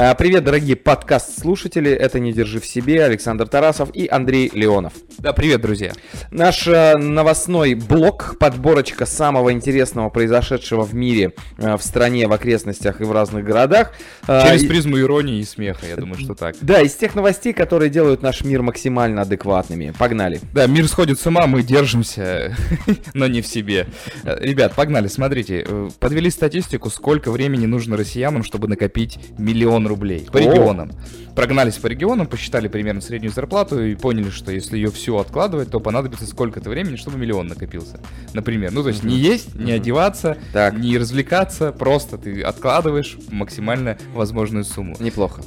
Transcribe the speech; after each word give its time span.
А, 0.00 0.14
Привет, 0.14 0.44
дорогие 0.44 0.76
подкаст-слушатели. 0.76 1.90
Это 1.90 2.20
«Не 2.20 2.32
держи 2.32 2.60
в 2.60 2.66
себе» 2.66 3.02
Александр 3.04 3.48
Тарасов 3.48 3.90
и 3.92 4.06
Андрей 4.06 4.48
Леонов. 4.54 4.92
Да, 5.18 5.32
привет, 5.32 5.60
друзья. 5.60 5.92
Наш 6.30 6.68
э, 6.68 6.96
новостной 6.96 7.74
блок, 7.74 8.36
подборочка 8.38 9.06
самого 9.06 9.52
интересного, 9.52 10.08
произошедшего 10.08 10.82
в 10.84 10.94
мире, 10.94 11.32
э, 11.56 11.76
в 11.76 11.82
стране, 11.82 12.28
в 12.28 12.32
окрестностях 12.32 13.00
и 13.00 13.04
в 13.04 13.10
разных 13.10 13.44
городах. 13.44 13.92
Через 14.24 14.64
призму 14.66 15.00
иронии 15.00 15.40
и 15.40 15.44
смеха, 15.44 15.84
я 15.88 15.96
думаю, 15.96 16.20
что 16.20 16.34
так. 16.34 16.54
Да, 16.60 16.80
из 16.80 16.94
тех 16.94 17.16
новостей, 17.16 17.52
которые 17.52 17.90
делают 17.90 18.22
наш 18.22 18.44
мир 18.44 18.62
максимально 18.62 19.22
адекватными. 19.22 19.92
Погнали. 19.98 20.40
Да, 20.52 20.68
мир 20.68 20.86
сходит 20.86 21.18
с 21.18 21.26
ума, 21.26 21.48
мы 21.48 21.64
держимся, 21.64 22.56
но 23.14 23.26
не 23.26 23.42
в 23.42 23.48
себе. 23.48 23.88
Э, 24.22 24.38
Ребят, 24.40 24.76
погнали, 24.76 25.08
смотрите. 25.08 25.64
э, 25.66 25.88
Подвели 25.98 26.30
статистику, 26.30 26.88
сколько 26.88 27.32
времени 27.32 27.66
нужно 27.66 27.96
россиянам, 27.96 28.44
чтобы 28.44 28.68
накопить 28.68 29.18
миллион 29.36 29.87
рублей. 29.88 30.26
По 30.32 30.38
О. 30.38 30.40
регионам. 30.40 30.92
Прогнались 31.34 31.74
по 31.76 31.86
регионам, 31.86 32.26
посчитали 32.26 32.66
примерно 32.68 33.00
среднюю 33.00 33.32
зарплату 33.32 33.82
и 33.84 33.94
поняли, 33.94 34.30
что 34.30 34.50
если 34.52 34.76
ее 34.76 34.90
всю 34.90 35.16
откладывать, 35.18 35.70
то 35.70 35.78
понадобится 35.80 36.26
сколько-то 36.26 36.68
времени, 36.70 36.96
чтобы 36.96 37.16
миллион 37.18 37.46
накопился. 37.46 38.00
Например. 38.34 38.72
Ну, 38.72 38.82
то 38.82 38.88
есть 38.88 39.04
не 39.04 39.16
есть, 39.16 39.54
не 39.54 39.72
Мгм. 39.72 39.80
одеваться, 39.82 40.36
Так. 40.52 40.76
не 40.78 40.98
развлекаться, 40.98 41.70
просто 41.72 42.18
ты 42.18 42.42
откладываешь 42.42 43.16
максимально 43.30 43.96
возможную 44.14 44.64
сумму. 44.64 44.96
Неплохо. 44.98 45.42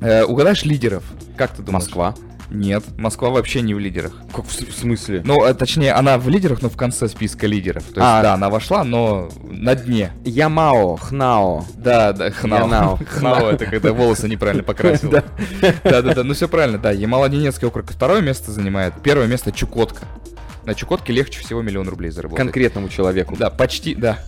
Э, 0.00 0.24
угадаешь 0.24 0.64
лидеров? 0.64 1.02
Как 1.36 1.50
ты 1.56 1.62
думаешь? 1.62 1.84
Москва. 1.86 2.14
Нет, 2.50 2.84
Москва 2.96 3.30
вообще 3.30 3.60
не 3.60 3.74
в 3.74 3.78
лидерах. 3.78 4.12
Как 4.32 4.46
в, 4.46 4.52
смысле? 4.52 5.22
Ну, 5.24 5.44
э, 5.44 5.54
точнее, 5.54 5.92
она 5.92 6.18
в 6.18 6.28
лидерах, 6.28 6.62
но 6.62 6.68
в 6.68 6.76
конце 6.76 7.08
списка 7.08 7.46
лидеров. 7.46 7.82
То 7.84 7.88
есть, 7.88 7.98
А. 8.00 8.22
да, 8.22 8.34
она 8.34 8.50
вошла, 8.50 8.84
но 8.84 9.28
на 9.42 9.74
дне. 9.74 10.12
Ямао, 10.24 10.96
Хнао. 10.96 11.64
Да, 11.76 12.12
да, 12.12 12.30
хнау. 12.30 12.66
Янау. 12.66 12.98
Хнау, 13.08 13.46
это 13.48 13.66
когда 13.66 13.92
волосы 13.92 14.28
неправильно 14.28 14.62
покрасил. 14.62 15.10
Да. 15.16 15.24
Да, 15.84 16.02
да, 16.02 16.14
да, 16.14 16.24
ну 16.24 16.34
все 16.34 16.48
правильно, 16.48 16.78
да. 16.78 16.92
Ямало-Ненецкий 16.92 17.66
округ 17.66 17.90
второе 17.90 18.20
место 18.20 18.52
занимает, 18.52 18.94
первое 19.02 19.26
место 19.26 19.52
Чукотка. 19.52 20.06
На 20.64 20.74
Чукотке 20.74 21.12
легче 21.12 21.40
всего 21.40 21.62
миллион 21.62 21.88
рублей 21.88 22.10
заработать. 22.10 22.44
Конкретному 22.44 22.88
человеку. 22.88 23.36
Да, 23.36 23.50
почти, 23.50 23.94
да. 23.94 24.18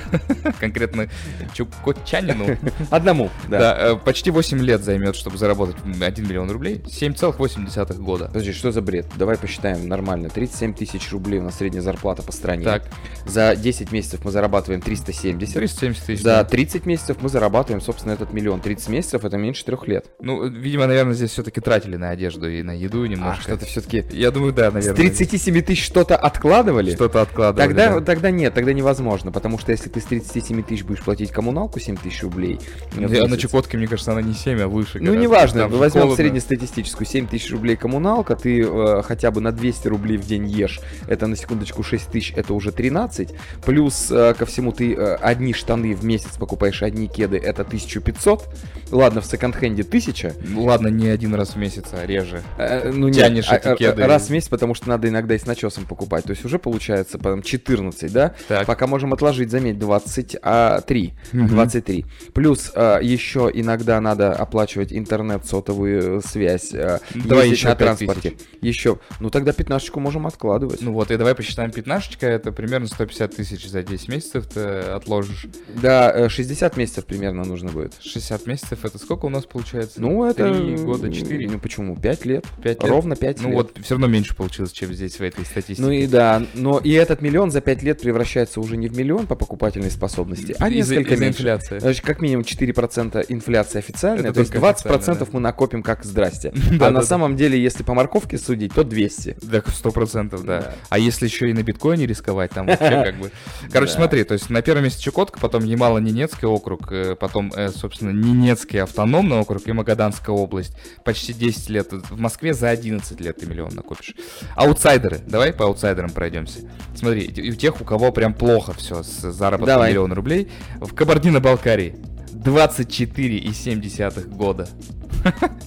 Конкретно 0.60 1.08
чукотчанину. 1.54 2.56
Одному, 2.90 3.30
да. 3.48 3.58
Да, 3.58 3.76
э, 3.78 3.96
почти 3.96 4.30
8 4.30 4.58
лет 4.60 4.82
займет, 4.82 5.16
чтобы 5.16 5.38
заработать 5.38 5.76
1 5.84 6.28
миллион 6.28 6.50
рублей. 6.50 6.82
7,8 6.86 7.94
года. 7.98 8.26
Подожди, 8.26 8.52
что 8.52 8.72
за 8.72 8.82
бред? 8.82 9.06
Давай 9.16 9.36
посчитаем 9.36 9.88
нормально. 9.88 10.28
37 10.28 10.74
тысяч 10.74 11.10
рублей 11.12 11.40
у 11.40 11.42
нас 11.42 11.56
средняя 11.56 11.82
зарплата 11.82 12.22
по 12.22 12.32
стране. 12.32 12.64
Так. 12.64 12.84
За 13.26 13.56
10 13.56 13.92
месяцев 13.92 14.20
мы 14.24 14.30
зарабатываем 14.30 14.80
370. 14.80 15.54
370 15.54 16.04
тысяч. 16.04 16.22
За 16.22 16.36
да. 16.36 16.44
30 16.44 16.86
месяцев 16.86 17.16
мы 17.20 17.28
зарабатываем, 17.28 17.80
собственно, 17.80 18.12
этот 18.12 18.32
миллион. 18.32 18.60
30 18.60 18.88
месяцев 18.88 19.24
это 19.24 19.36
меньше 19.36 19.64
трех 19.64 19.86
лет. 19.88 20.06
Ну, 20.20 20.46
видимо, 20.46 20.86
наверное, 20.86 21.14
здесь 21.14 21.30
все-таки 21.30 21.60
тратили 21.60 21.96
на 21.96 22.10
одежду 22.10 22.48
и 22.48 22.62
на 22.62 22.72
еду 22.72 23.04
А 23.04 23.08
немножко. 23.08 23.42
что-то 23.42 23.66
все-таки... 23.66 24.04
Я 24.10 24.30
думаю, 24.30 24.52
да, 24.52 24.70
С 24.70 24.74
наверное. 24.74 24.96
37 24.96 25.62
тысяч 25.62 25.84
что-то 25.84 26.16
откладывали? 26.16 26.94
Что-то 26.94 27.22
откладывали. 27.22 27.66
Тогда, 27.68 27.94
да. 27.94 28.00
тогда 28.00 28.30
нет, 28.30 28.54
тогда 28.54 28.72
невозможно, 28.72 29.32
потому 29.32 29.58
что 29.58 29.72
если 29.72 29.83
ты 29.88 30.00
с 30.00 30.04
37 30.04 30.62
тысяч 30.62 30.84
будешь 30.84 31.00
платить 31.00 31.30
коммуналку 31.30 31.80
7 31.80 31.96
тысяч 31.96 32.22
рублей... 32.22 32.60
в 32.92 33.00
Я 33.00 33.08
месяц, 33.08 33.28
на 33.30 33.36
Чукотке, 33.36 33.76
мне 33.76 33.86
кажется, 33.86 34.12
она 34.12 34.22
не 34.22 34.34
7, 34.34 34.60
а 34.60 34.68
выше. 34.68 34.98
Ну, 35.00 35.14
неважно, 35.14 35.62
Там 35.62 35.72
возьмем 35.72 36.02
холодно. 36.02 36.16
среднестатистическую 36.22 37.06
7 37.06 37.26
тысяч 37.26 37.50
рублей 37.50 37.76
коммуналка, 37.76 38.36
ты 38.36 38.62
э, 38.62 39.02
хотя 39.02 39.30
бы 39.30 39.40
на 39.40 39.52
200 39.52 39.88
рублей 39.88 40.16
в 40.16 40.26
день 40.26 40.46
ешь, 40.46 40.80
это 41.06 41.26
на 41.26 41.36
секундочку 41.36 41.82
6 41.82 42.08
тысяч, 42.08 42.32
это 42.36 42.54
уже 42.54 42.72
13, 42.72 43.30
плюс 43.64 44.08
э, 44.10 44.34
ко 44.34 44.46
всему 44.46 44.72
ты 44.72 44.94
э, 44.94 45.14
одни 45.16 45.52
штаны 45.52 45.94
в 45.94 46.04
месяц 46.04 46.36
покупаешь, 46.38 46.82
одни 46.82 47.08
кеды, 47.08 47.36
это 47.38 47.62
1500, 47.62 48.44
ладно, 48.90 49.20
в 49.20 49.26
секонд-хенде 49.26 49.82
1000, 49.82 50.34
Ну, 50.48 50.64
Ладно, 50.64 50.88
не 50.88 51.08
один 51.08 51.34
раз 51.34 51.50
в 51.50 51.56
месяц, 51.56 51.86
а 51.92 52.06
реже. 52.06 52.42
Э, 52.58 52.90
ну 52.90 53.08
нет, 53.08 53.26
Тянешь 53.26 53.46
а, 53.50 53.56
эти 53.56 53.68
а, 53.68 53.76
кеды. 53.76 54.06
раз 54.06 54.28
в 54.28 54.30
месяц, 54.30 54.48
потому 54.48 54.74
что 54.74 54.88
надо 54.88 55.08
иногда 55.08 55.34
и 55.34 55.38
с 55.38 55.46
начесом 55.46 55.84
покупать. 55.84 56.24
То 56.24 56.30
есть 56.30 56.44
уже 56.44 56.58
получается 56.58 57.18
потом 57.18 57.42
14, 57.42 58.12
да? 58.12 58.34
Так. 58.48 58.66
Пока 58.66 58.86
можем 58.86 59.12
отложить, 59.12 59.50
заметь, 59.64 59.78
23. 59.78 61.14
Мгм. 61.32 61.48
23. 61.48 62.04
Плюс 62.32 62.72
а, 62.74 63.00
еще 63.00 63.50
иногда 63.52 64.00
надо 64.00 64.32
оплачивать 64.32 64.92
интернет, 64.92 65.46
сотовую 65.46 66.20
связь, 66.22 66.72
а, 66.74 67.00
Давай 67.14 67.50
еще 67.50 67.68
на 67.68 67.76
5 67.76 67.78
транспорте. 67.78 68.36
Еще. 68.60 68.98
Ну 69.20 69.30
тогда 69.30 69.52
пятнашечку 69.52 70.00
можем 70.00 70.26
откладывать. 70.26 70.82
Ну 70.82 70.92
вот, 70.92 71.10
и 71.10 71.16
давай 71.16 71.34
посчитаем 71.34 71.70
пятнашечка, 71.70 72.26
это 72.26 72.52
примерно 72.52 72.86
150 72.86 73.36
тысяч 73.36 73.68
за 73.68 73.82
10 73.82 74.08
месяцев 74.08 74.46
ты 74.46 74.60
отложишь. 74.60 75.46
Да, 75.80 76.12
э, 76.14 76.28
60 76.28 76.76
месяцев 76.76 77.06
примерно 77.06 77.44
нужно 77.44 77.70
будет. 77.70 77.94
60 78.00 78.46
месяцев, 78.46 78.84
это 78.84 78.98
сколько 78.98 79.26
у 79.26 79.30
нас 79.30 79.44
получается? 79.44 80.00
Ну, 80.00 80.24
это... 80.24 80.52
3 80.52 80.76
года, 80.76 81.12
4? 81.12 81.48
Ну, 81.50 81.58
почему? 81.58 81.96
5 81.96 82.24
лет. 82.26 82.46
5 82.62 82.82
лет? 82.82 82.90
Ровно 82.90 83.16
5 83.16 83.42
Ну 83.42 83.48
лет. 83.48 83.56
вот, 83.56 83.78
все 83.82 83.94
равно 83.94 84.06
меньше 84.06 84.34
получилось, 84.36 84.72
чем 84.72 84.92
здесь 84.92 85.16
в 85.16 85.22
этой 85.22 85.44
статистике. 85.44 85.82
Ну 85.82 85.90
и 85.90 86.06
да, 86.06 86.42
но 86.54 86.78
и 86.78 86.92
этот 86.92 87.22
миллион 87.22 87.50
за 87.50 87.60
5 87.60 87.82
лет 87.82 88.00
превращается 88.00 88.60
уже 88.60 88.76
не 88.76 88.88
в 88.88 88.96
миллион 88.96 89.26
по 89.26 89.36
покупательной 89.54 89.90
способности, 89.90 90.56
а 90.58 90.68
несколько 90.68 91.14
из-за 91.14 91.24
меньше. 91.24 91.38
инфляции. 91.38 91.78
Значит, 91.78 92.04
как 92.04 92.20
минимум 92.20 92.44
4% 92.44 93.24
инфляция 93.28 93.78
официальная, 93.78 94.24
Это 94.24 94.34
то 94.34 94.40
есть 94.40 94.52
только 94.52 94.66
20% 94.66 94.94
официально, 94.96 95.20
да. 95.20 95.26
мы 95.30 95.40
накопим 95.40 95.82
как 95.82 96.04
здрасте. 96.04 96.52
А 96.80 96.90
на 96.90 97.02
самом 97.02 97.36
деле, 97.36 97.62
если 97.62 97.82
по 97.82 97.94
морковке 97.94 98.36
судить, 98.36 98.74
то 98.74 98.84
200. 98.84 99.36
Да, 99.42 99.62
сто 99.68 99.90
процентов, 99.90 100.44
да. 100.44 100.60
Да. 100.60 100.74
А 100.90 100.98
если 100.98 101.26
еще 101.26 101.48
и 101.48 101.52
на 101.52 101.62
биткоине 101.62 102.06
рисковать, 102.06 102.50
там 102.50 102.66
вообще 102.66 102.90
как 103.04 103.16
бы... 103.16 103.30
Короче, 103.70 103.92
смотри, 103.92 104.24
то 104.24 104.34
есть 104.34 104.50
на 104.50 104.60
первом 104.60 104.84
месте 104.84 105.02
Чукотка, 105.02 105.38
потом 105.38 105.62
Ямало-Ненецкий 105.64 106.46
округ, 106.46 106.92
э, 106.92 107.14
потом, 107.14 107.52
э, 107.54 107.70
собственно, 107.70 108.10
Ненецкий 108.10 108.82
автономный 108.82 109.38
округ 109.38 109.66
и 109.66 109.72
Магаданская 109.72 110.34
область. 110.34 110.76
Почти 111.04 111.32
10 111.32 111.70
лет. 111.70 111.92
В 111.92 112.18
Москве 112.18 112.54
за 112.54 112.70
11 112.70 113.20
лет 113.20 113.38
ты 113.38 113.46
миллион 113.46 113.74
накопишь. 113.74 114.14
Аутсайдеры. 114.56 115.20
Давай 115.26 115.52
по 115.52 115.64
аутсайдерам 115.64 116.10
пройдемся. 116.10 116.60
Смотри, 116.94 117.28
у 117.50 117.54
тех, 117.54 117.80
у 117.80 117.84
кого 117.84 118.12
прям 118.12 118.34
плохо 118.34 118.72
все 118.72 119.02
с 119.02 119.32
заработком 119.44 119.74
Давай. 119.74 119.90
миллиона 119.90 120.14
рублей. 120.14 120.48
В 120.80 120.94
Кабардино-Балкарии 120.94 121.96
24,7 122.32 124.34
года. 124.34 124.68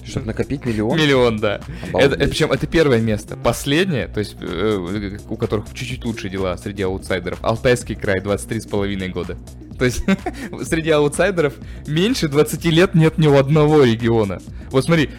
Чтобы 0.04 0.26
накопить 0.26 0.64
миллион. 0.64 0.96
Миллион, 0.96 1.38
да. 1.38 1.60
Обалдеть. 1.88 2.12
Это, 2.12 2.28
причем 2.28 2.52
это 2.52 2.66
первое 2.66 3.00
место. 3.00 3.36
Последнее, 3.36 4.08
то 4.08 4.20
есть 4.20 4.36
э, 4.40 5.18
у 5.28 5.36
которых 5.36 5.66
чуть-чуть 5.74 6.04
лучше 6.04 6.28
дела 6.28 6.56
среди 6.56 6.82
аутсайдеров, 6.82 7.42
Алтайский 7.42 7.96
край 7.96 8.20
23,5 8.20 9.08
года. 9.08 9.36
То 9.78 9.84
есть 9.84 10.04
среди 10.62 10.90
аутсайдеров 10.90 11.54
меньше 11.86 12.28
20 12.28 12.64
лет 12.66 12.94
нет 12.94 13.18
ни 13.18 13.26
у 13.26 13.36
одного 13.36 13.82
региона. 13.82 14.40
Вот 14.70 14.84
смотри, 14.84 15.10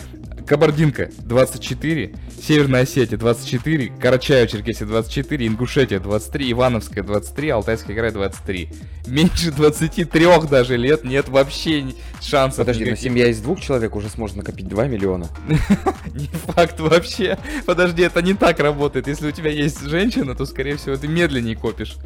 Кабардинка 0.50 1.10
24, 1.20 2.16
Северная 2.42 2.82
Осетия 2.82 3.20
24, 3.20 3.92
Карачаево-Черкесия 4.02 4.88
24, 4.88 5.46
Ингушетия 5.46 6.00
23, 6.00 6.52
Ивановская 6.54 7.04
23, 7.04 7.50
Алтайский 7.50 7.94
край 7.94 8.10
23. 8.10 8.68
Меньше 9.06 9.52
23 9.52 10.28
даже 10.50 10.76
лет 10.76 11.04
нет 11.04 11.30
вообще 11.30 11.94
шансов. 12.20 12.66
Подожди, 12.66 12.84
но 12.84 12.90
никаких. 12.90 13.04
семья 13.04 13.28
из 13.28 13.40
двух 13.42 13.62
человек 13.62 13.96
уже 13.96 14.10
сможет 14.10 14.38
накопить 14.38 14.68
2 14.68 14.88
миллиона. 14.88 15.30
Не 16.16 16.26
факт 16.26 16.80
вообще. 16.80 17.38
Подожди, 17.68 18.02
это 18.02 18.24
не 18.24 18.34
так 18.34 18.60
работает. 18.60 19.08
Если 19.08 19.28
у 19.28 19.32
тебя 19.32 19.52
есть 19.52 19.86
женщина, 19.86 20.34
то, 20.34 20.48
скорее 20.48 20.78
всего, 20.78 20.96
ты 20.96 21.08
медленнее 21.08 21.56
копишь. 21.56 21.98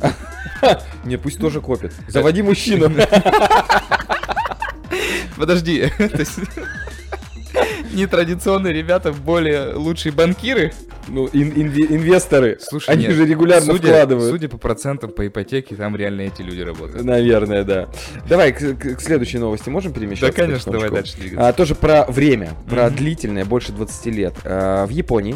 Не, 1.06 1.16
пусть 1.16 1.40
тоже 1.40 1.62
копит. 1.62 1.94
Заводи 2.10 2.42
мужчину. 2.42 2.90
Подожди. 5.38 5.90
Нетрадиционные 7.94 8.74
ребята 8.74 9.12
более 9.14 9.74
лучшие 9.74 10.12
банкиры. 10.12 10.74
Ну, 11.08 11.28
ин- 11.34 11.52
инве- 11.54 11.88
инвесторы. 11.96 12.58
Слушай, 12.62 12.92
Они 12.92 13.04
нет, 13.08 13.16
же 13.16 13.26
регулярно 13.26 13.74
судя, 13.74 13.88
вкладывают. 13.90 14.31
Судя 14.31 14.48
по 14.48 14.58
процентам 14.58 15.12
по 15.12 15.28
ипотеке, 15.28 15.76
там 15.76 15.95
реально 15.98 16.22
эти 16.22 16.42
люди 16.42 16.62
работают. 16.62 17.04
Наверное, 17.04 17.63
да. 17.66 17.90
Давай 18.28 18.54
к, 18.54 18.60
к- 18.75 18.95
к 18.95 19.01
следующей 19.01 19.38
новости 19.38 19.69
можем 19.69 19.92
перемещаться? 19.92 20.36
Да, 20.36 20.45
конечно, 20.45 20.72
давай 20.72 20.90
дальше 20.90 21.18
двигаться. 21.18 21.50
А, 21.50 21.51
тоже 21.54 21.75
про 21.75 22.06
время, 22.06 22.51
про 22.69 22.86
Мгм. 22.88 22.95
длительное, 22.95 23.44
больше 23.45 23.74
20 23.74 24.12
лет. 24.12 24.34
А, 24.45 24.86
в 24.86 24.92
Японии, 24.92 25.36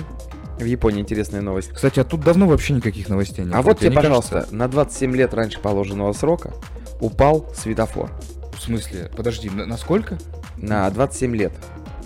в 0.58 0.64
Японии 0.64 1.02
интересная 1.02 1.42
новость. 1.42 1.70
Кстати, 1.74 2.00
а 2.00 2.06
тут 2.06 2.22
давно 2.22 2.48
вообще 2.48 2.72
никаких 2.74 3.10
новостей 3.10 3.44
нет. 3.44 3.54
а 3.54 3.62
вот 3.62 3.80
тебе, 3.80 3.92
пожалуйста, 3.92 4.32
кажется? 4.36 4.56
на 4.56 4.68
27 4.70 5.16
лет 5.18 5.34
раньше 5.34 5.60
положенного 5.60 6.14
срока 6.14 6.54
упал 7.02 7.46
светофор. 7.54 8.10
В 8.58 8.62
смысле? 8.62 9.12
Подожди, 9.16 9.50
на, 9.50 9.66
на 9.66 9.78
сколько? 9.78 10.18
На 10.58 10.90
27 10.90 11.36
лет. 11.36 11.54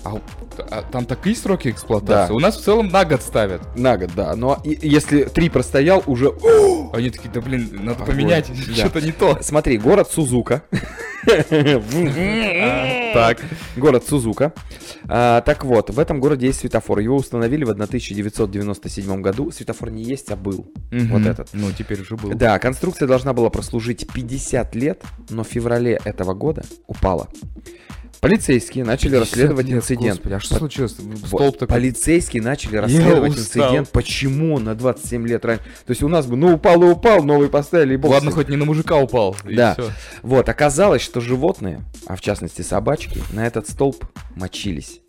А, 0.03 0.13
а 0.71 0.81
там 0.91 1.05
такие 1.05 1.35
сроки 1.35 1.69
эксплуатации? 1.69 2.29
Да. 2.29 2.33
У 2.35 2.39
нас 2.39 2.57
в 2.57 2.61
целом 2.63 2.87
на 2.89 3.05
год 3.05 3.21
ставят. 3.21 3.61
На 3.77 3.97
год, 3.97 4.09
да. 4.15 4.35
Но 4.35 4.59
и- 4.63 4.77
если 4.81 5.23
3 5.23 5.49
простоял, 5.49 6.03
уже... 6.07 6.33
Они 6.93 7.09
такие, 7.09 7.29
да 7.31 7.39
блин, 7.41 7.69
надо 7.71 8.03
Огонь. 8.03 8.07
поменять, 8.07 8.49
Да. 8.67 8.73
что-то 8.75 9.01
не 9.01 9.11
то. 9.11 9.37
Смотри, 9.41 9.77
город 9.77 10.09
Сузука. 10.11 10.63
А, 11.29 13.11
Так. 13.13 13.39
Город 13.77 14.05
Сузука. 14.07 14.53
А, 15.07 15.41
так 15.41 15.63
вот, 15.65 15.89
в 15.89 15.99
этом 15.99 16.19
городе 16.19 16.47
есть 16.47 16.59
светофор. 16.61 16.99
Его 16.99 17.15
установили 17.15 17.63
в 17.63 17.69
1997 17.69 19.21
году. 19.21 19.51
Светофор 19.51 19.91
не 19.91 20.03
есть, 20.03 20.31
а 20.31 20.35
был. 20.35 20.65
Вот 20.91 21.25
этот. 21.25 21.49
Ну, 21.53 21.67
теперь 21.77 22.01
уже 22.01 22.15
был. 22.15 22.31
Да, 22.33 22.57
конструкция 22.59 23.07
должна 23.07 23.33
была 23.33 23.49
прослужить 23.49 24.07
50 24.11 24.75
лет, 24.75 25.03
но 25.29 25.43
в 25.43 25.47
феврале 25.47 25.99
этого 26.05 26.33
года 26.33 26.63
упала. 26.87 27.27
Полицейские 28.21 28.85
начали 28.85 29.13
50 29.13 29.19
расследовать 29.21 29.65
лет, 29.65 29.77
инцидент. 29.77 30.17
господи, 30.17 30.33
а 30.35 30.39
что 30.39 30.53
По- 30.53 30.59
случилось? 30.59 30.95
Столб 31.25 31.57
такой. 31.57 31.67
Полицейские 31.75 32.43
начали 32.43 32.77
расследовать 32.77 33.31
инцидент, 33.31 33.89
почему 33.89 34.59
на 34.59 34.75
27 34.75 35.27
лет 35.27 35.43
раньше. 35.43 35.63
То 35.63 35.91
есть 35.91 36.03
у 36.03 36.07
нас 36.07 36.27
бы, 36.27 36.37
ну 36.37 36.53
упал 36.53 36.83
и 36.83 36.85
упал, 36.85 37.23
новый 37.23 37.49
поставили 37.49 37.95
и 37.95 37.97
бог 37.97 38.11
Ладно, 38.11 38.29
хоть 38.29 38.47
не 38.47 38.57
на 38.57 38.65
мужика 38.65 38.95
упал. 38.97 39.35
Да. 39.43 39.75
Вот, 40.21 40.47
оказалось, 40.49 41.01
что 41.01 41.19
животные, 41.19 41.81
а 42.05 42.15
в 42.15 42.21
частности 42.21 42.61
собачки, 42.61 43.23
на 43.33 43.47
этот 43.47 43.67
столб 43.67 44.05
мочились. 44.35 45.01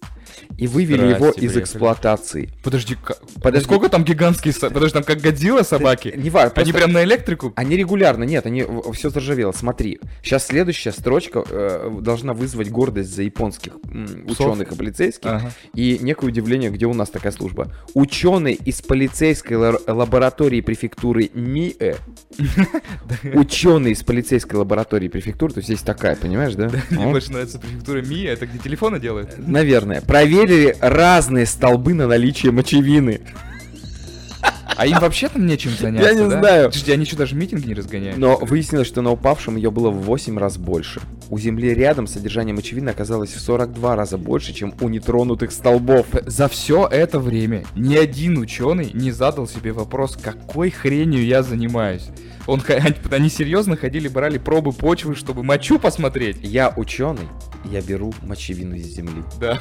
И 0.59 0.67
вывели 0.67 1.07
его 1.15 1.29
из 1.31 1.35
приехали. 1.35 1.61
эксплуатации. 1.63 2.51
Подожди, 2.63 2.97
Подожди. 3.43 3.65
сколько 3.65 3.89
там 3.89 4.05
гигантские 4.05 4.53
со- 4.55 4.71
Подожди, 4.71 4.95
там 4.95 5.03
как 5.05 5.21
Годзилла 5.21 5.63
собаки? 5.63 6.13
Не 6.17 6.31
важно, 6.31 6.53
Они 6.57 6.73
прям 6.73 6.93
на 6.93 7.03
электрику? 7.05 7.53
Они 7.57 7.77
регулярно, 7.77 8.25
нет, 8.25 8.47
они 8.47 8.65
все 8.93 9.11
заржавело. 9.11 9.53
Смотри, 9.53 9.99
сейчас 10.23 10.47
следующая 10.47 10.93
строчка 10.93 11.45
э, 11.49 11.99
должна 12.01 12.33
вызвать 12.35 12.71
гордость 12.71 13.15
за 13.15 13.23
японских 13.23 13.73
м, 13.91 14.27
ученых 14.29 14.73
и 14.73 14.75
полицейских 14.77 15.31
Ага. 15.31 15.53
и 15.75 15.99
некое 16.01 16.27
удивление, 16.27 16.71
где 16.71 16.87
у 16.87 16.95
нас 16.95 17.11
такая 17.11 17.33
служба. 17.33 17.73
Ученый 17.95 18.55
из 18.55 18.83
полицейской 18.83 19.57
ла- 19.57 19.79
лаборатории 19.87 20.61
префектуры 20.61 21.31
МИЭ, 21.35 21.97
ученый 23.35 23.93
из 23.93 24.03
полицейской 24.03 24.59
лаборатории 24.59 25.09
префектуры, 25.09 25.55
то 25.55 25.59
есть 25.61 25.71
есть 25.71 25.85
такая, 25.85 26.17
понимаешь, 26.17 26.55
да? 26.55 26.71
Мне 26.91 27.07
больше 27.07 27.33
нравится 27.33 27.59
префектура 27.59 28.03
Ми, 28.03 28.23
это 28.23 28.47
где 28.47 28.59
телефоны 28.59 28.99
делают? 29.01 29.35
Наверное. 29.39 30.01
Проверили 30.01 30.77
разные 30.81 31.47
столбы 31.47 31.95
на 31.95 32.07
наличие 32.07 32.53
мочевины. 32.53 33.21
А 34.77 34.87
им 34.87 34.99
вообще 34.99 35.29
там 35.29 35.47
нечем 35.47 35.71
заняться, 35.79 36.15
не 36.15 36.29
да? 36.29 36.41
знаю. 36.41 36.67
Подожди, 36.69 36.93
они 36.93 37.05
что, 37.05 37.17
даже 37.17 37.37
митинги 37.37 37.69
не 37.69 37.75
разгоняют? 37.75 38.19
Но 38.19 38.37
выяснилось, 38.37 38.89
что 38.89 39.03
на 39.03 39.11
упавшем 39.11 39.57
ее 39.57 39.71
было 39.71 39.91
в 39.91 40.03
8 40.03 40.39
раз 40.39 40.57
больше. 40.57 41.01
У 41.33 41.39
Земли 41.39 41.73
рядом 41.73 42.07
содержание 42.07 42.55
мочевины 42.55 42.91
оказалось 42.91 43.33
в 43.33 43.41
42 43.41 43.97
раза 43.97 44.19
больше, 44.19 44.53
чем 44.53 44.75
у 44.83 44.91
нетронутых 44.91 45.51
столбов. 45.51 46.05
За 46.27 46.47
все 46.47 46.87
это 46.87 47.19
время 47.19 47.65
ни 47.75 47.97
один 47.97 48.37
ученый 48.37 48.91
не 48.93 49.13
задал 49.13 49.49
себе 49.49 49.73
вопрос, 49.73 50.15
какой 50.15 50.69
хренью 50.69 51.25
я 51.25 51.43
занимаюсь. 51.43 52.09
Он, 52.47 52.63
они 53.11 53.31
серьезно 53.31 53.79
ходили, 53.79 54.09
брали 54.09 54.37
пробы 54.37 54.73
почвы, 54.73 55.15
чтобы 55.15 55.43
мочу 55.43 55.79
посмотреть. 55.79 56.37
Я 56.43 56.71
ученый, 56.77 57.29
я 57.65 57.81
беру 57.81 58.13
мочевину 58.23 58.75
из 58.75 58.87
Земли. 58.87 59.23
Да. 59.41 59.61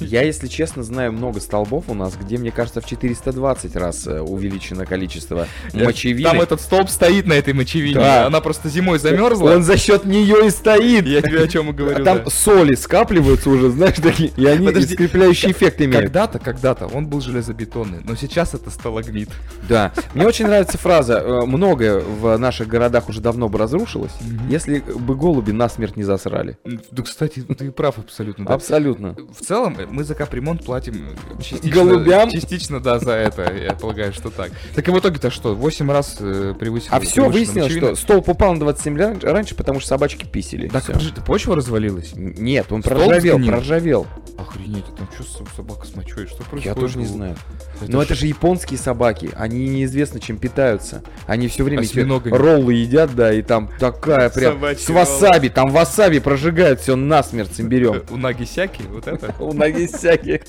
Я, 0.00 0.22
если 0.22 0.46
честно, 0.46 0.82
знаю 0.82 1.12
много 1.12 1.40
столбов 1.40 1.84
у 1.88 1.94
нас, 1.94 2.14
где, 2.16 2.38
мне 2.38 2.50
кажется, 2.50 2.80
в 2.80 2.86
420 2.86 3.76
раз 3.76 4.06
э, 4.06 4.20
увеличено 4.20 4.86
количество 4.86 5.46
мочевины. 5.72 6.28
Там 6.28 6.40
этот 6.40 6.60
столб 6.60 6.88
стоит 6.88 7.26
на 7.26 7.34
этой 7.34 7.54
мочевине. 7.54 7.94
Да. 7.96 8.26
Она 8.26 8.40
просто 8.40 8.68
зимой 8.68 8.98
замерзла. 8.98 9.50
Он 9.54 9.62
за 9.62 9.76
счет 9.76 10.04
нее 10.04 10.46
и 10.46 10.50
стоит. 10.50 11.06
Я 11.06 11.22
тебе 11.22 11.42
о 11.42 11.48
чем 11.48 11.70
и 11.70 11.72
говорю. 11.72 12.04
Там 12.04 12.24
да. 12.24 12.30
соли 12.30 12.74
скапливаются 12.74 13.50
уже, 13.50 13.70
знаешь, 13.70 13.96
такие, 13.96 14.30
и 14.36 14.46
они 14.46 14.66
Подожди, 14.66 14.94
скрепляющий 14.94 15.50
эффект 15.50 15.80
имеют. 15.80 16.04
Когда-то, 16.04 16.38
когда-то 16.38 16.86
он 16.86 17.06
был 17.06 17.20
железобетонный, 17.20 18.00
но 18.04 18.14
сейчас 18.14 18.54
это 18.54 18.70
сталагмит. 18.70 19.30
Да. 19.68 19.92
Мне 20.14 20.26
очень 20.26 20.46
нравится 20.46 20.78
фраза. 20.78 21.14
э, 21.24 21.46
Многое 21.46 22.00
в 22.00 22.36
наших 22.36 22.68
городах 22.68 23.08
уже 23.08 23.20
давно 23.20 23.48
бы 23.48 23.58
разрушилось, 23.58 24.12
если 24.48 24.78
бы 24.78 25.14
голуби 25.14 25.52
насмерть 25.52 25.96
не 25.96 26.04
засрали. 26.04 26.58
Да, 26.90 27.02
кстати, 27.02 27.23
ты 27.28 27.70
прав 27.72 27.98
абсолютно. 27.98 28.44
да. 28.46 28.54
Абсолютно. 28.54 29.16
В 29.38 29.44
целом, 29.44 29.76
э, 29.78 29.86
мы 29.90 30.04
за 30.04 30.14
капремонт 30.14 30.64
платим 30.64 31.08
частично, 31.42 31.70
Голубям? 31.84 32.30
частично, 32.30 32.80
да, 32.80 32.98
за 32.98 33.12
это, 33.12 33.52
я 33.52 33.74
полагаю, 33.74 34.12
что 34.12 34.30
так. 34.30 34.50
Так 34.74 34.86
и 34.88 34.90
в 34.90 34.98
итоге-то 34.98 35.30
что, 35.30 35.54
8 35.54 35.90
раз 35.90 36.16
э, 36.20 36.54
превысил 36.58 36.88
А 36.90 37.00
все 37.00 37.28
выяснилось, 37.28 37.72
что 37.72 37.94
столб 37.96 38.28
упал 38.28 38.54
на 38.54 38.60
27 38.60 38.96
ра- 38.96 39.30
раньше, 39.30 39.54
потому 39.54 39.80
что 39.80 39.88
собачки 39.90 40.24
писали. 40.26 40.68
Так, 40.68 40.86
подожди, 40.86 41.12
почва 41.26 41.56
развалилась? 41.56 42.12
Нет, 42.14 42.70
он 42.70 42.82
Столб 42.82 42.98
проржавел, 42.98 43.36
сгнил? 43.36 43.50
проржавел. 43.52 44.06
Охренеть, 44.38 44.84
а 44.92 44.96
там 44.96 45.08
что 45.14 45.44
собака 45.56 45.86
с 45.86 45.94
мочой? 45.94 46.26
Что 46.26 46.38
происходит? 46.38 46.64
Я 46.66 46.74
тоже 46.74 46.98
не 46.98 47.06
знаю. 47.06 47.36
Это 47.80 47.90
Но 47.90 48.00
ж- 48.00 48.04
это 48.04 48.14
же 48.14 48.26
японские 48.26 48.78
собаки, 48.78 49.30
они 49.36 49.68
неизвестно 49.68 50.20
чем 50.20 50.38
питаются. 50.38 51.02
Они 51.26 51.48
все 51.48 51.62
время 51.64 51.82
эти 51.82 51.90
Осьминогами. 51.92 52.34
роллы 52.34 52.74
едят, 52.74 53.14
да, 53.14 53.32
и 53.32 53.42
там 53.42 53.70
такая 53.78 54.30
прям 54.30 54.54
Собачьи 54.54 54.84
с 54.84 54.88
васаби, 54.90 55.48
там 55.48 55.70
васаби 55.70 56.18
прожигают 56.18 56.80
все 56.80 56.96
насмерть 57.14 57.60
Э, 57.60 57.62
берем. 57.62 58.02
У 58.10 58.16
Нагисяки, 58.16 58.82
вот 58.88 59.06
это. 59.06 59.34
У 59.42 59.52
ноги 59.52 59.86
всякие, 59.86 60.42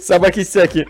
собаки 0.00 0.44
всякие. 0.44 0.88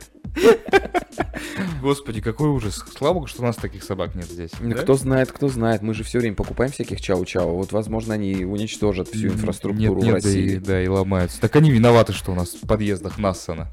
Господи, 1.80 2.20
какой 2.20 2.48
ужас. 2.48 2.84
Слава 2.96 3.14
богу, 3.14 3.26
что 3.26 3.42
у 3.42 3.44
нас 3.44 3.56
таких 3.56 3.82
собак 3.82 4.14
нет 4.14 4.26
здесь. 4.26 4.50
да? 4.60 4.74
Кто 4.76 4.94
знает, 4.94 5.32
кто 5.32 5.48
знает. 5.48 5.82
Мы 5.82 5.94
же 5.94 6.04
все 6.04 6.18
время 6.18 6.36
покупаем 6.36 6.70
всяких 6.70 7.00
чау-чау. 7.00 7.56
Вот, 7.56 7.72
возможно, 7.72 8.14
они 8.14 8.44
уничтожат 8.44 9.08
всю 9.08 9.28
инфраструктуру 9.28 9.96
нет, 9.96 10.04
нет, 10.04 10.14
России. 10.14 10.48
Да 10.48 10.54
и, 10.54 10.58
да, 10.58 10.82
и 10.82 10.88
ломаются. 10.88 11.40
Так 11.40 11.56
они 11.56 11.70
виноваты, 11.70 12.12
что 12.12 12.32
у 12.32 12.34
нас 12.34 12.50
в 12.50 12.66
подъездах 12.66 13.18
Нассана. 13.18 13.70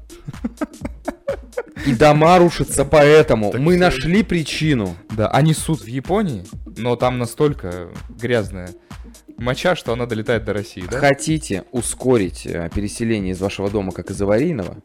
И 1.86 1.94
дома 1.94 2.38
рушатся 2.38 2.84
поэтому. 2.84 3.52
Так 3.52 3.60
Мы 3.60 3.76
нашли 3.76 4.22
причину. 4.22 4.96
Да, 5.10 5.28
они 5.28 5.54
суд 5.54 5.82
в 5.82 5.86
Японии, 5.86 6.44
но 6.76 6.96
там 6.96 7.18
настолько 7.18 7.90
грязная 8.08 8.70
моча, 9.36 9.76
что 9.76 9.92
она 9.92 10.06
долетает 10.06 10.44
до 10.44 10.52
России, 10.52 10.84
да? 10.90 10.98
Хотите 10.98 11.64
ускорить 11.72 12.46
э, 12.46 12.70
переселение 12.74 13.32
из 13.32 13.40
вашего 13.40 13.70
дома, 13.70 13.92
как 13.92 14.10
из 14.10 14.20
аварийного? 14.20 14.76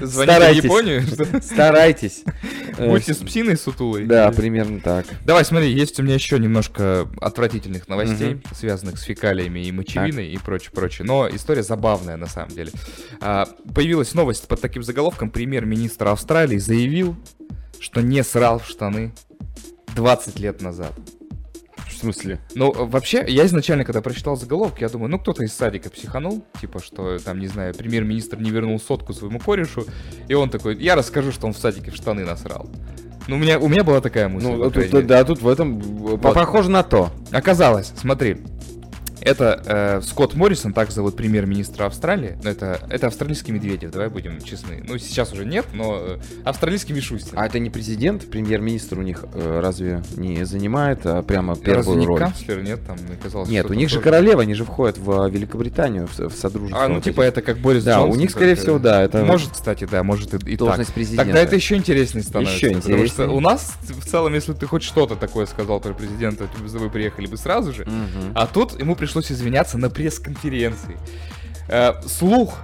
Звоните 0.00 0.32
в 0.32 0.36
Старайтесь. 0.36 0.64
Японию, 0.64 1.02
Старайтесь. 1.42 2.24
Будьте 2.78 3.14
с 3.14 3.18
псиной 3.18 3.56
сутулой. 3.56 4.04
Да, 4.06 4.30
примерно 4.32 4.80
так. 4.80 5.06
Давай, 5.24 5.44
смотри, 5.44 5.72
есть 5.72 5.98
у 6.00 6.02
меня 6.02 6.14
еще 6.14 6.38
немножко 6.38 7.08
отвратительных 7.20 7.88
новостей, 7.88 8.40
связанных 8.54 8.98
с 8.98 9.02
фекалиями 9.02 9.60
и 9.60 9.72
мочевиной 9.72 10.28
и 10.28 10.38
прочее, 10.38 10.70
прочее. 10.72 11.06
Но 11.06 11.28
история 11.28 11.62
забавная 11.62 12.16
на 12.16 12.26
самом 12.26 12.50
деле. 12.50 12.72
А, 13.20 13.48
появилась 13.74 14.14
новость 14.14 14.46
под 14.48 14.60
таким 14.60 14.82
заголовком. 14.82 15.30
Премьер-министр 15.30 16.08
Австралии 16.08 16.58
заявил, 16.58 17.16
что 17.78 18.00
не 18.00 18.22
срал 18.22 18.58
в 18.58 18.66
штаны 18.66 19.12
20 19.94 20.38
лет 20.38 20.60
назад. 20.62 20.92
Смысле? 22.02 22.40
Ну, 22.54 22.72
э, 22.72 22.84
вообще, 22.84 23.24
я 23.28 23.46
изначально, 23.46 23.84
когда 23.84 24.02
прочитал 24.02 24.36
заголовок, 24.36 24.80
я 24.80 24.88
думаю, 24.88 25.08
ну, 25.10 25.18
кто-то 25.18 25.44
из 25.44 25.52
садика 25.52 25.88
психанул, 25.88 26.44
типа, 26.60 26.82
что, 26.82 27.18
там, 27.18 27.38
не 27.38 27.46
знаю, 27.46 27.74
премьер-министр 27.74 28.38
не 28.40 28.50
вернул 28.50 28.78
сотку 28.80 29.12
своему 29.12 29.38
корешу, 29.38 29.86
и 30.28 30.34
он 30.34 30.50
такой, 30.50 30.76
я 30.76 30.96
расскажу, 30.96 31.32
что 31.32 31.46
он 31.46 31.52
в 31.52 31.58
садике 31.58 31.90
в 31.90 31.94
штаны 31.94 32.24
насрал. 32.24 32.68
Ну, 33.28 33.36
у 33.36 33.38
меня, 33.38 33.58
у 33.58 33.68
меня 33.68 33.84
была 33.84 34.00
такая 34.00 34.28
мысль. 34.28 34.48
Ну, 34.48 34.58
по 34.64 34.70
тут, 34.70 35.06
да, 35.06 35.24
тут 35.24 35.40
в 35.40 35.48
этом 35.48 35.78
э, 36.14 36.18
по- 36.18 36.32
похоже 36.32 36.70
на 36.70 36.82
то. 36.82 37.10
Оказалось, 37.30 37.92
смотри, 37.96 38.38
это 39.24 39.62
э, 39.64 40.00
Скотт 40.02 40.34
Моррисон, 40.34 40.72
так 40.72 40.90
зовут 40.90 41.16
премьер-министра 41.16 41.86
Австралии. 41.86 42.36
Ну, 42.42 42.50
это, 42.50 42.80
это 42.90 43.06
австралийский 43.06 43.52
Медведев, 43.52 43.90
давай 43.92 44.08
будем 44.08 44.40
честны. 44.40 44.84
Ну, 44.86 44.98
сейчас 44.98 45.32
уже 45.32 45.44
нет, 45.44 45.66
но 45.72 45.96
э, 46.00 46.18
австралийский 46.44 46.92
Мишустин. 46.92 47.32
А 47.38 47.46
это 47.46 47.58
не 47.58 47.70
президент, 47.70 48.28
премьер-министр 48.30 48.98
у 48.98 49.02
них 49.02 49.24
э, 49.34 49.60
разве 49.60 50.02
не 50.16 50.44
занимает 50.44 51.00
а 51.04 51.22
прямо 51.22 51.50
Разве 51.54 51.64
первую 51.64 51.98
не 51.98 52.06
роль? 52.06 52.18
канцлер, 52.18 52.62
нет? 52.62 52.80
Там 52.86 52.96
казалось, 53.22 53.48
Нет, 53.48 53.70
у 53.70 53.74
них 53.74 53.88
же 53.88 53.96
тоже- 53.96 54.04
королева, 54.04 54.42
они 54.42 54.54
же 54.54 54.64
входят 54.64 54.98
в 54.98 55.26
э, 55.26 55.30
Великобританию, 55.30 56.06
в, 56.08 56.18
в 56.18 56.34
содружество. 56.34 56.84
А, 56.84 56.88
ну 56.88 56.96
вот 56.96 57.04
типа 57.04 57.20
этих. 57.22 57.28
это 57.38 57.42
как 57.42 57.58
Борис 57.58 57.84
Да, 57.84 58.00
у 58.00 58.04
Джонсон, 58.06 58.20
них, 58.20 58.30
скорее 58.30 58.54
всего, 58.56 58.78
да, 58.78 59.02
это 59.02 59.24
Может, 59.24 59.52
кстати, 59.52 59.86
да, 59.90 60.02
может 60.02 60.34
и, 60.34 60.50
и 60.52 60.56
должность 60.56 60.88
так. 60.88 60.94
президента. 60.94 61.24
Тогда 61.24 61.40
это 61.40 61.54
еще 61.56 61.76
интереснее 61.76 62.22
становится. 62.24 62.54
Еще 62.56 62.68
Потому 62.68 62.82
что 62.82 62.92
интереснее. 63.02 63.28
у 63.28 63.40
нас 63.40 63.76
в 63.82 64.06
целом, 64.06 64.34
если 64.34 64.52
ты 64.52 64.66
хоть 64.66 64.82
что-то 64.82 65.14
такое 65.16 65.46
сказал 65.46 65.80
про 65.80 65.92
президента, 65.92 66.48
вы 66.64 66.90
приехали 66.90 67.26
бы 67.26 67.36
сразу 67.36 67.72
же. 67.72 67.84
Мгм. 67.84 68.32
А 68.34 68.46
тут 68.46 68.78
ему 68.80 68.96
пришлось 68.96 69.11
извиняться 69.30 69.78
на 69.78 69.90
пресс-конференции. 69.90 70.96
Э, 71.68 71.94
слух, 72.06 72.58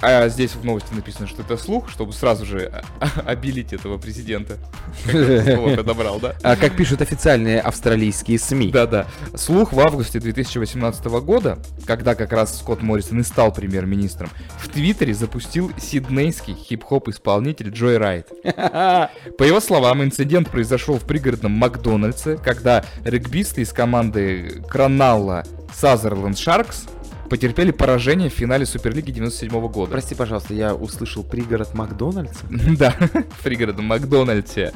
а 0.00 0.28
здесь 0.28 0.52
в 0.52 0.64
новости 0.64 0.92
написано, 0.94 1.26
что 1.26 1.42
это 1.42 1.56
слух, 1.56 1.90
чтобы 1.90 2.12
сразу 2.12 2.44
же 2.44 2.72
обелить 3.26 3.72
этого 3.72 3.98
президента. 3.98 4.58
Подобрал, 5.76 6.20
да? 6.20 6.34
А 6.42 6.56
как 6.56 6.76
пишут 6.76 7.02
официальные 7.02 7.60
австралийские 7.60 8.38
СМИ. 8.38 8.70
Да-да. 8.70 9.06
Слух 9.34 9.72
в 9.72 9.80
августе 9.80 10.20
2018 10.20 11.04
года, 11.06 11.58
когда 11.86 12.14
как 12.14 12.32
раз 12.32 12.58
Скотт 12.58 12.82
Моррисон 12.82 13.20
и 13.20 13.22
стал 13.22 13.52
премьер-министром, 13.52 14.30
в 14.58 14.68
Твиттере 14.68 15.14
запустил 15.14 15.72
сиднейский 15.78 16.54
хип-хоп-исполнитель 16.54 17.70
Джой 17.70 17.98
Райт. 17.98 18.28
По 18.42 19.42
его 19.42 19.60
словам, 19.60 20.02
инцидент 20.02 20.48
произошел 20.50 20.98
в 20.98 21.04
пригородном 21.04 21.52
Макдональдсе, 21.52 22.36
когда 22.36 22.84
регбисты 23.04 23.62
из 23.62 23.72
команды 23.72 24.62
Краналла 24.68 25.44
Сазерленд 25.74 26.38
Шаркс 26.38 26.86
потерпели 27.28 27.70
поражение 27.70 28.30
в 28.30 28.32
финале 28.32 28.66
Суперлиги 28.66 29.10
97 29.10 29.68
года. 29.68 29.90
Прости, 29.90 30.14
пожалуйста, 30.14 30.54
я 30.54 30.74
услышал 30.74 31.22
пригород 31.22 31.74
Макдональдса. 31.74 32.44
Да, 32.78 32.90
в 32.90 33.42
пригородном 33.42 33.86
Макдональдсе. 33.86 34.72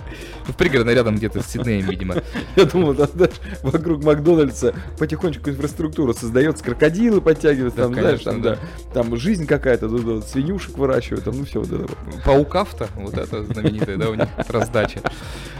В 0.46 0.54
пригородном 0.54 0.94
рядом 0.94 1.16
где-то 1.16 1.42
с 1.42 1.46
Сиднеем, 1.46 1.88
видимо. 1.88 2.16
Я 2.56 2.64
думал, 2.64 2.94
да, 2.94 3.06
знаешь, 3.06 3.34
вокруг 3.62 4.02
Макдональдса 4.02 4.74
потихонечку 4.98 5.50
инфраструктура 5.50 6.12
создается, 6.12 6.64
крокодилы 6.64 7.20
подтягиваются, 7.20 7.78
Да, 7.78 7.84
там, 7.84 7.94
знаешь, 7.94 8.20
там, 8.20 8.42
да. 8.42 8.58
там 8.92 9.16
жизнь 9.16 9.46
какая-то, 9.46 9.88
свинюшек 10.22 10.76
выращивают, 10.78 11.24
там, 11.24 11.38
ну 11.38 11.44
все, 11.44 11.60
вот 11.60 11.72
это. 11.72 11.94
Паукафта, 12.24 12.88
вот 12.96 13.16
это 13.16 13.44
знаменитая, 13.44 13.96
да, 13.96 14.10
у 14.10 14.14
них 14.14 14.28
раздача. 14.48 15.00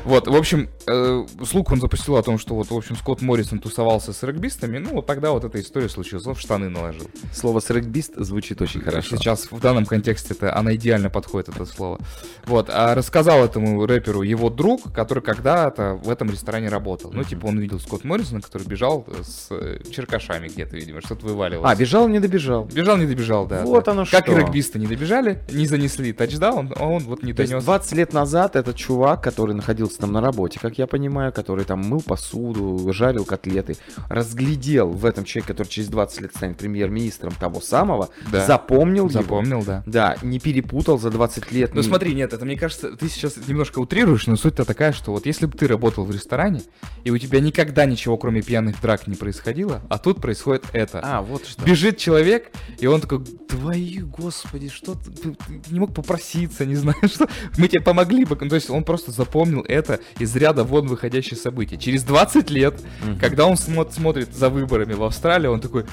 Вот, 0.04 0.26
в 0.26 0.34
общем, 0.34 0.68
э, 0.86 1.24
слух 1.44 1.70
он 1.70 1.80
запустил 1.80 2.16
о 2.16 2.22
том, 2.22 2.38
что 2.38 2.54
вот, 2.54 2.70
в 2.70 2.76
общем, 2.76 2.96
Скотт 2.96 3.22
Моррисон 3.22 3.60
тусовался 3.60 4.12
с 4.12 4.22
регбистами, 4.22 4.78
ну, 4.78 4.90
вот 4.94 5.06
тогда 5.06 5.30
вот 5.30 5.44
эта 5.44 5.60
история 5.60 5.88
случилась, 5.88 6.26
он 6.26 6.34
в 6.34 6.40
штаны 6.40 6.68
наложил. 6.68 7.08
Слово 7.32 7.60
срэгбист 7.60 8.14
звучит 8.16 8.60
очень 8.60 8.80
хорошо. 8.80 9.16
Сейчас 9.16 9.50
в 9.50 9.60
данном 9.60 9.86
контексте 9.86 10.34
это 10.34 10.56
она 10.56 10.74
идеально 10.74 11.08
подходит 11.08 11.50
это 11.50 11.64
слово. 11.66 12.00
Вот, 12.46 12.68
а 12.68 12.94
рассказал 12.94 13.44
этому 13.44 13.86
рэперу 13.86 14.22
его 14.22 14.50
друг, 14.50 14.92
который 14.92 15.22
когда-то 15.22 15.94
в 16.02 16.10
этом 16.10 16.30
ресторане 16.30 16.68
работал. 16.68 17.12
Ну, 17.12 17.22
типа 17.22 17.46
он 17.46 17.58
видел 17.60 17.78
Скотт 17.78 18.04
Моррисона, 18.04 18.40
который 18.40 18.66
бежал 18.66 19.06
с 19.22 19.48
э, 19.50 19.78
черкашами 19.90 20.48
где-то, 20.48 20.76
видимо, 20.76 21.00
что-то 21.00 21.26
вываливалось. 21.26 21.70
А, 21.70 21.76
бежал, 21.76 22.08
не 22.08 22.18
добежал. 22.18 22.64
Бежал, 22.64 22.96
не 22.96 23.06
добежал, 23.06 23.46
да. 23.46 23.62
Вот 23.62 23.84
да. 23.84 23.92
оно 23.92 24.04
Как 24.04 24.24
что. 24.24 24.32
и 24.32 24.40
регбисты 24.40 24.78
не 24.78 24.86
добежали, 24.86 25.42
не 25.50 25.66
занесли 25.66 26.12
тачдаун, 26.12 26.72
а 26.76 26.86
он 26.86 27.04
вот 27.04 27.22
не 27.22 27.32
То 27.32 27.46
донес. 27.46 27.62
20 27.62 27.92
лет 27.92 28.12
назад 28.12 28.56
этот 28.56 28.76
чувак, 28.76 29.22
который 29.22 29.54
находился 29.54 29.91
там 30.00 30.12
на 30.12 30.20
работе, 30.20 30.58
как 30.60 30.78
я 30.78 30.86
понимаю, 30.86 31.32
который 31.32 31.64
там 31.64 31.80
мыл 31.80 32.00
посуду, 32.00 32.92
жарил 32.92 33.24
котлеты, 33.24 33.76
разглядел 34.08 34.88
в 34.90 35.04
этом 35.04 35.24
человеке, 35.24 35.52
который 35.52 35.68
через 35.68 35.88
20 35.88 36.20
лет 36.22 36.36
станет 36.36 36.58
премьер-министром 36.58 37.32
того 37.38 37.60
самого, 37.60 38.08
Да. 38.30 38.44
запомнил 38.46 39.08
его. 39.08 39.20
Запомнил, 39.22 39.62
да. 39.64 39.82
Да, 39.86 40.16
не 40.22 40.38
перепутал 40.38 40.98
за 40.98 41.10
20 41.10 41.50
лет. 41.52 41.74
Ну 41.74 41.80
не- 41.80 41.86
смотри, 41.86 42.14
нет, 42.14 42.32
это 42.32 42.44
мне 42.44 42.56
кажется, 42.56 42.96
ты 42.96 43.08
сейчас 43.08 43.36
немножко 43.48 43.78
утрируешь, 43.78 44.26
но 44.26 44.36
суть-то 44.36 44.64
такая, 44.64 44.92
что 44.92 45.12
вот 45.12 45.26
если 45.26 45.46
бы 45.46 45.56
ты 45.56 45.66
работал 45.66 46.04
в 46.04 46.10
ресторане, 46.10 46.62
и 47.04 47.10
у 47.10 47.18
тебя 47.18 47.40
никогда 47.40 47.84
ничего, 47.86 48.16
кроме 48.16 48.42
пьяных 48.42 48.80
драк, 48.80 49.06
не 49.06 49.14
происходило, 49.14 49.82
а 49.88 49.98
тут 49.98 50.20
происходит 50.20 50.64
это. 50.72 51.00
А, 51.02 51.22
вот 51.22 51.46
что. 51.46 51.64
Бежит 51.64 51.96
человек, 51.98 52.50
и 52.78 52.86
он 52.86 53.00
такой, 53.00 53.24
твои, 53.24 53.98
господи, 54.00 54.68
что 54.68 54.94
ты, 54.94 55.10
ты- 55.10 55.34
ты 55.34 55.72
не 55.72 55.80
мог 55.80 55.94
попроситься, 55.94 56.64
не 56.66 56.76
знаю, 56.76 56.96
что, 57.08 57.28
мы 57.58 57.68
тебе 57.68 57.80
помогли 57.80 58.24
бы. 58.24 58.36
Ну, 58.40 58.48
То 58.48 58.54
есть 58.56 58.70
он 58.70 58.84
просто 58.84 59.10
запомнил 59.12 59.64
это 59.68 59.81
из 60.18 60.34
ряда 60.36 60.64
вон 60.64 60.86
выходящее 60.86 61.36
событие. 61.38 61.78
Через 61.78 62.02
20 62.04 62.50
лет, 62.50 62.74
Мгм. 63.04 63.18
когда 63.18 63.46
он 63.46 63.54
смо- 63.54 63.90
смотрит 63.92 64.34
за 64.34 64.48
выборами 64.48 64.94
в 64.94 65.02
Австралии, 65.04 65.48
он 65.48 65.60
такой, 65.60 65.84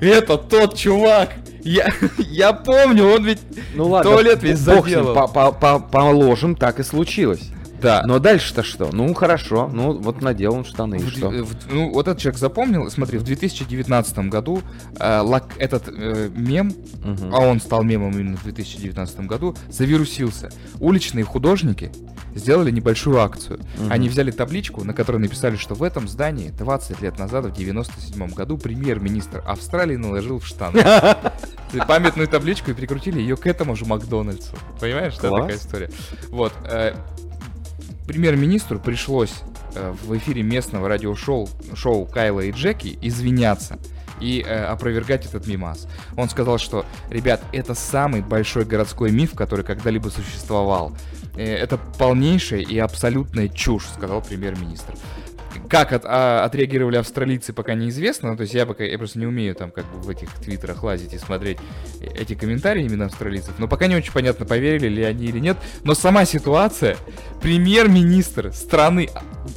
это 0.00 0.36
тот 0.38 0.76
чувак, 0.76 1.30
я, 1.62 1.88
я 2.18 2.52
помню, 2.52 3.04
он 3.06 3.24
ведь 3.24 3.40
Ну 3.74 3.88
ладно, 3.88 4.10
туалет 4.10 4.42
весь 4.42 4.64
ним, 4.66 4.82
заделал. 4.82 5.14
по- 5.14 5.26
по- 5.28 5.52
по- 5.52 5.78
положим, 5.80 6.54
так 6.56 6.80
и 6.80 6.82
случилось. 6.82 7.50
Да. 7.86 8.02
Но 8.04 8.18
дальше-то 8.18 8.64
что? 8.64 8.90
Ну, 8.92 9.14
хорошо, 9.14 9.70
ну, 9.72 9.92
вот 9.96 10.20
надел 10.20 10.54
он 10.54 10.64
штаны, 10.64 10.96
и 10.96 10.98
В- 10.98 11.08
что? 11.10 11.28
в- 11.30 11.72
ну, 11.72 11.92
вот 11.92 12.08
этот 12.08 12.20
человек 12.20 12.38
запомнил, 12.40 12.90
смотри, 12.90 13.18
в 13.18 13.22
2019 13.22 14.28
году 14.28 14.60
э, 14.98 15.20
лак- 15.22 15.52
этот 15.58 15.84
э, 15.88 16.28
мем, 16.34 16.72
Мгм. 17.04 17.32
а 17.32 17.38
он 17.38 17.60
стал 17.60 17.84
мемом 17.84 18.10
именно 18.18 18.36
в 18.36 18.42
2019 18.42 19.20
году, 19.28 19.54
завирусился. 19.68 20.50
Уличные 20.80 21.24
художники 21.24 21.92
сделали 22.34 22.70
небольшую 22.72 23.20
акцию. 23.20 23.60
Мгм. 23.78 23.92
Они 23.92 24.08
взяли 24.08 24.30
табличку, 24.32 24.82
на 24.84 24.92
которой 24.92 25.18
написали, 25.18 25.54
что 25.56 25.74
в 25.76 25.82
этом 25.84 26.08
здании 26.08 26.50
20 26.50 27.00
лет 27.00 27.18
назад, 27.20 27.46
в 27.46 27.52
97 27.52 28.34
году, 28.34 28.58
премьер-министр 28.58 29.42
Австралии 29.46 29.96
наложил 29.96 30.40
в 30.40 30.46
штаны. 30.46 30.82
Памятную 31.88 32.28
табличку 32.28 32.70
и 32.70 32.74
прикрутили 32.74 33.20
ее 33.20 33.36
к 33.36 33.46
этому 33.46 33.76
же 33.76 33.84
Макдональдсу. 33.86 34.56
Понимаешь, 34.80 35.14
что 35.14 35.30
такая 35.30 35.56
история? 35.56 35.90
Вот. 36.30 36.52
Премьер-министру 38.06 38.78
пришлось 38.78 39.34
э, 39.74 39.92
в 40.04 40.16
эфире 40.16 40.42
местного 40.42 40.88
радиошоу 40.88 41.48
шоу 41.74 42.06
Кайла 42.06 42.40
и 42.40 42.52
Джеки 42.52 42.98
извиняться 43.02 43.78
и 44.20 44.44
э, 44.46 44.64
опровергать 44.64 45.26
этот 45.26 45.46
мимас. 45.46 45.88
Он 46.16 46.28
сказал, 46.28 46.58
что, 46.58 46.86
ребят, 47.10 47.42
это 47.52 47.74
самый 47.74 48.22
большой 48.22 48.64
городской 48.64 49.10
миф, 49.10 49.34
который 49.34 49.64
когда-либо 49.64 50.08
существовал. 50.08 50.96
Э, 51.36 51.42
это 51.42 51.78
полнейшая 51.98 52.60
и 52.60 52.78
абсолютная 52.78 53.48
чушь, 53.48 53.86
сказал 53.86 54.22
премьер-министр. 54.22 54.94
Как 55.68 55.92
от- 55.92 56.04
а, 56.04 56.44
отреагировали 56.44 56.96
австралийцы, 56.96 57.52
пока 57.52 57.74
неизвестно. 57.74 58.30
Ну, 58.30 58.36
то 58.36 58.42
есть 58.42 58.54
я 58.54 58.66
пока 58.66 58.84
я 58.84 58.96
просто 58.98 59.18
не 59.18 59.26
умею 59.26 59.54
там 59.54 59.70
как 59.70 59.84
бы 59.86 59.98
в 60.00 60.08
этих 60.08 60.32
твиттерах 60.34 60.82
лазить 60.82 61.12
и 61.14 61.18
смотреть 61.18 61.58
э- 62.00 62.06
эти 62.18 62.34
комментарии 62.34 62.84
именно 62.84 63.06
австралийцев. 63.06 63.54
Но 63.58 63.68
пока 63.68 63.86
не 63.86 63.96
очень 63.96 64.12
понятно, 64.12 64.46
поверили 64.46 64.88
ли 64.88 65.02
они 65.02 65.26
или 65.26 65.38
нет. 65.38 65.56
Но 65.84 65.94
сама 65.94 66.24
ситуация, 66.24 66.96
премьер-министр 67.42 68.52
страны 68.52 69.08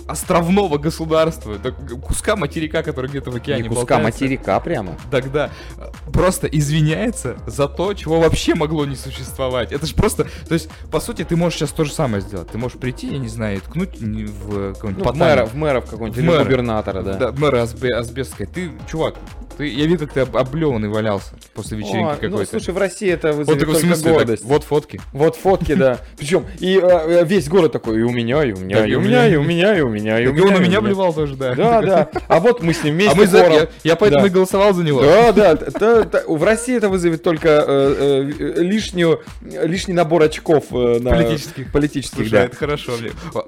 островного 0.08 0.78
государства, 0.78 1.58
куска 2.06 2.36
материка, 2.36 2.84
который 2.84 3.10
где-то 3.10 3.32
в 3.32 3.36
океане 3.36 3.64
Не 3.64 3.70
куска 3.70 3.98
болтается, 3.98 4.24
материка 4.24 4.60
прямо. 4.60 4.96
тогда 5.12 5.50
э, 5.78 5.90
просто 6.12 6.48
извиняется 6.48 7.38
за 7.48 7.68
то, 7.68 7.94
чего 7.94 8.20
вообще 8.20 8.56
могло 8.56 8.86
не 8.86 8.96
существовать. 8.96 9.72
Это 9.72 9.86
же 9.86 9.96
просто, 9.96 10.26
то 10.48 10.54
есть, 10.54 10.70
по 10.92 11.00
сути, 11.00 11.24
ты 11.24 11.36
можешь 11.36 11.60
сейчас 11.60 11.72
то 11.72 11.84
же 11.84 11.92
самое 11.94 12.22
сделать. 12.22 12.50
Ты 12.50 12.58
можешь 12.58 12.78
прийти, 12.78 13.08
я 13.12 13.18
не 13.18 13.28
знаю, 13.28 13.58
и 13.58 13.60
ткнуть 13.60 14.00
в 14.00 14.74
какой-нибудь 14.74 15.04
Ну, 15.06 15.12
в 15.12 15.16
мэра, 15.18 15.46
в 15.46 15.56
мэра 15.56 15.82
в 15.82 15.86
какого-нибудь, 15.90 16.20
В 16.20 16.24
мэра. 16.26 16.44
губернатора, 16.44 17.02
да. 17.04 17.14
Да, 17.16 17.32
мэра 17.32 17.62
Асбе, 17.64 17.96
Асбестской. 17.96 18.46
Ты, 18.46 18.72
чувак, 18.90 19.16
ты, 19.60 19.68
я 19.68 19.88
видел, 19.88 20.00
как 20.00 20.14
ты 20.14 20.20
об- 20.22 20.38
облеванный 20.38 20.88
валялся 20.88 21.34
после 21.54 21.78
вечеринки 21.78 22.14
О, 22.14 22.16
какой-то. 22.16 22.38
Ну, 22.38 22.46
слушай, 22.46 22.74
в 22.74 22.78
России 22.78 23.10
это 23.10 23.34
вот 23.34 23.40
вызовет 23.40 23.60
такой, 23.60 23.74
в 23.74 23.78
только 23.78 23.88
смысле, 23.88 24.04
так, 24.04 24.14
гордость. 24.14 24.44
вот 24.46 24.64
фотки. 24.64 25.02
Вот 25.12 25.36
фотки, 25.36 25.74
да. 25.74 26.00
Причем 26.18 26.46
и 26.60 26.80
э, 26.82 26.82
э, 26.82 27.26
весь 27.26 27.50
город 27.50 27.74
такой, 27.74 28.00
и 28.00 28.04
у 28.04 28.10
меня, 28.10 28.42
и 28.46 28.54
у 28.54 28.58
меня, 28.58 28.86
и 28.86 28.96
у 28.96 29.02
меня, 29.02 29.28
и 29.28 29.36
у 29.36 29.44
меня, 29.44 29.78
и 29.78 29.82
у 29.82 29.90
меня, 29.90 30.20
и 30.22 30.28
у 30.28 30.34
меня. 30.34 30.46
он 30.46 30.54
на 30.54 30.58
у 30.60 30.62
меня 30.62 30.80
блевал 30.80 31.14
тоже, 31.14 31.36
да. 31.36 31.56
Да, 31.56 31.82
да. 31.82 32.10
А 32.30 32.40
вот 32.40 32.64
мы 32.64 32.74
с 32.74 32.82
ним 32.86 32.94
вместе 32.94 33.12
А 33.12 33.16
мы 33.18 33.28
за... 33.28 33.70
я, 33.84 33.96
поэтому 33.98 34.28
и 34.28 34.30
голосовал 34.30 34.74
за 34.74 34.84
него. 34.84 35.02
Да, 35.02 35.34
да, 35.34 35.58
в 36.26 36.42
России 36.42 36.78
это 36.78 36.88
вызовет 36.88 37.22
только 37.22 37.66
э, 37.68 38.32
э, 38.40 38.62
лишнюю, 38.62 39.22
лишний 39.42 39.94
набор 39.94 40.24
очков 40.24 40.72
на 40.72 41.12
Политических. 41.12 41.70
политических, 41.74 42.16
Слушай, 42.16 42.32
да. 42.32 42.46
это 42.46 42.56
хорошо, 42.56 42.94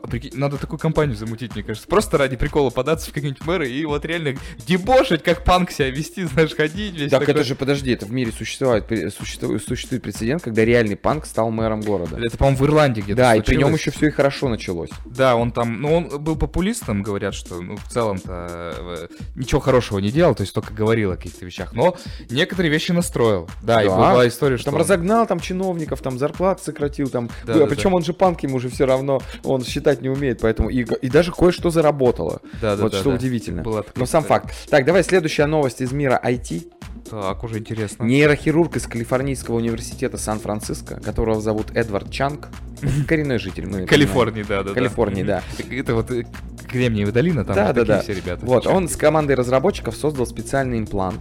прикинь, 0.10 0.32
надо 0.34 0.58
такую 0.58 0.78
компанию 0.78 1.16
замутить, 1.16 1.56
мне 1.56 1.64
кажется. 1.64 1.88
Просто 1.88 2.18
ради 2.18 2.36
прикола 2.36 2.70
податься 2.70 3.10
в 3.10 3.14
какие-нибудь 3.14 3.46
мэры 3.46 3.70
и 3.70 3.86
вот 3.86 4.04
реально 4.04 4.36
дебошить, 4.68 5.24
как 5.24 5.46
панк 5.46 5.72
себя 5.72 5.90
вести, 6.02 6.24
знаешь, 6.26 6.56
ходить 6.56 6.96
весь 6.96 7.10
Так 7.12 7.22
такой. 7.22 7.36
это 7.36 7.44
же, 7.44 7.56
подожди, 7.56 7.92
это 7.92 8.06
в 8.06 8.12
мире 8.12 8.32
существует, 8.32 8.86
существует, 9.18 9.64
существует 9.64 10.04
прецедент, 10.04 10.42
когда 10.44 10.66
реальный 10.66 10.96
панк 10.96 11.26
стал 11.26 11.52
мэром 11.52 11.82
города. 11.82 12.18
Это, 12.20 12.38
по-моему, 12.38 12.58
в 12.58 12.66
Ирландии 12.66 13.02
где-то 13.02 13.18
Да, 13.22 13.36
и 13.36 13.42
при 13.42 13.56
нем 13.56 13.70
случилось. 13.70 13.82
еще 13.82 13.92
все 13.92 14.08
и 14.08 14.12
хорошо 14.12 14.50
началось. 14.50 14.90
Да, 15.06 15.36
он 15.36 15.52
там, 15.52 15.82
ну, 15.82 15.96
он 15.96 16.24
был 16.24 16.36
популистом, 16.36 17.02
говорят, 17.04 17.34
что, 17.34 17.62
ну, 17.62 17.78
в 17.78 17.88
целом-то 17.90 18.74
э, 18.78 19.08
ничего 19.36 19.62
хорошего 19.62 20.00
не 20.00 20.12
делал, 20.12 20.36
то 20.36 20.42
есть 20.42 20.54
только 20.54 20.74
говорил 20.74 21.12
о 21.12 21.16
каких-то 21.18 21.46
вещах, 21.46 21.74
но 21.74 21.96
некоторые 22.30 22.72
вещи 22.72 22.92
настроил. 22.92 23.50
Да, 23.62 23.82
и 23.84 23.88
Да. 23.88 23.96
была 23.96 24.28
история, 24.28 24.58
что... 24.58 24.66
Там 24.66 24.76
он- 24.76 24.82
разогнал 24.82 25.26
там 25.28 25.40
чиновников, 25.40 26.02
там 26.02 26.18
зарплаты 26.18 26.64
сократил, 26.64 27.10
там. 27.10 27.30
Да, 27.46 27.54
а 27.56 27.60
да, 27.60 27.66
причем 27.68 27.94
он 27.94 28.04
же 28.04 28.14
панк, 28.14 28.42
ему 28.44 28.56
уже 28.58 28.70
все 28.70 28.86
равно, 28.86 29.22
он 29.44 29.64
считать 29.64 30.02
не 30.02 30.10
умеет, 30.10 30.40
поэтому 30.42 30.70
и, 30.70 30.84
и 30.84 31.10
даже 31.10 31.32
кое-что 31.32 31.70
заработало. 31.70 32.42
Да, 32.62 32.76
да, 32.76 32.84
вот 32.84 32.92
да, 32.94 33.00
что 33.00 33.10
да. 33.10 33.16
удивительно. 33.16 33.62
Была 33.62 33.84
Но 33.96 34.06
сам 34.06 34.24
факт. 34.24 34.54
Так, 34.70 34.86
давай 34.86 35.04
следующая 35.04 35.46
новость 35.46 35.82
из 35.82 35.91
мира 35.92 36.20
IT. 36.24 36.72
Так, 37.10 37.44
уже 37.44 37.60
интересно. 37.60 38.04
Нейрохирург 38.04 38.76
из 38.78 38.88
Калифорнийского 38.88 39.56
университета 39.58 40.18
Сан-Франциско, 40.18 41.00
которого 41.02 41.42
зовут 41.42 41.72
Эдвард 41.76 42.12
Чанг, 42.12 42.50
коренной 43.08 43.40
житель. 43.40 43.68
мы 43.68 43.86
Калифорнии, 43.86 44.44
да, 44.44 44.64
да. 44.64 44.74
Калифорнии, 44.74 45.24
да. 45.24 45.42
Это 45.70 45.96
вот 45.96 46.12
э, 46.12 46.26
Кремниевая 46.70 47.14
долина, 47.14 47.44
там 47.44 47.56
Да, 47.56 47.74
да, 47.74 47.84
да. 47.84 48.02
все 48.02 48.14
ребята. 48.14 48.46
Вот, 48.46 48.68
он 48.68 48.88
с 48.88 48.96
командой 48.96 49.34
разработчиков 49.36 49.96
создал 49.96 50.26
специальный 50.26 50.80
имплант, 50.80 51.20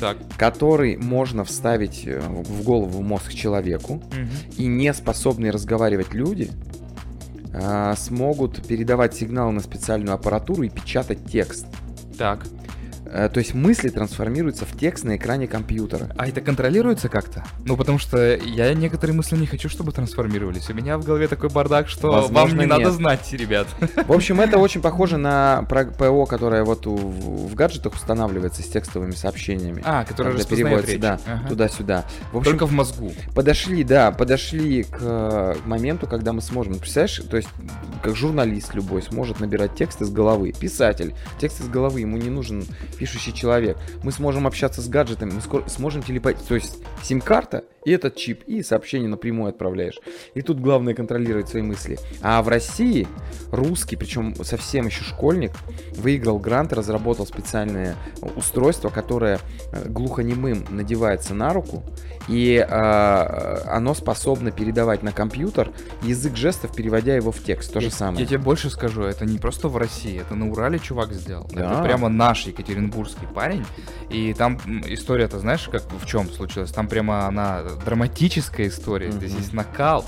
Так. 0.00 0.16
который 0.38 0.96
можно 0.96 1.44
вставить 1.44 2.04
э, 2.06 2.20
в 2.20 2.62
голову 2.62 3.00
в 3.00 3.02
мозг 3.02 3.32
человеку, 3.34 4.02
и 4.56 4.66
не 4.66 4.94
способные 4.94 5.50
разговаривать 5.50 6.14
люди 6.14 6.50
а, 7.58 7.94
смогут 7.96 8.66
передавать 8.66 9.14
сигналы 9.14 9.52
на 9.52 9.60
специальную 9.60 10.14
аппаратуру 10.14 10.62
и 10.62 10.68
печатать 10.68 11.24
текст. 11.30 11.66
Так. 12.18 12.46
Э, 13.10 13.28
То 13.32 13.38
есть 13.38 13.54
мысли 13.54 13.88
трансформируются 13.88 14.64
в 14.66 14.76
текст 14.76 15.04
на 15.04 15.16
экране 15.16 15.46
компьютера. 15.46 16.10
А 16.16 16.26
это 16.26 16.40
контролируется 16.40 17.08
как-то? 17.08 17.44
Ну, 17.64 17.76
потому 17.76 17.98
что 17.98 18.36
я 18.36 18.72
некоторые 18.74 19.16
мысли 19.16 19.36
не 19.36 19.46
хочу, 19.46 19.68
чтобы 19.68 19.92
трансформировались. 19.92 20.68
У 20.70 20.74
меня 20.74 20.98
в 20.98 21.04
голове 21.04 21.28
такой 21.28 21.50
бардак, 21.50 21.88
что 21.88 22.08
вам 22.10 22.22
Возможно, 22.22 22.60
не 22.60 22.66
надо 22.66 22.84
нет. 22.84 22.92
знать, 22.92 23.32
ребят. 23.32 23.66
В 24.06 24.12
общем, 24.12 24.40
это 24.40 24.58
очень 24.58 24.80
похоже 24.80 25.16
на 25.16 25.64
ПО, 25.98 26.26
которое 26.26 26.64
вот 26.64 26.86
у- 26.86 26.96
в, 26.96 27.54
гаджетах 27.54 27.94
устанавливается 27.94 28.62
с 28.62 28.66
текстовыми 28.66 29.12
сообщениями. 29.12 29.82
А, 29.84 30.00
распознает 30.02 30.48
переводится, 30.48 30.92
речь. 30.92 31.00
да, 31.00 31.20
Ага. 31.26 31.48
туда-сюда. 31.48 32.04
В 32.32 32.38
общем, 32.38 32.50
Только 32.52 32.66
в 32.66 32.72
мозгу. 32.72 33.12
подошли, 33.34 33.84
да, 33.84 34.10
подошли 34.10 34.82
к 34.84 34.98
э, 35.00 35.54
моменту, 35.64 36.06
когда 36.06 36.32
мы 36.32 36.40
сможем, 36.42 36.74
представляешь, 36.78 37.22
то 37.30 37.36
есть 37.36 37.48
как 38.02 38.16
журналист 38.16 38.74
любой 38.74 39.02
сможет 39.02 39.40
набирать 39.40 39.74
текст 39.74 40.02
из 40.02 40.10
головы, 40.10 40.52
писатель, 40.52 41.14
текст 41.38 41.60
из 41.60 41.68
головы, 41.68 42.00
ему 42.00 42.16
не 42.16 42.30
нужен 42.30 42.64
пишущий 42.96 43.32
человек. 43.32 43.76
Мы 44.02 44.12
сможем 44.12 44.46
общаться 44.46 44.82
с 44.82 44.88
гаджетами, 44.88 45.32
мы 45.32 45.40
скоро 45.40 45.68
сможем 45.68 46.02
телепать, 46.02 46.36
то 46.46 46.54
есть 46.54 46.78
сим-карта 47.02 47.64
и 47.86 47.92
этот 47.92 48.16
чип, 48.16 48.42
и 48.48 48.64
сообщение 48.64 49.08
напрямую 49.08 49.50
отправляешь. 49.50 50.00
И 50.34 50.42
тут 50.42 50.58
главное 50.60 50.92
контролировать 50.92 51.48
свои 51.48 51.62
мысли. 51.62 51.98
А 52.20 52.42
в 52.42 52.48
России 52.48 53.06
русский, 53.52 53.94
причем 53.94 54.34
совсем 54.42 54.86
еще 54.86 55.04
школьник, 55.04 55.52
выиграл 55.94 56.40
грант, 56.40 56.72
разработал 56.72 57.26
специальное 57.26 57.94
устройство, 58.34 58.88
которое 58.88 59.38
э, 59.70 59.88
глухонемым 59.88 60.66
надевается 60.68 61.32
на 61.32 61.52
руку, 61.52 61.84
и 62.26 62.56
э, 62.56 63.58
оно 63.68 63.94
способно 63.94 64.50
передавать 64.50 65.04
на 65.04 65.12
компьютер 65.12 65.70
язык 66.02 66.36
жестов, 66.36 66.74
переводя 66.74 67.14
его 67.14 67.30
в 67.30 67.40
текст. 67.40 67.72
То 67.72 67.78
же 67.78 67.86
я, 67.86 67.92
самое. 67.92 68.22
Я 68.22 68.26
тебе 68.26 68.38
больше 68.38 68.68
скажу, 68.68 69.02
это 69.02 69.24
не 69.24 69.38
просто 69.38 69.68
в 69.68 69.76
России, 69.76 70.20
это 70.20 70.34
на 70.34 70.50
Урале 70.50 70.80
чувак 70.80 71.12
сделал. 71.12 71.48
Да. 71.52 71.74
Это 71.74 71.82
прямо 71.84 72.08
наш 72.08 72.48
оренбургский 72.86 73.26
парень. 73.26 73.64
И 74.10 74.32
там 74.34 74.58
история-то, 74.86 75.38
знаешь, 75.38 75.68
как 75.70 75.82
в 75.90 76.06
чем 76.06 76.30
случилась? 76.30 76.70
Там 76.70 76.88
прямо 76.88 77.26
она 77.26 77.62
драматическая 77.84 78.68
история. 78.68 79.08
Mm-hmm. 79.08 79.18
Здесь 79.18 79.34
есть 79.34 79.52
накал 79.52 80.04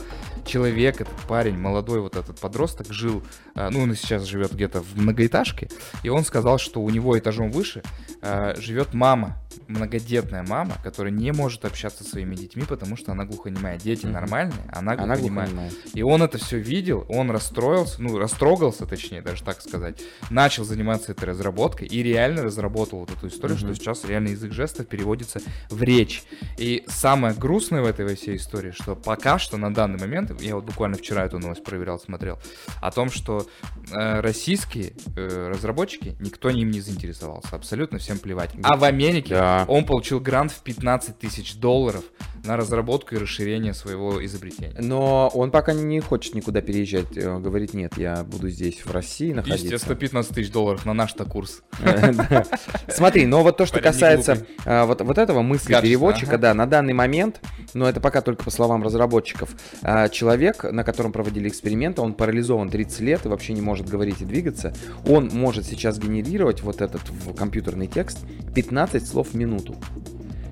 человек, 0.49 1.00
этот 1.00 1.17
парень, 1.28 1.57
молодой 1.57 2.00
вот 2.00 2.17
этот 2.17 2.40
подросток, 2.40 2.93
жил, 2.93 3.23
э, 3.55 3.69
ну, 3.71 3.83
он 3.83 3.95
сейчас 3.95 4.25
живет 4.25 4.52
где-то 4.52 4.83
в 4.83 4.97
многоэтажке, 4.97 5.69
и 6.02 6.09
он 6.09 6.25
сказал, 6.25 6.59
что 6.59 6.81
у 6.81 6.90
него 6.90 7.17
этажом 7.19 7.50
выше 7.50 7.83
э, 8.23 8.55
живет 8.59 8.95
мама, 8.95 9.38
многодетная 9.69 10.43
мама, 10.43 10.75
которая 10.83 11.12
не 11.12 11.33
может 11.33 11.64
общаться 11.64 12.02
со 12.02 12.11
своими 12.11 12.35
детьми, 12.35 12.64
потому 12.67 12.97
что 12.97 13.12
она 13.12 13.25
глухонемая. 13.25 13.78
Дети 13.78 14.07
mm-hmm. 14.07 14.12
нормальные, 14.12 14.64
она 14.73 14.97
глухонемая. 14.97 15.05
Она 15.05 15.17
глухонемая. 15.17 15.71
И 15.95 16.02
он 16.02 16.23
это 16.23 16.38
все 16.38 16.59
видел, 16.59 17.05
он 17.09 17.31
расстроился, 17.31 18.02
ну, 18.02 18.19
растрогался, 18.19 18.87
точнее, 18.87 19.23
даже 19.23 19.45
так 19.45 19.61
сказать, 19.61 20.00
начал 20.31 20.64
заниматься 20.64 21.12
этой 21.12 21.25
разработкой 21.25 21.87
и 21.87 22.02
реально 22.02 22.43
разработал 22.43 23.00
вот 23.00 23.11
эту 23.11 23.28
историю, 23.28 23.59
mm-hmm. 23.59 23.75
что 23.75 23.75
сейчас 23.75 24.05
реально 24.05 24.28
язык 24.28 24.52
жестов 24.52 24.87
переводится 24.87 25.40
в 25.71 25.83
речь. 25.83 26.23
И 26.57 26.85
самое 26.88 27.35
грустное 27.35 27.83
в 27.83 27.87
этой 27.87 28.17
всей 28.17 28.37
истории, 28.37 28.71
что 28.71 28.97
пока 28.97 29.38
что 29.38 29.57
на 29.57 29.73
данный 29.73 29.99
момент, 29.99 30.31
я 30.40 30.54
вот 30.54 30.64
буквально 30.64 30.97
вчера 30.97 31.25
эту 31.25 31.38
новость 31.38 31.64
проверял, 31.64 31.99
смотрел, 31.99 32.38
о 32.80 32.90
том, 32.90 33.11
что 33.11 33.47
э, 33.90 34.21
российские 34.21 34.92
э, 35.16 35.49
разработчики, 35.49 36.16
никто 36.21 36.50
им 36.50 36.71
не 36.71 36.80
заинтересовался, 36.80 37.57
абсолютно 37.57 37.99
всем 37.99 38.18
плевать. 38.18 38.50
А 38.62 38.76
в 38.76 38.85
Америке 38.85 39.35
да. 39.35 39.64
он 39.68 39.85
получил 39.85 40.21
грант 40.21 40.52
в 40.52 40.62
15 40.62 41.18
тысяч 41.18 41.57
долларов 41.57 42.04
на 42.45 42.57
разработку 42.57 43.14
и 43.14 43.18
расширение 43.18 43.75
своего 43.75 44.25
изобретения. 44.25 44.75
Но 44.78 45.28
он 45.35 45.50
пока 45.50 45.73
не 45.73 46.00
хочет 46.00 46.35
никуда 46.35 46.61
переезжать, 46.61 47.16
э, 47.16 47.38
говорит, 47.38 47.75
нет, 47.75 47.97
я 47.97 48.25
буду 48.25 48.49
здесь, 48.49 48.85
в 48.85 48.90
России 48.92 49.33
находиться. 49.33 49.64
Естественно, 49.64 49.97
15 49.97 50.35
тысяч 50.35 50.52
долларов 50.52 50.87
на 50.87 50.95
наш-то 50.95 51.25
курс. 51.25 51.62
Смотри, 52.88 53.26
но 53.26 53.42
вот 53.42 53.57
то, 53.57 53.66
что 53.66 53.80
касается 53.80 54.47
а, 54.64 54.87
вот 54.87 55.18
этого 55.18 55.42
мысли 55.42 55.75
переводчика, 55.80 56.38
да, 56.38 56.54
на 56.54 56.66
данный 56.66 56.95
момент, 56.95 57.40
но 57.75 57.88
это 57.88 58.00
пока 58.00 58.20
только 58.20 58.44
по 58.44 58.50
словам 58.50 58.82
разработчиков, 58.82 59.50
а, 59.82 60.08
человек, 60.08 60.64
на 60.64 60.84
котором 60.84 61.12
проводили 61.12 61.48
эксперименты, 61.48 62.00
он 62.00 62.14
парализован 62.14 62.70
30 62.70 63.00
лет 63.00 63.26
и 63.26 63.28
вообще 63.28 63.52
не 63.52 63.60
может 63.60 63.88
говорить 63.88 64.20
и 64.20 64.25
двигаться, 64.25 64.72
он 65.06 65.28
может 65.32 65.66
сейчас 65.66 65.98
генерировать 65.98 66.62
вот 66.62 66.80
этот 66.80 67.02
компьютерный 67.37 67.87
текст 67.87 68.18
15 68.54 69.06
слов 69.06 69.28
в 69.28 69.34
минуту. 69.34 69.76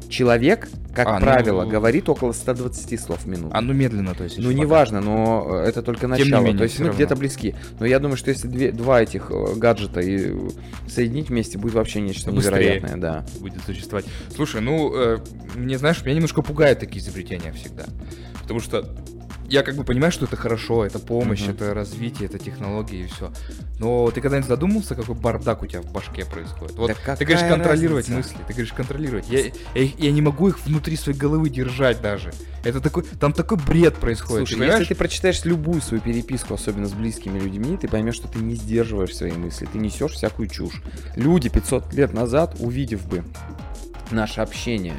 Человек, 0.09 0.69
как 0.95 1.07
а, 1.09 1.21
правило, 1.21 1.65
ну... 1.65 1.71
говорит 1.71 2.09
около 2.09 2.33
120 2.33 3.01
слов 3.01 3.25
в 3.25 3.27
минуту. 3.27 3.51
А 3.53 3.61
ну 3.61 3.73
медленно, 3.73 4.15
то 4.15 4.25
есть. 4.25 4.39
Ну 4.39 4.51
неважно, 4.51 5.01
но 5.01 5.61
э, 5.63 5.69
это 5.69 5.83
только 5.83 6.07
начало. 6.09 6.41
менее, 6.43 6.57
то 6.57 6.65
есть 6.65 6.79
мы 6.81 6.91
где-то 6.91 7.17
близки. 7.17 7.55
Но 7.79 7.87
я 7.87 7.99
думаю, 7.99 8.17
что 8.17 8.31
если 8.31 8.49
две, 8.49 8.73
два 8.73 9.03
этих 9.03 9.31
э, 9.31 9.55
гаджета 9.57 10.01
и 10.01 10.35
соединить 10.89 11.29
вместе, 11.29 11.59
будет 11.59 11.75
вообще 11.75 12.01
нечто 12.01 12.31
Быстрее 12.31 12.81
невероятное, 12.81 12.97
да. 12.97 13.27
Будет 13.41 13.63
существовать. 13.65 14.07
Слушай, 14.35 14.61
ну 14.61 14.93
э, 14.95 15.19
мне 15.55 15.79
знаешь, 15.79 16.03
меня 16.05 16.15
немножко 16.15 16.43
пугают 16.43 16.79
такие 16.79 17.01
изобретения 17.01 17.53
всегда. 17.53 17.85
Потому 18.43 18.61
что 18.61 18.89
я 19.49 19.63
как 19.63 19.77
бы 19.77 19.85
понимаю, 19.85 20.13
что 20.13 20.27
это 20.27 20.37
хорошо, 20.37 20.85
это 20.85 20.99
помощь, 20.99 21.43
uh-huh. 21.43 21.55
это 21.55 21.75
развитие, 21.75 22.29
это 22.29 22.39
технологии 22.39 23.05
и 23.05 23.07
все. 23.07 23.33
Но 23.79 24.11
ты 24.11 24.21
когда-нибудь 24.21 24.49
задумался, 24.49 24.95
какой 24.95 25.15
бардак 25.15 25.63
у 25.63 25.67
тебя 25.67 25.83
в 25.83 25.93
башке 25.93 26.25
происходит? 26.25 26.77
Вот 26.77 26.89
да 27.05 27.17
ты 27.17 27.25
говоришь 27.25 27.49
контролировать 27.49 28.09
разница? 28.09 28.33
мысли, 28.33 28.45
ты 28.47 28.53
говоришь 28.53 28.73
контролировать. 28.73 29.29
Я, 29.29 29.41
я, 29.41 29.53
я 29.99 30.13
не 30.13 30.23
могу 30.23 30.49
их 30.49 30.65
внутри 30.65 30.97
своей 30.97 31.19
головы 31.19 31.51
держать 31.51 32.01
даже. 32.01 32.33
Это 32.65 32.81
такой, 32.81 33.05
там 33.05 33.33
такой 33.33 33.59
бред 33.59 33.97
происходит. 33.97 34.49
Слушай, 34.49 34.67
если 34.67 34.85
ты 34.85 34.95
прочитаешь 34.95 35.45
любую 35.45 35.81
свою 35.81 36.03
переписку, 36.03 36.55
особенно 36.55 36.87
с 36.87 36.93
близкими 36.93 37.39
людьми, 37.39 37.77
ты 37.77 37.89
поймешь, 37.89 38.17
что 38.17 38.29
ты 38.29 38.39
не 38.41 38.55
сдерживаешь 38.55 39.15
свои 39.15 39.33
мысли, 39.33 39.69
ты 39.71 39.79
несешь 39.79 40.13
всякую 40.13 40.49
чушь. 40.49 40.83
Люди 41.15 41.49
500 41.49 41.93
лет 41.95 42.13
назад, 42.13 42.57
увидев 42.59 43.07
бы 43.07 43.25
наше 44.11 44.41
общение, 44.41 44.97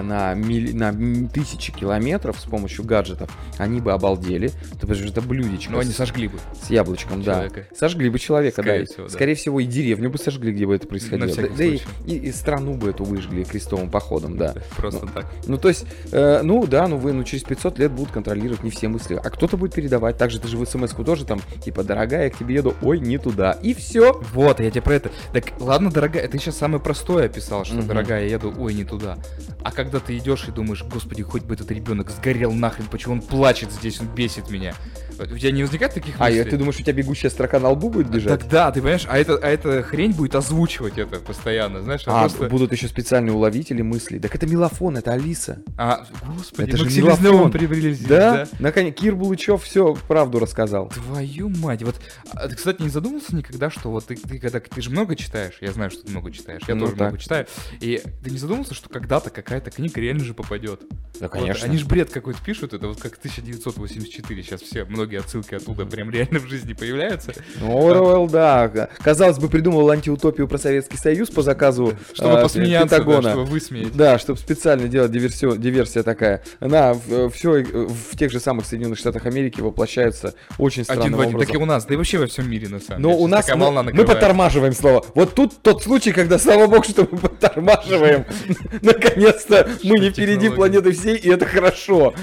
на, 0.00 0.34
милли, 0.34 0.72
на 0.72 0.92
тысячи 1.28 1.72
километров 1.72 2.38
с 2.40 2.44
помощью 2.44 2.84
гаджетов, 2.84 3.30
они 3.58 3.80
бы 3.80 3.92
обалдели. 3.92 4.50
Потому 4.80 4.94
что 4.94 5.08
это 5.08 5.20
блюдечко. 5.20 5.72
Ну, 5.72 5.78
они 5.78 5.92
сожгли 5.92 6.28
бы. 6.28 6.38
С 6.60 6.70
яблочком, 6.70 7.22
человека. 7.22 7.66
да. 7.70 7.76
Сожгли 7.76 8.08
бы 8.08 8.18
человека, 8.18 8.62
Скорее 8.62 8.86
да. 8.86 8.92
Всего, 8.92 9.02
да. 9.04 9.12
Скорее 9.12 9.34
всего, 9.34 9.60
и 9.60 9.66
деревню 9.66 10.10
бы 10.10 10.18
сожгли, 10.18 10.52
где 10.52 10.66
бы 10.66 10.74
это 10.74 10.86
происходило. 10.86 11.34
Да, 11.34 11.48
да 11.56 11.64
и, 11.64 11.80
и, 12.06 12.16
и 12.16 12.32
страну 12.32 12.74
бы 12.74 12.90
эту 12.90 13.04
выжгли 13.04 13.44
крестовым 13.44 13.90
походом, 13.90 14.36
да. 14.36 14.54
Просто 14.76 15.06
ну, 15.06 15.10
так. 15.12 15.26
Ну, 15.46 15.58
то 15.58 15.68
есть, 15.68 15.84
э, 16.12 16.42
ну, 16.42 16.66
да, 16.66 16.88
ну, 16.88 16.96
вы 16.96 17.12
ну, 17.12 17.24
через 17.24 17.44
500 17.44 17.78
лет 17.78 17.92
будут 17.92 18.12
контролировать 18.12 18.62
не 18.62 18.70
все 18.70 18.88
мысли. 18.88 19.20
А 19.22 19.30
кто-то 19.30 19.56
будет 19.56 19.74
передавать. 19.74 20.16
Также 20.16 20.40
ты 20.40 20.48
же 20.48 20.56
в 20.56 20.64
смс-ку 20.64 21.04
тоже 21.04 21.24
там, 21.24 21.40
типа, 21.64 21.84
дорогая, 21.84 22.24
я 22.24 22.30
к 22.30 22.38
тебе 22.38 22.54
еду, 22.54 22.74
ой, 22.82 23.00
не 23.00 23.18
туда. 23.18 23.52
И 23.62 23.74
все. 23.74 24.20
Вот, 24.32 24.60
я 24.60 24.70
тебе 24.70 24.82
про 24.82 24.94
это. 24.94 25.10
Так, 25.32 25.44
ладно, 25.58 25.90
дорогая, 25.90 26.28
ты 26.28 26.38
сейчас 26.38 26.56
самое 26.56 26.82
простое 26.82 27.26
описал, 27.26 27.64
что, 27.64 27.76
угу. 27.76 27.86
дорогая, 27.86 28.24
я 28.26 28.34
еду, 28.34 28.54
ой, 28.58 28.74
не 28.74 28.84
туда. 28.84 29.18
А 29.62 29.70
когда 29.82 29.98
ты 29.98 30.16
идешь 30.16 30.46
и 30.46 30.52
думаешь, 30.52 30.84
господи, 30.84 31.24
хоть 31.24 31.42
бы 31.42 31.54
этот 31.54 31.72
ребенок 31.72 32.08
сгорел 32.10 32.52
нахрен, 32.52 32.86
почему 32.86 33.14
он 33.14 33.20
плачет 33.20 33.72
здесь, 33.72 34.00
он 34.00 34.06
бесит 34.06 34.48
меня. 34.48 34.74
У 35.18 35.38
тебя 35.38 35.50
не 35.50 35.62
возникает 35.62 35.94
таких 35.94 36.18
мыслей? 36.18 36.40
А 36.40 36.44
ты 36.44 36.56
думаешь, 36.56 36.76
у 36.78 36.82
тебя 36.82 36.92
бегущая 36.92 37.30
строка 37.30 37.58
на 37.58 37.70
лбу 37.70 37.90
будет 37.90 38.10
бежать? 38.10 38.40
Так 38.40 38.48
да, 38.48 38.70
ты 38.70 38.80
понимаешь, 38.80 39.06
а, 39.08 39.18
это, 39.18 39.36
а 39.36 39.48
эта 39.48 39.82
хрень 39.82 40.12
будет 40.12 40.34
озвучивать 40.34 40.98
это 40.98 41.18
постоянно, 41.20 41.82
знаешь? 41.82 42.02
А, 42.06 42.22
просто... 42.22 42.48
будут 42.48 42.72
еще 42.72 42.88
специальные 42.88 43.32
уловители 43.32 43.82
мыслей. 43.82 44.18
Так 44.18 44.34
это 44.34 44.46
Мелофон, 44.46 44.96
это 44.96 45.12
Алиса. 45.12 45.62
А, 45.76 46.06
господи, 46.36 46.68
это 46.68 46.76
же 46.78 47.00
Мелофон. 47.00 47.50
приобрели 47.50 47.92
здесь, 47.92 48.08
да? 48.08 48.32
да? 48.32 48.48
Наконец, 48.58 48.94
Кир 48.98 49.14
Булычев 49.14 49.62
все 49.62 49.94
правду 50.08 50.38
рассказал. 50.38 50.88
Твою 50.88 51.48
мать, 51.48 51.82
вот, 51.82 52.00
а 52.32 52.48
ты, 52.48 52.56
кстати, 52.56 52.82
не 52.82 52.88
задумывался 52.88 53.34
никогда, 53.34 53.70
что 53.70 53.90
вот 53.90 54.06
ты, 54.06 54.16
ты 54.16 54.38
когда, 54.38 54.60
ты 54.60 54.82
же 54.82 54.90
много 54.90 55.16
читаешь, 55.16 55.54
я 55.60 55.72
знаю, 55.72 55.90
что 55.90 56.04
ты 56.04 56.10
много 56.10 56.30
читаешь, 56.30 56.62
я 56.66 56.74
ну, 56.74 56.82
тоже 56.82 56.92
так. 56.92 57.08
много 57.08 57.18
читаю, 57.18 57.46
и 57.80 58.02
ты 58.22 58.30
не 58.30 58.38
задумывался, 58.38 58.74
что 58.74 58.88
когда-то 58.88 59.30
какая-то 59.30 59.70
книга 59.70 60.00
реально 60.00 60.24
же 60.24 60.34
попадет? 60.34 60.82
Да, 61.20 61.28
конечно. 61.28 61.60
Вот, 61.60 61.64
они 61.64 61.78
же 61.78 61.86
бред 61.86 62.10
какой-то 62.10 62.42
пишут, 62.44 62.72
это 62.74 62.88
вот 62.88 63.00
как 63.00 63.18
1984, 63.18 64.42
сейчас 64.42 64.60
все, 64.62 64.84
многие 65.02 65.18
отсылки 65.18 65.56
оттуда 65.56 65.84
прям 65.84 66.10
реально 66.10 66.38
в 66.38 66.48
жизни 66.48 66.74
появляются. 66.74 67.34
Ну, 67.60 67.90
Оруэлл, 67.90 68.28
да. 68.28 68.88
Казалось 69.02 69.38
бы, 69.38 69.48
придумал 69.48 69.90
антиутопию 69.90 70.46
про 70.46 70.58
Советский 70.58 70.96
Союз 70.96 71.28
по 71.28 71.42
заказу 71.42 71.94
Чтобы 72.14 72.38
э, 72.38 72.42
посмеяться, 72.42 72.88
Пентагона. 72.88 73.22
Да, 73.22 73.30
чтобы 73.30 73.44
высмеять. 73.46 73.96
Да, 73.96 74.18
чтобы 74.18 74.38
специально 74.38 74.86
делать 74.86 75.10
диверсию, 75.10 75.56
диверсия 75.56 76.04
такая. 76.04 76.44
Она 76.60 76.94
в, 76.94 77.30
все 77.30 77.64
в 77.64 78.16
тех 78.16 78.30
же 78.30 78.38
самых 78.38 78.64
Соединенных 78.64 78.98
Штатах 78.98 79.26
Америки 79.26 79.60
воплощается 79.60 80.34
очень 80.58 80.84
странным 80.84 81.06
Один 81.06 81.16
в 81.16 81.20
один, 81.20 81.38
так 81.40 81.52
и 81.52 81.58
у 81.58 81.64
нас, 81.64 81.84
да 81.84 81.94
и 81.94 81.96
вообще 81.96 82.18
во 82.18 82.26
всем 82.26 82.48
мире, 82.48 82.68
на 82.68 82.78
самом 82.78 83.02
Но 83.02 83.08
деле. 83.08 83.18
Но 83.18 83.24
у 83.24 83.26
нас 83.26 83.48
мы, 83.48 83.82
мы 83.92 84.04
подтормаживаем 84.04 84.72
слово. 84.72 85.04
Вот 85.16 85.34
тут 85.34 85.62
тот 85.62 85.82
случай, 85.82 86.12
когда, 86.12 86.38
слава 86.38 86.68
богу, 86.68 86.84
что 86.84 87.08
мы 87.10 87.18
подтормаживаем. 87.18 88.24
Наконец-то 88.82 89.68
мы 89.82 89.98
не 89.98 90.10
впереди 90.10 90.48
планеты 90.48 90.92
всей, 90.92 91.16
и 91.16 91.28
это 91.28 91.44
хорошо. 91.44 92.14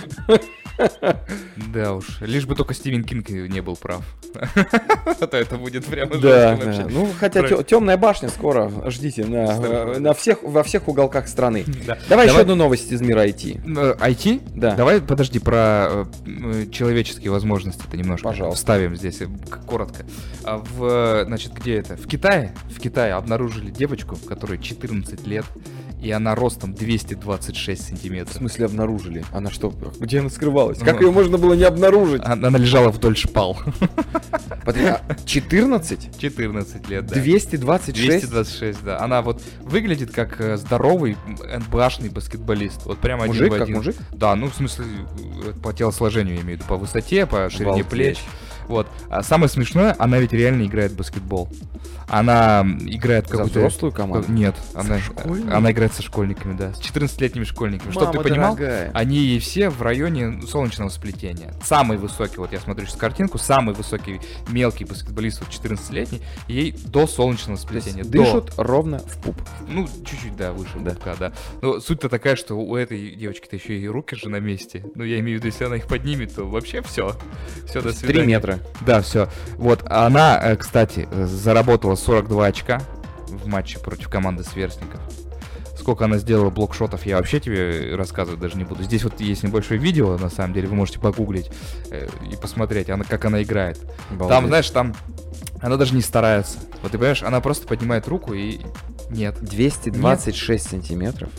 Да 1.73 1.93
уж, 1.93 2.21
лишь 2.21 2.45
бы 2.45 2.55
только 2.55 2.73
Стивен 2.73 3.03
Кинг 3.03 3.29
не 3.29 3.61
был 3.61 3.75
прав. 3.75 4.03
А 5.19 5.27
то 5.27 5.37
это 5.37 5.57
будет 5.57 5.85
прямо 5.85 6.17
Да, 6.17 6.55
да. 6.55 6.87
Ну, 6.89 7.09
хотя 7.19 7.43
темная 7.63 7.97
башня 7.97 8.29
скоро, 8.29 8.71
ждите, 8.89 9.25
на, 9.25 9.99
на 9.99 10.13
всех, 10.13 10.43
во 10.43 10.63
всех 10.63 10.87
уголках 10.87 11.27
страны. 11.27 11.65
Да. 11.89 11.97
Давай, 12.07 12.27
Давай 12.27 12.27
еще 12.27 12.41
одну 12.41 12.55
новость 12.55 12.91
из 12.91 13.01
мира 13.01 13.25
IT. 13.25 13.63
IT? 13.65 14.35
Э, 14.35 14.49
да. 14.55 14.75
Давай, 14.75 15.01
подожди, 15.01 15.39
про 15.39 16.05
э, 16.25 16.65
человеческие 16.71 17.31
возможности 17.31 17.83
это 17.87 17.97
немножко 17.97 18.27
Пожалуйста. 18.27 18.57
вставим 18.57 18.95
здесь, 18.95 19.21
э, 19.21 19.27
коротко. 19.65 20.05
А 20.43 20.57
в, 20.57 21.25
значит, 21.25 21.53
где 21.53 21.77
это? 21.77 21.95
В 21.95 22.07
Китае? 22.07 22.53
В 22.69 22.79
Китае 22.79 23.13
обнаружили 23.13 23.71
девочку, 23.71 24.17
которой 24.17 24.59
14 24.59 25.25
лет, 25.25 25.45
и 26.01 26.12
она 26.12 26.35
ростом 26.35 26.73
226 26.73 27.88
сантиметров. 27.88 28.35
В 28.35 28.38
смысле 28.38 28.65
обнаружили? 28.65 29.23
Она 29.31 29.51
что, 29.51 29.73
где 29.99 30.19
она 30.19 30.29
скрывалась? 30.29 30.79
Как 30.79 31.01
ну, 31.01 31.07
ее 31.07 31.12
можно 31.12 31.38
было 31.38 31.53
не 31.53 31.63
обнаружить? 31.63 32.21
Она, 32.23 32.47
она 32.47 32.57
лежала 32.57 32.89
вдоль 32.89 33.17
шпал. 33.17 33.57
14? 35.25 36.19
14 36.19 36.89
лет, 36.89 37.05
да. 37.05 37.15
226? 37.15 38.29
226, 38.29 38.83
да. 38.83 38.99
Она 38.99 39.21
вот 39.21 39.41
выглядит 39.62 40.12
как 40.12 40.39
э, 40.39 40.57
здоровый 40.57 41.17
НБАшный 41.27 42.09
баскетболист. 42.09 42.85
Вот 42.85 42.99
прямо 42.99 43.25
мужик, 43.25 43.47
один 43.47 43.51
в 43.51 43.55
один. 43.55 43.67
как 43.67 43.75
мужик? 43.75 43.95
Да, 44.13 44.35
ну 44.35 44.49
в 44.49 44.55
смысле 44.55 44.85
э, 45.45 45.53
по 45.62 45.73
телосложению 45.73 46.35
имею 46.35 46.45
в 46.45 46.49
виду, 46.49 46.63
по 46.67 46.77
высоте, 46.77 47.25
по 47.25 47.49
ширине 47.49 47.83
Балдеть. 47.83 47.88
плеч. 47.88 48.19
Вот. 48.69 48.88
А 49.10 49.23
самое 49.23 49.49
смешное, 49.49 49.95
она 49.97 50.19
ведь 50.19 50.32
реально 50.32 50.65
играет 50.65 50.91
в 50.91 50.95
баскетбол. 50.95 51.49
Она 52.08 52.65
играет 52.82 53.27
как 53.27 53.38
За 53.38 53.43
взрослую 53.43 53.91
команду? 53.91 54.32
Нет, 54.32 54.55
она, 54.73 54.99
она 55.51 55.71
играет 55.71 55.93
со 55.93 56.01
школьниками, 56.01 56.55
да. 56.55 56.73
С 56.73 56.79
14-летними 56.79 57.43
школьниками. 57.43 57.91
Чтобы 57.91 58.12
ты 58.12 58.19
понимал, 58.19 58.55
дорогая. 58.55 58.91
они 58.93 59.38
все 59.39 59.69
в 59.69 59.82
районе 59.82 60.41
солнечного 60.43 60.89
сплетения. 60.89 61.53
Самый 61.63 61.97
высокий, 61.97 62.38
вот 62.38 62.51
я 62.51 62.60
смотрю 62.60 62.86
сейчас 62.86 62.97
картинку, 62.97 63.38
самый 63.38 63.75
высокий 63.75 64.21
мелкий 64.47 64.86
баскетболист, 64.86 65.41
вот 65.41 65.49
14-летний, 65.49 66.21
ей 66.47 66.71
до 66.71 67.08
солнечного 67.08 67.58
сплетения. 67.58 68.03
До. 68.03 68.23
Дышат 68.23 68.53
ровно 68.58 68.99
в 68.99 69.17
пуп. 69.21 69.36
Ну, 69.67 69.88
чуть-чуть, 70.05 70.36
да, 70.36 70.51
выше 70.51 70.77
да. 70.79 70.91
пупка, 70.91 71.15
да. 71.19 71.34
Но 71.62 71.79
суть-то 71.79 72.10
такая, 72.10 72.36
что 72.36 72.55
у 72.55 72.75
этой 72.75 73.15
девочки-то 73.15 73.55
еще 73.55 73.79
и 73.79 73.88
руки 73.88 74.15
же 74.15 74.29
на 74.29 74.39
месте. 74.39 74.86
Ну, 74.93 75.03
я 75.03 75.19
имею 75.19 75.38
в 75.38 75.41
виду, 75.41 75.47
если 75.47 75.65
она 75.65 75.77
их 75.77 75.88
поднимет, 75.88 76.36
то 76.36 76.45
вообще 76.45 76.82
все. 76.82 77.15
Все, 77.67 77.82
до 77.82 77.93
свидания. 77.93 78.19
Три 78.19 78.27
метра. 78.27 78.58
Да, 78.81 79.01
все. 79.01 79.29
Вот, 79.57 79.83
она, 79.89 80.39
э, 80.41 80.55
кстати, 80.55 81.07
заработала 81.11 81.95
42 81.95 82.45
очка 82.45 82.81
в 83.27 83.47
матче 83.47 83.79
против 83.79 84.09
команды 84.09 84.43
сверстников. 84.43 85.01
Сколько 85.77 86.05
она 86.05 86.17
сделала 86.17 86.49
блокшотов, 86.49 87.05
я 87.05 87.17
вообще 87.17 87.39
тебе 87.39 87.95
рассказывать 87.95 88.39
даже 88.39 88.57
не 88.57 88.63
буду. 88.63 88.83
Здесь 88.83 89.03
вот 89.03 89.19
есть 89.21 89.43
небольшое 89.43 89.79
видео, 89.79 90.17
на 90.17 90.29
самом 90.29 90.53
деле, 90.53 90.67
вы 90.67 90.75
можете 90.75 90.99
погуглить 90.99 91.49
э, 91.89 92.07
и 92.29 92.35
посмотреть, 92.35 92.89
она, 92.89 93.05
как 93.05 93.25
она 93.25 93.41
играет. 93.41 93.79
Обалдеть. 94.09 94.29
Там, 94.29 94.47
знаешь, 94.47 94.69
там 94.69 94.95
она 95.61 95.77
даже 95.77 95.93
не 95.95 96.01
старается. 96.01 96.57
Вот 96.81 96.91
ты 96.91 96.97
понимаешь, 96.97 97.23
она 97.23 97.41
просто 97.41 97.67
поднимает 97.67 98.07
руку 98.07 98.33
и 98.33 98.59
нет. 99.09 99.37
226 99.41 100.69
сантиметров. 100.69 101.29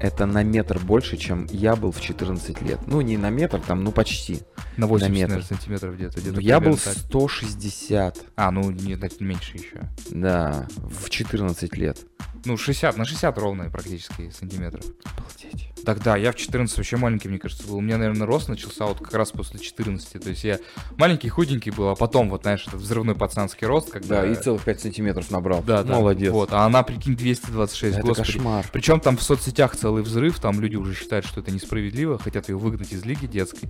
Это 0.00 0.24
на 0.24 0.42
метр 0.42 0.78
больше, 0.78 1.16
чем 1.18 1.46
я 1.50 1.76
был 1.76 1.92
в 1.92 2.00
14 2.00 2.62
лет. 2.62 2.80
Ну, 2.86 3.00
не 3.02 3.18
на 3.18 3.28
метр, 3.30 3.60
там, 3.60 3.84
ну, 3.84 3.92
почти. 3.92 4.40
На 4.76 4.86
80 4.86 5.14
метр. 5.14 5.28
наверное, 5.32 5.46
сантиметров 5.46 5.94
где-то. 5.94 6.20
где-то 6.20 6.36
Ну, 6.36 6.40
я 6.40 6.58
был 6.58 6.76
так. 6.78 6.94
160, 6.94 8.18
А, 8.36 8.50
ну, 8.50 8.70
не, 8.70 8.96
так 8.96 9.20
меньше 9.20 9.56
еще. 9.58 9.80
да, 10.10 10.66
в 10.78 11.10
14 11.10 11.76
лет. 11.76 11.98
Ну, 12.46 12.56
60, 12.56 12.96
на 12.96 13.04
60 13.04 13.36
ровно 13.38 13.68
практически 13.68 14.30
сантиметров. 14.30 14.84
Обалдеть. 15.04 15.68
Так 15.84 16.02
да, 16.02 16.16
я 16.16 16.32
в 16.32 16.36
14 16.36 16.76
вообще 16.76 16.96
маленький, 16.96 17.28
мне 17.28 17.38
кажется, 17.38 17.66
был. 17.66 17.76
У 17.76 17.80
меня, 17.80 17.98
наверное, 17.98 18.26
рост 18.26 18.48
начался 18.48 18.86
вот 18.86 18.98
как 18.98 19.12
раз 19.14 19.30
после 19.30 19.58
14. 19.60 20.22
То 20.22 20.30
есть 20.30 20.44
я 20.44 20.58
маленький, 20.96 21.28
худенький 21.28 21.70
был, 21.70 21.88
а 21.90 21.96
потом 21.96 22.30
вот, 22.30 22.42
знаешь, 22.42 22.66
этот 22.66 22.80
взрывной 22.80 23.14
пацанский 23.14 23.66
рост, 23.66 23.90
когда... 23.90 24.22
Да, 24.22 24.26
и 24.26 24.34
целых 24.34 24.62
5 24.62 24.80
сантиметров 24.80 25.30
набрал. 25.30 25.62
Да, 25.62 25.82
да. 25.82 25.94
Молодец. 25.94 26.32
Вот, 26.32 26.52
а 26.52 26.64
она, 26.64 26.82
прикинь, 26.82 27.16
226, 27.16 27.98
Это 27.98 28.06
господи. 28.06 28.32
кошмар. 28.32 28.66
Причем 28.72 29.00
там 29.00 29.16
в 29.18 29.22
соцсетях 29.22 29.76
целый 29.76 29.89
взрыв, 29.98 30.38
там 30.38 30.60
люди 30.60 30.76
уже 30.76 30.94
считают, 30.94 31.26
что 31.26 31.40
это 31.40 31.50
несправедливо, 31.50 32.18
хотят 32.18 32.48
ее 32.48 32.56
выгнать 32.56 32.92
из 32.92 33.04
лиги 33.04 33.26
детской. 33.26 33.68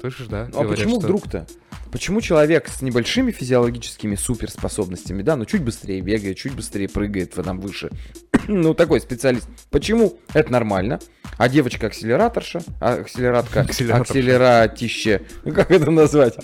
Слышишь, 0.00 0.26
да? 0.26 0.48
Ну, 0.52 0.60
а 0.60 0.62
Говорят, 0.64 0.76
почему 0.76 0.96
что- 0.96 1.00
вдруг-то? 1.06 1.46
Почему 1.92 2.20
человек 2.20 2.68
с 2.68 2.82
небольшими 2.82 3.30
физиологическими 3.30 4.16
суперспособностями, 4.16 5.22
да, 5.22 5.36
ну 5.36 5.44
чуть 5.44 5.62
быстрее 5.62 6.00
бегает, 6.00 6.36
чуть 6.36 6.52
быстрее 6.54 6.88
прыгает, 6.88 7.34
там 7.34 7.60
выше, 7.60 7.90
ну 8.48 8.74
такой 8.74 9.00
специалист. 9.00 9.48
Почему? 9.70 10.18
Это 10.32 10.50
нормально. 10.50 10.98
А 11.36 11.48
девочка 11.48 11.86
акселераторша, 11.88 12.60
а 12.80 12.94
акселератка, 12.94 13.62
акселератище, 13.62 15.22
ну 15.44 15.52
как 15.52 15.70
это 15.70 15.90
назвать? 15.90 16.34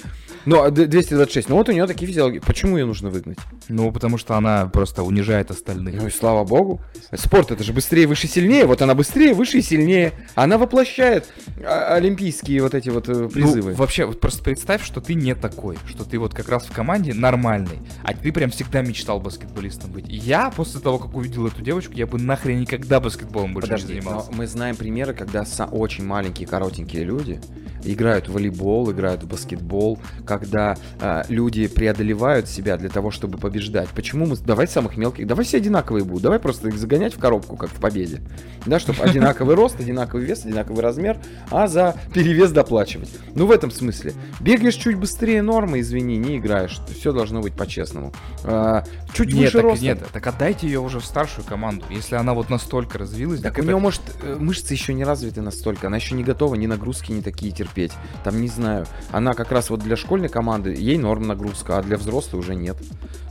Ну, 0.47 0.63
а 0.63 0.71
д- 0.71 0.87
226, 0.87 1.51
ну 1.51 1.57
вот 1.57 1.69
у 1.69 1.73
нее 1.73 1.87
такие 1.87 2.07
физиологии. 2.07 2.39
Почему 2.39 2.79
ее 2.79 2.87
нужно 2.87 3.11
выгнать? 3.11 3.39
Ну, 3.69 3.93
потому 3.93 4.17
что 4.17 4.37
она 4.37 4.67
просто 4.67 5.03
унижает 5.03 5.51
остальных. 5.51 5.95
Ну 6.01 6.07
и 6.07 6.11
слава 6.11 6.45
богу. 6.45 6.81
Спорт 7.15 7.51
это 7.51 7.63
же 7.63 7.75
быстрее, 7.75 8.07
выше, 8.07 8.27
сильнее. 8.27 8.65
Вот 8.65 8.81
она 8.81 8.95
быстрее, 8.95 9.35
выше 9.35 9.59
и 9.59 9.63
сильнее. 9.63 10.13
Она 10.35 10.57
воплощает 10.57 11.29
а, 11.63 11.95
олимпийские 11.95 12.63
вот 12.63 12.75
эти 12.75 12.89
вот 12.89 13.09
э, 13.11 13.29
призывы. 13.29 13.73
Ну, 13.73 13.77
вообще, 13.77 14.07
вот 14.07 14.19
просто 14.21 14.43
представь, 14.43 14.83
что 14.83 15.03
ты 15.03 15.13
не 15.15 15.35
такой, 15.35 15.77
что 15.87 16.05
ты 16.05 16.19
вот 16.19 16.33
как 16.33 16.49
раз 16.49 16.65
в 16.65 16.73
команде 16.73 17.13
нормальный, 17.13 17.79
а 18.03 18.15
ты 18.15 18.33
прям 18.33 18.51
всегда 18.51 18.81
мечтал 18.81 19.21
баскетболистом 19.21 19.91
быть. 19.93 20.07
Я 20.09 20.51
после 20.51 20.81
того, 20.81 20.99
как 20.99 21.15
увидел 21.15 21.47
эту 21.47 21.61
девочку, 21.61 21.93
я 21.93 22.07
бы 22.07 22.19
нахрен 22.19 22.59
никогда 22.61 22.99
баскетболом 22.99 23.53
больше 23.53 23.69
Подожди, 23.69 23.95
не 23.95 24.01
занимался. 24.01 24.33
мы 24.33 24.47
знаем 24.47 24.75
примеры, 24.81 25.13
когда 25.13 25.45
очень 25.71 26.07
маленькие, 26.07 26.49
коротенькие 26.49 27.05
люди 27.05 27.39
играют 27.85 28.29
в 28.29 28.33
волейбол, 28.33 28.91
играют 28.91 29.23
в 29.23 29.27
баскетбол, 29.27 29.99
когда 30.27 30.77
а, 31.01 31.25
люди 31.29 31.67
преодолевают 31.67 32.49
себя 32.49 32.77
для 32.77 32.89
того, 32.89 33.11
чтобы 33.11 33.39
побеждать. 33.39 33.89
Почему 33.91 34.27
мы... 34.27 34.37
Давай 34.37 34.67
самых 34.69 34.97
мелких, 34.97 35.27
давай 35.27 35.45
все 35.45 35.59
одинаковые 35.59 36.05
будут, 36.05 36.23
давай 36.23 36.39
просто 36.39 36.69
их 36.69 36.79
загонять 36.79 37.15
в 37.15 37.19
коробку, 37.19 37.57
как 37.57 37.71
в 37.71 37.75
победе. 37.81 38.21
Да, 38.67 38.79
чтобы 38.81 39.03
одинаковый 39.03 39.55
рост, 39.55 39.79
одинаковый 39.81 40.25
вес, 40.27 40.45
одинаковый 40.45 40.83
размер, 40.83 41.19
а 41.51 41.69
за 41.69 41.95
перевес 42.13 42.53
доплачивать. 42.53 43.11
Ну, 43.35 43.47
в 43.47 43.51
этом 43.51 43.71
смысле. 43.71 44.13
Бегаешь 44.41 44.75
чуть 44.75 44.97
быстрее 44.97 45.41
нормы, 45.43 45.81
извини, 45.81 46.17
не 46.17 46.37
играешь. 46.39 46.81
Все 46.99 47.13
должно 47.13 47.41
быть 47.41 47.55
по-честному. 47.55 48.13
А, 48.45 48.85
чуть 49.15 49.29
Нет, 49.29 49.37
выше 49.37 49.53
так, 49.53 49.63
роста. 49.63 49.85
нет, 49.85 50.05
так 50.13 50.27
отдайте 50.27 50.67
ее 50.67 50.81
уже 50.81 51.01
в 51.01 51.05
старшую 51.07 51.47
команду. 51.47 51.85
Если 51.91 52.15
она 52.15 52.35
вот 52.35 52.51
настолько 52.51 52.99
развилась, 52.99 53.41
Так 53.41 53.55
у 53.57 53.61
это- 53.61 53.69
нее, 53.69 53.79
может, 53.79 54.03
э, 54.23 54.37
мышцы 54.71 54.75
еще 54.75 54.95
не 54.95 55.05
развиты 55.05 55.43
настолько. 55.43 55.87
Она 55.87 55.97
еще 55.97 56.15
не 56.15 56.25
готова 56.25 56.55
ни 56.55 56.67
нагрузки, 56.67 57.13
ни 57.13 57.21
такие 57.21 57.53
терпеть. 57.53 57.93
Там, 58.25 58.41
не 58.41 58.49
знаю. 58.49 58.87
Она 59.13 59.33
как 59.35 59.53
раз 59.53 59.71
вот 59.71 59.81
для 59.81 59.97
школьной 59.97 60.29
команды, 60.29 60.75
ей 60.75 60.99
норм 60.99 61.27
нагрузка, 61.27 61.79
а 61.79 61.83
для 61.83 61.97
взрослой 61.97 62.41
уже 62.41 62.55
нет. 62.55 62.77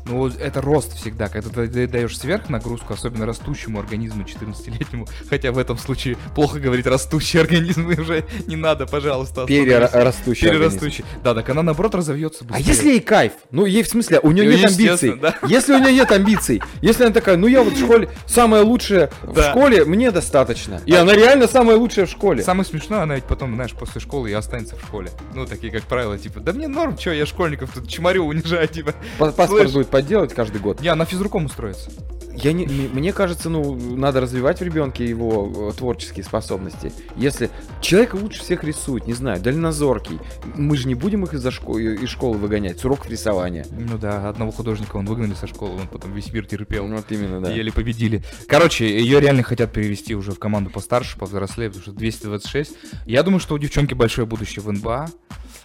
Ну, 0.09 0.17
вот 0.17 0.39
это 0.39 0.59
рост 0.61 0.95
всегда, 0.95 1.29
когда 1.29 1.49
ты 1.49 1.67
да- 1.67 1.87
даешь 1.87 2.17
сверхнагрузку, 2.17 2.93
особенно 2.93 3.25
растущему 3.27 3.79
организму 3.79 4.23
14-летнему, 4.23 5.07
хотя 5.29 5.51
в 5.51 5.57
этом 5.59 5.77
случае 5.77 6.17
плохо 6.33 6.59
говорить 6.59 6.87
растущий 6.87 7.39
организм, 7.39 7.87
уже 7.99 8.25
не 8.47 8.55
надо, 8.55 8.87
пожалуйста. 8.87 9.45
Перерастущий. 9.45 10.47
Перерастущий. 10.49 11.05
Да, 11.23 11.33
так 11.35 11.47
она 11.49 11.61
наоборот 11.61 11.93
разовьется 11.95 12.43
А 12.45 12.53
быстрее. 12.53 12.65
если 12.65 12.87
ей 12.89 12.99
кайф? 13.01 13.33
Ну, 13.51 13.65
ей 13.65 13.83
в 13.83 13.87
смысле, 13.87 14.19
у 14.23 14.31
нее 14.31 14.45
Ну, 14.49 14.57
нет 14.57 14.71
амбиций. 14.71 15.15
да. 15.15 15.35
Если 15.47 15.73
у 15.73 15.79
нее 15.79 15.93
нет 15.93 16.11
амбиций, 16.11 16.61
если 16.81 17.03
она 17.03 17.13
такая, 17.13 17.37
ну 17.37 17.47
я 17.47 17.61
вот 17.61 17.73
в 17.73 17.79
школе 17.79 18.09
самая 18.25 18.63
лучшая 18.63 19.11
в 19.21 19.39
школе, 19.41 19.85
мне 19.85 20.11
достаточно. 20.11 20.81
И 20.85 20.93
она 20.93 21.13
реально 21.13 21.47
самая 21.47 21.77
лучшая 21.77 22.05
в 22.07 22.09
школе. 22.09 22.41
Самое 22.43 22.65
смешное, 22.65 23.01
она 23.03 23.15
ведь 23.15 23.25
потом, 23.25 23.53
знаешь, 23.55 23.73
после 23.73 24.01
школы 24.01 24.29
и 24.31 24.33
останется 24.33 24.75
в 24.75 24.81
школе. 24.81 25.11
Ну, 25.35 25.45
такие, 25.45 25.71
как 25.71 25.83
правило, 25.83 26.17
типа, 26.17 26.39
да 26.39 26.51
мне 26.53 26.67
норм, 26.67 26.97
что 26.97 27.11
я 27.11 27.25
школьников 27.25 27.71
тут 27.73 27.87
чморю, 27.87 28.23
унижаю, 28.25 28.67
типа. 28.67 28.93
Па- 29.17 29.31
Паспорт 29.31 29.71
будет 29.71 29.87
подделать 30.01 30.33
каждый 30.33 30.61
год. 30.61 30.81
Не, 30.81 30.87
она 30.87 31.05
физруком 31.05 31.45
устроится. 31.45 31.91
Я 32.33 32.53
не, 32.53 32.65
мне 32.65 33.11
кажется, 33.11 33.49
ну, 33.49 33.75
надо 33.75 34.21
развивать 34.21 34.59
в 34.59 34.63
ребенке 34.63 35.03
его 35.03 35.71
э, 35.71 35.77
творческие 35.77 36.23
способности. 36.23 36.93
Если 37.17 37.49
человека 37.81 38.15
лучше 38.15 38.39
всех 38.39 38.63
рисует, 38.63 39.07
не 39.07 39.13
знаю, 39.13 39.41
дальнозоркий, 39.41 40.19
мы 40.55 40.77
же 40.77 40.87
не 40.87 40.95
будем 40.95 41.25
их 41.25 41.33
из-за 41.33 41.49
шко- 41.49 41.77
из 41.77 42.07
школы 42.07 42.37
выгонять 42.37 42.79
с 42.79 42.85
уроков 42.85 43.09
рисования. 43.09 43.65
Ну 43.71 43.97
да, 43.97 44.29
одного 44.29 44.51
художника 44.51 44.95
он 44.95 45.05
выгнали 45.05 45.33
со 45.33 45.47
школы, 45.47 45.81
он 45.81 45.87
потом 45.89 46.13
весь 46.13 46.31
мир 46.31 46.45
терпел. 46.45 46.87
Вот 46.87 47.11
именно, 47.11 47.41
да. 47.41 47.51
Еле 47.51 47.73
победили. 47.73 48.23
Короче, 48.47 48.85
ее 48.87 49.19
реально 49.19 49.43
хотят 49.43 49.73
перевести 49.73 50.15
уже 50.15 50.31
в 50.31 50.39
команду 50.39 50.69
постарше, 50.69 51.17
повзрослее, 51.19 51.69
потому 51.69 51.83
что 51.83 51.91
226. 51.91 52.71
Я 53.05 53.23
думаю, 53.23 53.41
что 53.41 53.55
у 53.55 53.57
девчонки 53.57 53.93
большое 53.95 54.25
будущее 54.25 54.63
в 54.63 54.71
НБА. 54.71 55.09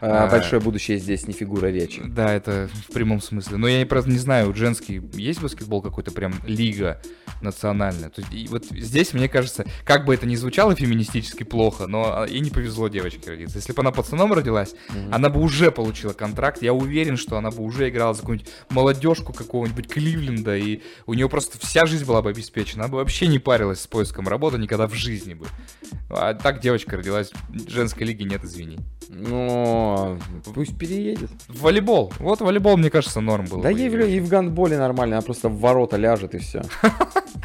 А, 0.00 0.24
А, 0.24 0.30
большое 0.30 0.60
будущее 0.60 0.98
здесь 0.98 1.26
не 1.26 1.32
фигура 1.34 1.66
речи. 1.68 2.02
Да, 2.04 2.32
это 2.32 2.68
в 2.88 2.92
прямом 2.92 3.20
смысле. 3.20 3.56
Но 3.56 3.68
я 3.68 3.78
не- 3.78 3.84
просто 3.86 4.10
не 4.10 4.18
знаю, 4.18 4.48
вот 4.48 4.56
женский 4.56 5.00
есть 5.14 5.40
баскетбол 5.40 5.82
какой-то 5.82 6.10
прям 6.10 6.34
лига 6.46 7.00
национальная. 7.40 8.08
То 8.10 8.20
есть, 8.22 8.32
и 8.32 8.46
вот 8.48 8.64
здесь, 8.70 9.12
мне 9.12 9.28
кажется, 9.28 9.64
как 9.84 10.04
бы 10.04 10.14
это 10.14 10.26
ни 10.26 10.34
звучало 10.36 10.74
феминистически 10.74 11.42
плохо, 11.44 11.86
но 11.86 12.22
а, 12.22 12.26
ей 12.26 12.40
не 12.40 12.50
повезло 12.50 12.88
девочке 12.88 13.30
родиться. 13.30 13.58
Если 13.58 13.72
бы 13.72 13.80
она 13.82 13.92
пацаном 13.92 14.32
родилась, 14.32 14.74
Мгм. 14.90 15.14
она 15.14 15.28
бы 15.28 15.40
уже 15.40 15.70
получила 15.70 16.12
контракт. 16.12 16.62
Я 16.62 16.72
уверен, 16.72 17.16
что 17.16 17.36
она 17.36 17.50
бы 17.50 17.62
уже 17.62 17.88
играла 17.88 18.14
за 18.14 18.20
какую-нибудь 18.20 18.50
молодежку 18.70 19.32
какого-нибудь 19.32 19.88
Кливленда, 19.88 20.56
и 20.56 20.80
у 21.06 21.14
нее 21.14 21.28
просто 21.28 21.58
вся 21.58 21.86
жизнь 21.86 22.04
была 22.04 22.22
бы 22.22 22.30
обеспечена. 22.30 22.84
Она 22.84 22.90
бы 22.90 22.96
вообще 22.98 23.26
не 23.26 23.38
парилась 23.38 23.80
с 23.82 23.86
поиском 23.86 24.28
работы 24.28 24.58
никогда 24.58 24.86
в 24.86 24.94
жизни 24.94 25.34
бы. 25.34 25.46
А 26.10 26.34
так 26.34 26.60
девочка 26.60 26.96
родилась, 26.96 27.32
женской 27.68 28.06
лиги 28.06 28.22
нет, 28.24 28.44
извини. 28.44 28.78
Ну, 29.08 30.18
пусть 30.54 30.76
переедет. 30.78 31.30
В 31.48 31.62
волейбол. 31.62 32.12
Вот 32.18 32.40
волейбол, 32.40 32.76
мне 32.76 32.90
кажется, 32.90 33.20
норм 33.20 33.46
был. 33.46 33.60
Да 33.60 33.70
ей 33.70 33.88
в, 33.88 33.94
и 33.96 34.20
в 34.20 34.28
гандболе 34.28 34.78
нормально, 34.78 35.16
она 35.16 35.22
просто 35.22 35.48
в 35.48 35.58
ворота 35.60 35.96
ляжет 35.96 36.34
и 36.34 36.38
все. 36.38 36.62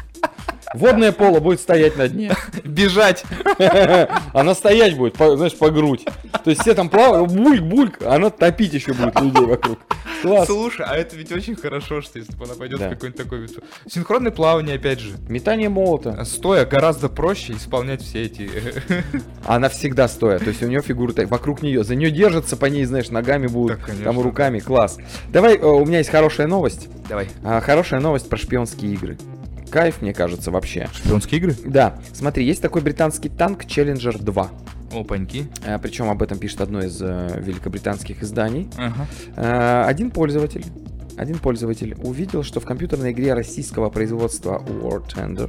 Водное 0.74 1.12
поло 1.12 1.40
будет 1.40 1.60
стоять 1.60 1.96
на 1.96 2.08
дне. 2.08 2.32
Бежать! 2.64 3.24
Она 4.32 4.54
стоять 4.54 4.96
будет, 4.96 5.14
по- 5.14 5.36
знаешь, 5.36 5.56
по 5.56 5.70
грудь. 5.70 6.04
То 6.44 6.50
есть 6.50 6.62
все 6.62 6.74
там 6.74 6.88
плавают, 6.88 7.30
бульк-бульк, 7.32 8.04
а 8.04 8.14
она 8.14 8.30
топить 8.30 8.72
еще 8.72 8.92
будет 8.92 9.20
людей 9.20 9.44
вокруг. 9.44 9.78
Класс. 10.22 10.46
Слушай, 10.46 10.86
а 10.88 10.96
это 10.96 11.16
ведь 11.16 11.32
очень 11.32 11.56
хорошо, 11.56 12.00
что 12.00 12.18
если 12.18 12.34
бы 12.34 12.44
она 12.44 12.54
пойдет 12.54 12.78
Да. 12.78 12.88
в 12.88 12.90
какой-нибудь 12.90 13.22
такой 13.22 13.40
вид. 13.40 13.58
Синхронное 13.88 14.30
плавание, 14.30 14.76
опять 14.76 15.00
же. 15.00 15.12
Метание 15.28 15.68
молота. 15.68 16.24
Стоя 16.24 16.64
гораздо 16.64 17.08
проще 17.08 17.54
исполнять 17.54 18.02
все 18.02 18.24
эти... 18.24 18.50
Она 19.44 19.68
всегда 19.68 20.08
стоя, 20.08 20.38
то 20.38 20.48
есть 20.48 20.62
у 20.62 20.66
нее 20.66 20.82
фигура 20.82 21.12
вокруг 21.26 21.62
нее, 21.62 21.82
за 21.82 21.94
нее 21.94 22.10
держатся, 22.10 22.56
по 22.56 22.66
ней, 22.66 22.84
знаешь, 22.84 23.08
ногами 23.08 23.46
будут, 23.48 23.80
конечно, 23.80 24.04
там 24.04 24.16
да. 24.16 24.22
руками, 24.22 24.60
класс. 24.60 24.98
Давай, 25.30 25.56
э, 25.56 25.64
у 25.64 25.84
меня 25.84 25.98
есть 25.98 26.10
хорошая 26.10 26.46
новость. 26.46 26.88
Давай. 27.08 27.28
А, 27.42 27.60
Хорошая 27.60 28.00
новость 28.00 28.28
про 28.28 28.36
шпионские 28.36 28.92
игры. 28.92 29.18
Кайф, 29.70 30.02
мне 30.02 30.12
кажется, 30.12 30.50
вообще. 30.50 30.88
Шпионские 30.92 31.38
игры? 31.40 31.54
Да, 31.64 31.98
смотри, 32.12 32.44
есть 32.44 32.60
такой 32.60 32.82
британский 32.82 33.28
танк 33.28 33.64
Challenger 33.64 34.20
2. 34.22 34.50
Опаньки. 34.92 35.46
А, 35.64 35.78
Причем 35.78 36.10
об 36.10 36.22
этом 36.22 36.38
пишет 36.38 36.60
одно 36.60 36.80
из 36.82 37.00
э, 37.00 37.40
великобританских 37.40 38.22
изданий. 38.22 38.68
Ага. 38.76 39.06
А, 39.36 39.84
Один 39.86 40.10
пользователь, 40.10 40.64
один 41.16 41.38
пользователь 41.38 41.94
увидел, 42.02 42.42
что 42.42 42.58
в 42.60 42.64
компьютерной 42.64 43.12
игре 43.12 43.34
российского 43.34 43.88
производства 43.90 44.62
War 44.66 45.02
Tender 45.06 45.48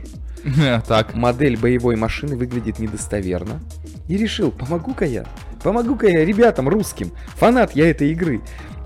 Так. 0.87 1.15
модель 1.15 1.57
боевой 1.57 1.95
машины 1.95 2.35
выглядит 2.35 2.77
недостоверно 2.79 3.59
и 4.07 4.17
решил, 4.17 4.51
помогу-ка 4.51 5.05
я, 5.05 5.25
помогу-ка 5.63 6.07
я 6.07 6.25
ребятам 6.25 6.67
русским, 6.67 7.11
фанат 7.35 7.75
я 7.75 7.89
этой 7.89 8.11
игры. 8.11 8.41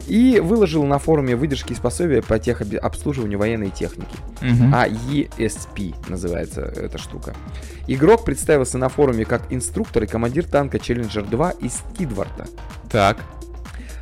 И 0.08 0.40
выложил 0.40 0.84
на 0.86 1.00
форуме 1.00 1.36
выдержки 1.36 1.74
и 1.74 1.76
пособия 1.76 2.22
по 2.22 2.38
техобслуживанию 2.38 3.40
военной 3.40 3.70
техники. 3.70 4.16
Мгм. 4.42 4.74
А 4.74 4.88
ESP 4.88 5.96
называется 6.08 6.62
эта 6.62 6.98
штука. 6.98 7.34
Игрок 7.88 8.26
представился 8.26 8.78
на 8.78 8.90
форуме 8.90 9.26
как 9.26 9.44
инструктор 9.50 10.04
и 10.04 10.08
командир 10.08 10.46
танка 10.46 10.78
Challenger 10.78 11.28
2 11.30 11.52
из 11.62 11.82
Тидварта. 11.98 12.48
Так. 12.90 13.18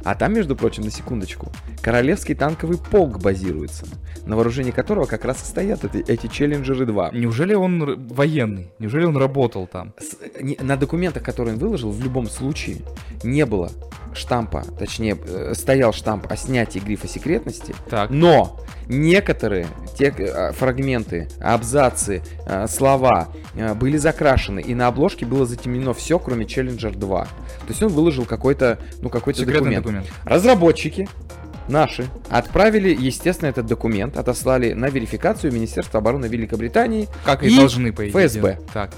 А 0.04 0.16
там, 0.16 0.34
между 0.34 0.56
прочим, 0.56 0.84
на 0.84 0.92
секундочку, 0.92 1.48
Королевский 1.82 2.36
танковый 2.36 2.78
полк 2.78 3.20
базируется, 3.20 3.86
на 4.26 4.36
вооружении 4.36 4.72
которого 4.72 5.06
как 5.06 5.26
раз 5.26 5.42
и 5.44 5.46
стоят 5.46 5.84
эти, 5.86 6.04
эти 6.12 6.28
Челленджеры 6.28 6.86
2. 6.86 7.12
Неужели 7.14 7.54
он 7.54 8.08
военный? 8.08 8.70
Неужели 8.80 9.06
он 9.06 9.16
работал 9.18 9.68
там? 9.68 9.94
С- 10.00 10.18
не- 10.42 10.58
на 10.62 10.76
документах, 10.78 11.24
которые 11.24 11.54
он 11.56 11.60
выложил, 11.60 11.92
в 11.92 12.02
любом 12.04 12.28
случае 12.28 12.78
не 13.24 13.46
было 13.46 13.72
штампа, 14.14 14.64
точнее, 14.78 15.18
э, 15.26 15.54
стоял 15.56 15.92
штамп 15.92 16.28
о 16.30 16.36
снятии 16.38 16.80
грифа 16.80 17.08
секретности, 17.08 17.74
Так. 17.90 18.12
но 18.12 18.60
некоторые 18.88 19.66
те 19.98 20.14
э, 20.16 20.52
фрагменты, 20.52 21.28
абзацы, 21.40 22.22
э, 22.46 22.68
слова 22.68 23.30
э, 23.56 23.74
были 23.74 23.98
закрашены, 23.98 24.60
и 24.60 24.76
на 24.76 24.88
обложке 24.88 25.26
было 25.26 25.46
затемнено 25.48 25.94
все, 25.96 26.20
кроме 26.20 26.46
Challenger 26.46 26.96
2. 26.96 27.24
То 27.24 27.30
есть 27.70 27.82
он 27.82 27.90
выложил 27.90 28.26
какой-то, 28.26 28.78
ну, 29.02 29.10
какой-то 29.10 29.40
Секретный 29.40 29.78
документ. 29.78 29.93
Документ. 30.02 30.08
Разработчики 30.26 31.08
наши 31.68 32.08
отправили, 32.30 32.96
естественно, 32.98 33.50
этот 33.50 33.66
документ, 33.66 34.18
отослали 34.18 34.74
на 34.74 34.88
верификацию 34.88 35.52
в 35.52 35.54
Министерство 35.56 36.00
обороны 36.00 36.26
Великобритании, 36.26 37.08
Как 37.24 37.44
и, 37.44 37.48
И 37.48 37.56
должны, 37.56 37.94
по 37.94 38.10
идее. 38.10 38.28
ФСБ. 38.28 38.60
Так. 38.74 38.92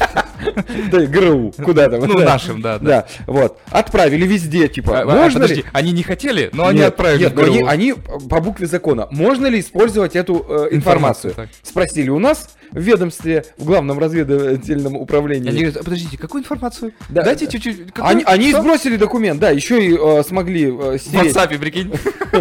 да, 0.90 1.06
ГРУ, 1.06 1.52
куда 1.64 1.88
там. 1.88 2.00
Ну, 2.00 2.18
нашим, 2.18 2.60
да, 2.60 2.78
да. 2.78 3.06
Вот. 3.26 3.58
Отправили 3.70 4.26
везде, 4.26 4.68
типа, 4.68 5.00
А, 5.00 5.02
а, 5.02 5.04
можно 5.04 5.44
ли... 5.44 5.64
они 5.72 5.92
не 5.92 6.02
хотели, 6.02 6.50
но 6.52 6.66
они 6.66 6.82
отправили 6.82 7.28
ГРУ. 7.28 7.66
они 7.66 7.94
по 8.28 8.40
букве 8.40 8.66
закона. 8.66 9.06
Можно 9.10 9.46
ли 9.46 9.60
использовать 9.60 10.16
эту 10.16 10.44
э, 10.48 10.68
информацию? 10.72 11.34
Спросили 11.62 12.10
у 12.10 12.18
нас 12.18 12.56
в 12.70 12.78
ведомстве, 12.80 13.44
в 13.58 13.64
главном 13.64 13.98
разведывательном 13.98 14.96
управлении. 14.96 15.48
Они 15.48 15.58
говорят, 15.60 15.76
«А 15.80 15.84
подождите, 15.84 16.18
какую 16.18 16.42
информацию? 16.42 16.92
Да, 17.08 17.22
Дайте 17.22 17.46
да. 17.46 17.52
чуть-чуть. 17.52 17.92
какую- 17.92 18.06
Они, 18.06 18.22
они 18.26 18.50
что?» 18.50 18.62
сбросили 18.62 18.96
документ, 18.96 19.40
да, 19.40 19.50
еще 19.50 19.84
и 19.84 19.96
э, 19.98 20.22
смогли 20.22 20.64
э, 20.66 20.70
В 20.70 20.98
стереть. 20.98 21.34
WhatsApp, 21.34 21.58
прикинь. 21.58 21.92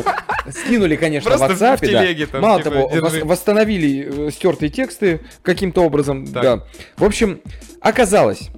Скинули, 0.51 0.95
конечно, 0.95 1.29
Просто 1.29 1.47
в 1.47 1.57
в 1.57 1.61
WhatsApp, 1.61 1.79
да. 1.81 1.87
телеге 2.05 2.25
там, 2.27 2.41
Мало 2.41 2.59
типа, 2.61 2.69
того, 2.75 2.89
держи. 2.93 3.19
вос- 3.21 3.25
восстановили 3.25 4.27
э, 4.27 4.31
стертые 4.31 4.69
тексты 4.69 5.21
каким-то 5.41 5.81
образом, 5.83 6.25
Так. 6.27 6.43
да. 6.43 6.63
В 6.97 7.03
общем, 7.03 7.41
оказалось, 7.81 8.49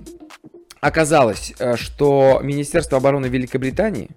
оказалось, 0.81 1.53
э, 1.59 1.75
что 1.77 2.39
Министерство 2.43 2.97
обороны 2.97 3.27
Великобритании 3.27 4.09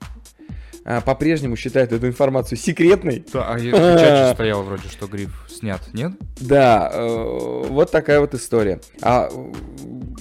э, 0.98 1.00
по-прежнему 1.02 1.56
считает 1.56 1.92
эту 1.92 2.06
информацию 2.08 2.58
секретной. 2.58 3.24
Да, 3.32 3.44
а 3.54 3.58
я- 3.58 3.72
в 3.72 3.98
чате 4.00 4.34
стоял 4.34 4.62
вроде, 4.62 4.88
что 4.88 5.06
гриф 5.06 5.30
снят, 5.48 5.80
нет? 5.92 6.12
Да, 6.40 6.90
э, 6.92 7.64
вот 7.68 7.90
такая 7.90 8.20
вот 8.20 8.34
история. 8.34 8.80
А 9.02 9.28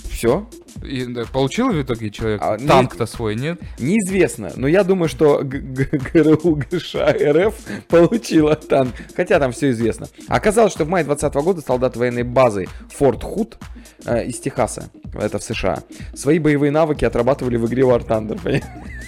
все, 0.09 0.47
И, 0.83 1.05
да, 1.05 1.23
получил 1.31 1.69
в 1.71 1.81
итоге 1.81 2.09
человек 2.09 2.41
А, 2.43 2.57
танк-то 2.57 3.05
свой, 3.05 3.35
нет? 3.35 3.59
неизвестно, 3.79 4.51
но 4.55 4.67
я 4.67 4.83
думаю, 4.83 5.09
что 5.09 5.41
ГРУ 5.43 6.55
ГШ 6.71 6.95
РФ 6.95 7.55
получила 7.87 8.55
танк, 8.55 8.93
хотя 9.15 9.39
там 9.39 9.51
все 9.51 9.71
известно. 9.71 10.07
Оказалось, 10.27 10.71
что 10.73 10.85
в 10.85 10.89
мае 10.89 11.03
2020 11.03 11.43
года 11.43 11.61
солдаты 11.61 11.99
военной 11.99 12.23
базы 12.23 12.67
Форт 12.95 13.23
Худ 13.23 13.57
э, 14.05 14.25
из 14.27 14.39
Техаса, 14.39 14.89
это 15.13 15.39
в 15.39 15.43
США, 15.43 15.83
свои 16.15 16.39
боевые 16.39 16.71
навыки 16.71 17.03
отрабатывали 17.05 17.57
в 17.57 17.65
игре 17.67 17.83
War 17.83 18.05
Thunder. 18.05 18.39
понимаете? 18.41 18.67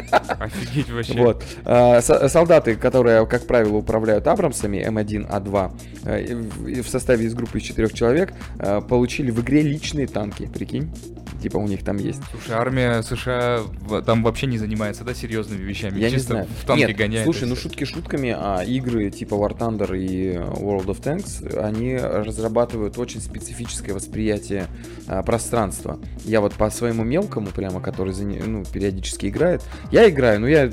Офигеть 0.38 0.90
вообще. 0.90 1.14
Вот. 1.14 1.44
А, 1.64 2.00
со- 2.00 2.28
Солдаты, 2.28 2.76
которые, 2.76 3.26
как 3.26 3.46
правило, 3.46 3.76
управляют 3.76 4.26
Абрамсами 4.26 4.78
М1, 4.86 5.28
А2, 5.30 5.72
э, 6.04 6.82
в- 6.82 6.88
составе 6.88 7.26
из 7.26 7.34
группы 7.34 7.58
из 7.58 7.64
четырех 7.64 7.92
человек, 7.92 8.32
э, 8.58 8.80
получили 8.80 9.30
в 9.30 9.40
игре 9.40 9.62
личные 9.62 10.06
танки, 10.06 10.46
прикинь? 10.52 10.90
Типа 11.42 11.56
у 11.56 11.66
них 11.66 11.82
там 11.84 11.96
есть. 11.96 12.20
Слушай, 12.32 12.54
армия 12.54 13.00
США 13.02 13.60
там 14.04 14.22
вообще 14.22 14.46
не 14.46 14.58
занимается, 14.58 15.04
да, 15.04 15.14
серьезными 15.14 15.62
вещами? 15.62 15.98
Я 15.98 16.10
не 16.10 16.16
Чисто 16.16 16.32
знаю. 16.34 16.46
в 16.62 16.66
танке 16.66 16.86
Нет, 16.88 16.96
гоняет. 16.96 17.24
слушай, 17.24 17.48
ну 17.48 17.56
шутки 17.56 17.84
шутками, 17.84 18.34
а 18.36 18.62
игры 18.62 19.10
типа 19.10 19.34
War 19.34 19.56
Thunder 19.56 19.96
и 19.98 20.34
World 20.36 20.86
of 20.86 21.00
Tanks, 21.02 21.58
они 21.58 21.96
разрабатывают 21.96 22.98
очень 22.98 23.22
специфическое 23.22 23.94
восприятие 23.94 24.66
а, 25.06 25.22
пространства. 25.22 25.98
Я 26.26 26.42
вот 26.42 26.52
по 26.54 26.68
своему 26.70 27.04
мелкому, 27.04 27.46
прямо, 27.48 27.80
который 27.80 28.14
не- 28.22 28.40
ну, 28.40 28.62
периодически 28.70 29.26
играет, 29.28 29.62
я 29.90 30.08
играю, 30.08 30.40
ну 30.40 30.46
я 30.46 30.70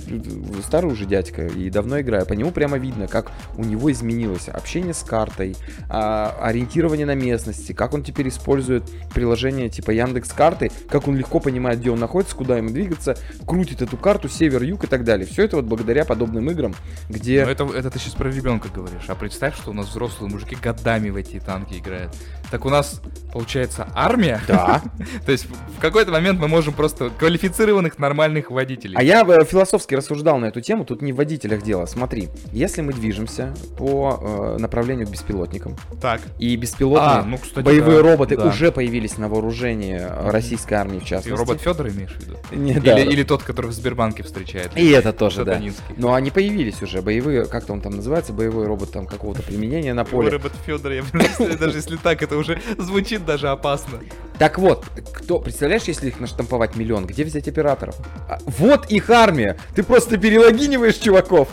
старый 0.64 0.92
уже 0.92 1.06
дядька 1.06 1.48
и 1.48 1.70
давно 1.70 2.00
играю, 2.02 2.26
по 2.26 2.34
нему 2.34 2.52
прямо 2.52 2.78
видно, 2.78 3.08
как 3.08 3.32
у 3.56 3.64
него 3.64 3.92
изменилось 3.92 4.48
общение 4.48 4.94
с 4.94 5.04
картой, 5.04 5.56
а, 5.90 6.38
ориентирование 6.42 7.06
на 7.06 7.16
местности, 7.16 7.74
как 7.74 7.94
он 7.94 8.04
теперь 8.04 8.30
использует 8.30 8.84
приложение 9.14 9.70
типа 9.70 9.92
Яндекс 9.92 10.30
карты, 10.34 10.72
как 10.90 11.08
он 11.08 11.18
легко 11.18 11.40
понимает, 11.40 11.80
где 11.80 11.92
он 11.92 12.00
находится, 12.00 12.36
куда 12.36 12.58
ему 12.58 12.70
двигаться, 12.70 13.18
крутит 13.46 13.82
эту 13.82 13.98
карту 13.98 14.30
север, 14.30 14.64
юг 14.64 14.84
и 14.84 14.88
так 14.88 15.04
далее. 15.04 15.26
Все 15.26 15.44
это 15.44 15.58
вот 15.58 15.66
благодаря 15.66 16.06
подобным 16.06 16.50
играм, 16.52 16.76
где... 17.10 17.46
Ну, 17.46 17.52
это, 17.52 17.64
это 17.76 17.90
ты 17.90 18.00
сейчас 18.00 18.14
про 18.14 18.30
ребенка 18.30 18.70
говоришь. 18.74 19.06
А 19.08 19.16
представь, 19.16 19.56
что 19.56 19.72
у 19.72 19.74
нас 19.74 19.88
взрослые 19.88 20.32
мужики 20.32 20.56
годами 20.56 21.10
в 21.10 21.16
эти 21.16 21.40
танки 21.40 21.76
играют. 21.76 22.16
Так 22.50 22.66
у 22.66 22.70
нас, 22.70 23.02
получается, 23.34 23.88
армия. 23.94 24.40
Да. 24.48 24.82
То 25.26 25.32
есть 25.32 25.48
в 25.78 25.82
какой-то 25.82 26.12
момент 26.12 26.40
мы 26.40 26.48
можем 26.48 26.74
просто 26.74 27.10
квалифицированных 27.10 28.00
нормальных 28.00 28.52
водителей. 28.52 28.96
А 28.98 29.04
я 29.04 29.24
э, 29.28 29.44
философски 29.44 29.96
рассуждал 29.96 30.38
на 30.38 30.46
эту 30.46 30.62
тему, 30.62 30.86
тут 30.86 31.02
не 31.02 31.12
в 31.12 31.18
водителях 31.18 31.62
дело. 31.62 31.86
Смотри, 31.86 32.30
если 32.54 32.82
мы 32.82 32.94
движемся 32.94 33.54
по 33.78 34.56
э, 34.58 34.62
направлению 34.62 35.08
к 35.08 35.10
беспилотникам, 35.10 35.76
Так. 36.02 36.22
и 36.40 36.56
беспилотные 36.56 37.20
А, 37.20 37.24
ну, 37.24 37.38
кстати, 37.38 37.66
боевые 37.66 38.02
да, 38.02 38.10
роботы 38.12 38.38
да. 38.38 38.48
уже 38.48 38.72
появились 38.72 39.18
на 39.18 39.28
вооружении 39.28 39.98
э, 40.00 40.30
российской 40.30 40.76
армии 40.76 41.00
в 41.00 41.04
Ты 41.04 41.08
частности. 41.10 41.38
робот 41.38 41.62
Федор 41.62 41.90
имеешь 41.90 42.12
в 42.12 42.20
виду? 42.22 42.38
Не, 42.52 42.72
Или, 42.72 42.80
да. 42.80 43.00
или 43.00 43.24
тот, 43.24 43.44
который 43.44 43.68
в 43.68 43.74
Сбербанке 43.74 44.24
встречает. 44.24 44.72
И 44.78 44.90
это 44.90 45.12
тоже, 45.12 45.44
да. 45.44 45.62
Но 45.98 46.14
они 46.14 46.32
появились 46.32 46.82
уже, 46.82 47.02
боевые, 47.02 47.46
как-то 47.46 47.74
он 47.74 47.82
там 47.82 47.98
называется, 47.98 48.32
боевой 48.32 48.66
робот 48.68 48.92
там 48.94 49.06
какого-то 49.06 49.44
применения 49.44 49.94
на 49.94 50.06
поле. 50.06 50.30
робот 50.30 50.54
Федор, 50.66 50.94
я 50.94 51.04
даже 51.60 51.78
если 51.78 51.98
так, 51.98 52.22
это 52.24 52.37
уже 52.38 52.62
звучит 52.78 53.26
даже 53.26 53.50
опасно. 53.50 54.00
Так 54.40 54.60
вот, 54.60 54.86
кто, 55.14 55.40
представляешь, 55.40 55.84
если 55.86 56.10
их 56.10 56.20
наштамповать 56.20 56.76
миллион, 56.76 57.08
где 57.08 57.24
взять 57.24 57.48
операторов? 57.48 57.96
А, 58.30 58.38
вот 58.46 58.86
их 58.92 59.10
армия! 59.10 59.58
Ты 59.74 59.82
просто 59.82 60.18
перелогиниваешь 60.18 60.94
чуваков 60.98 61.50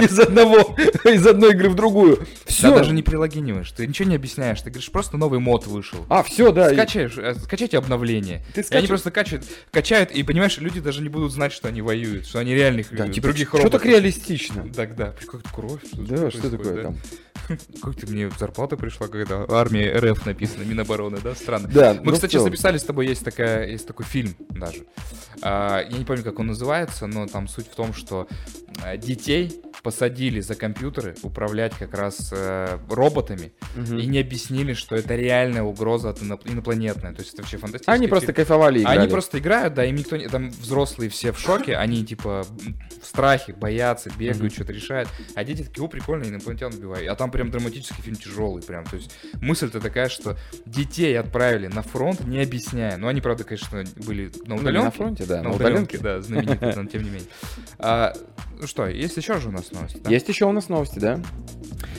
из 0.00 0.16
одного, 0.20 0.76
из 1.04 1.26
одной 1.26 1.50
игры 1.54 1.70
в 1.70 1.74
другую. 1.74 2.24
Все. 2.46 2.70
Да 2.70 2.78
даже 2.78 2.92
не 2.92 3.02
прилогиниваешь, 3.02 3.72
ты 3.72 3.84
ничего 3.88 4.08
не 4.08 4.14
объясняешь, 4.14 4.60
ты 4.60 4.70
говоришь, 4.70 4.92
просто 4.92 5.16
новый 5.16 5.40
мод 5.40 5.66
вышел. 5.66 6.06
А, 6.08 6.22
все, 6.22 6.52
да. 6.52 6.70
и- 6.70 6.74
Скачаешь, 6.74 7.18
э, 7.18 7.34
скачайте 7.34 7.78
обновление. 7.78 8.44
Ты 8.54 8.60
И 8.60 8.74
они 8.76 8.86
просто 8.86 9.10
качают, 9.10 9.44
качают, 9.72 10.12
и 10.12 10.22
понимаешь, 10.22 10.56
люди 10.58 10.78
даже 10.80 11.02
не 11.02 11.08
будут 11.08 11.32
знать, 11.32 11.52
что 11.52 11.66
они 11.66 11.82
воюют, 11.82 12.26
что 12.28 12.38
они 12.38 12.54
реальных 12.54 12.94
Да, 12.94 13.08
типа, 13.08 13.26
других 13.26 13.48
что 13.48 13.56
роботов. 13.58 13.82
так 13.82 13.90
реалистично? 13.90 14.68
Так, 14.72 14.94
да, 14.94 15.14
как 15.26 15.42
кровь. 15.52 15.80
Да, 15.94 16.30
что 16.30 16.48
такое 16.48 16.80
там? 16.84 16.96
Как 17.82 17.94
ты 17.96 18.06
мне 18.06 18.30
зарплата 18.38 18.76
пришла, 18.76 19.08
когда 19.08 19.44
армия 19.48 19.92
РФ 19.98 20.26
написано, 20.26 20.62
Минобороны, 20.64 21.18
да? 21.22 21.34
Странно. 21.34 21.68
Да, 21.72 21.94
Мы, 21.94 22.00
ну, 22.04 22.12
кстати, 22.12 22.36
записали 22.38 22.78
с 22.78 22.84
тобой, 22.84 23.06
есть, 23.06 23.24
такая, 23.24 23.68
есть 23.68 23.86
такой 23.86 24.06
фильм 24.06 24.34
даже. 24.50 24.84
А, 25.42 25.80
я 25.82 25.98
не 25.98 26.04
помню, 26.04 26.22
как 26.22 26.38
он 26.38 26.46
называется, 26.46 27.06
но 27.06 27.26
там 27.26 27.48
суть 27.48 27.66
в 27.66 27.74
том, 27.74 27.92
что 27.92 28.26
а, 28.82 28.96
детей 28.96 29.60
посадили 29.82 30.40
за 30.40 30.54
компьютеры 30.54 31.14
управлять 31.22 31.74
как 31.78 31.92
раз 31.92 32.30
э, 32.32 32.78
роботами 32.88 33.52
Мгм. 33.76 33.98
и 33.98 34.06
не 34.06 34.18
объяснили, 34.18 34.72
что 34.72 34.96
это 34.96 35.14
реальная 35.14 35.62
угроза 35.62 36.08
от 36.10 36.22
иноп- 36.22 36.50
инопланетная. 36.50 37.12
То 37.12 37.20
есть 37.20 37.34
это 37.34 37.42
вообще 37.42 37.58
фантастический 37.58 37.92
Они 37.92 38.08
просто 38.08 38.26
фильм. 38.28 38.36
кайфовали 38.36 38.80
играли. 38.80 38.98
Они 39.00 39.08
просто 39.08 39.38
играют, 39.38 39.74
да, 39.74 39.84
им 39.84 39.96
никто 39.96 40.16
не... 40.16 40.26
Там 40.28 40.48
взрослые 40.48 41.10
все 41.10 41.32
в 41.32 41.38
шоке, 41.38 41.76
они 41.76 42.02
типа 42.06 42.46
в 43.02 43.06
страхе, 43.06 43.52
боятся, 43.52 44.10
бегают, 44.16 44.40
Мгм. 44.44 44.50
что-то 44.50 44.72
решают. 44.72 45.10
А 45.34 45.44
дети 45.44 45.64
такие, 45.64 45.84
о, 45.84 45.88
прикольно, 45.88 46.24
инопланетян 46.24 46.72
убивают. 46.72 47.06
А 47.10 47.14
там 47.14 47.30
прям 47.34 47.50
драматический 47.50 48.02
фильм 48.02 48.16
тяжелый 48.16 48.62
прям. 48.62 48.84
То 48.84 48.96
есть 48.96 49.10
мысль-то 49.42 49.80
такая, 49.80 50.08
что 50.08 50.38
детей 50.64 51.18
отправили 51.18 51.66
на 51.66 51.82
фронт, 51.82 52.24
не 52.24 52.40
объясняя. 52.40 52.96
Ну, 52.96 53.08
они, 53.08 53.20
правда, 53.20 53.44
конечно, 53.44 53.84
были 54.06 54.30
на 54.46 54.54
Ну, 54.54 54.60
удаленке. 54.60 54.84
на 54.84 54.90
фронте, 54.92 55.24
да, 55.26 55.36
на 55.42 55.48
на 55.50 55.54
удаленке. 55.56 55.98
да, 55.98 56.20
знаменитые, 56.22 56.74
но 56.76 56.84
тем 56.86 57.02
не 57.02 57.10
менее. 57.10 57.28
А, 57.78 58.12
ну 58.60 58.66
что, 58.66 58.86
есть 58.86 59.16
еще 59.16 59.38
же 59.40 59.48
у 59.48 59.52
нас 59.52 59.72
новости? 59.72 60.00
да? 60.02 60.10
Есть 60.10 60.28
еще 60.28 60.44
у 60.46 60.52
нас 60.52 60.68
новости, 60.68 60.98
да? 61.00 61.20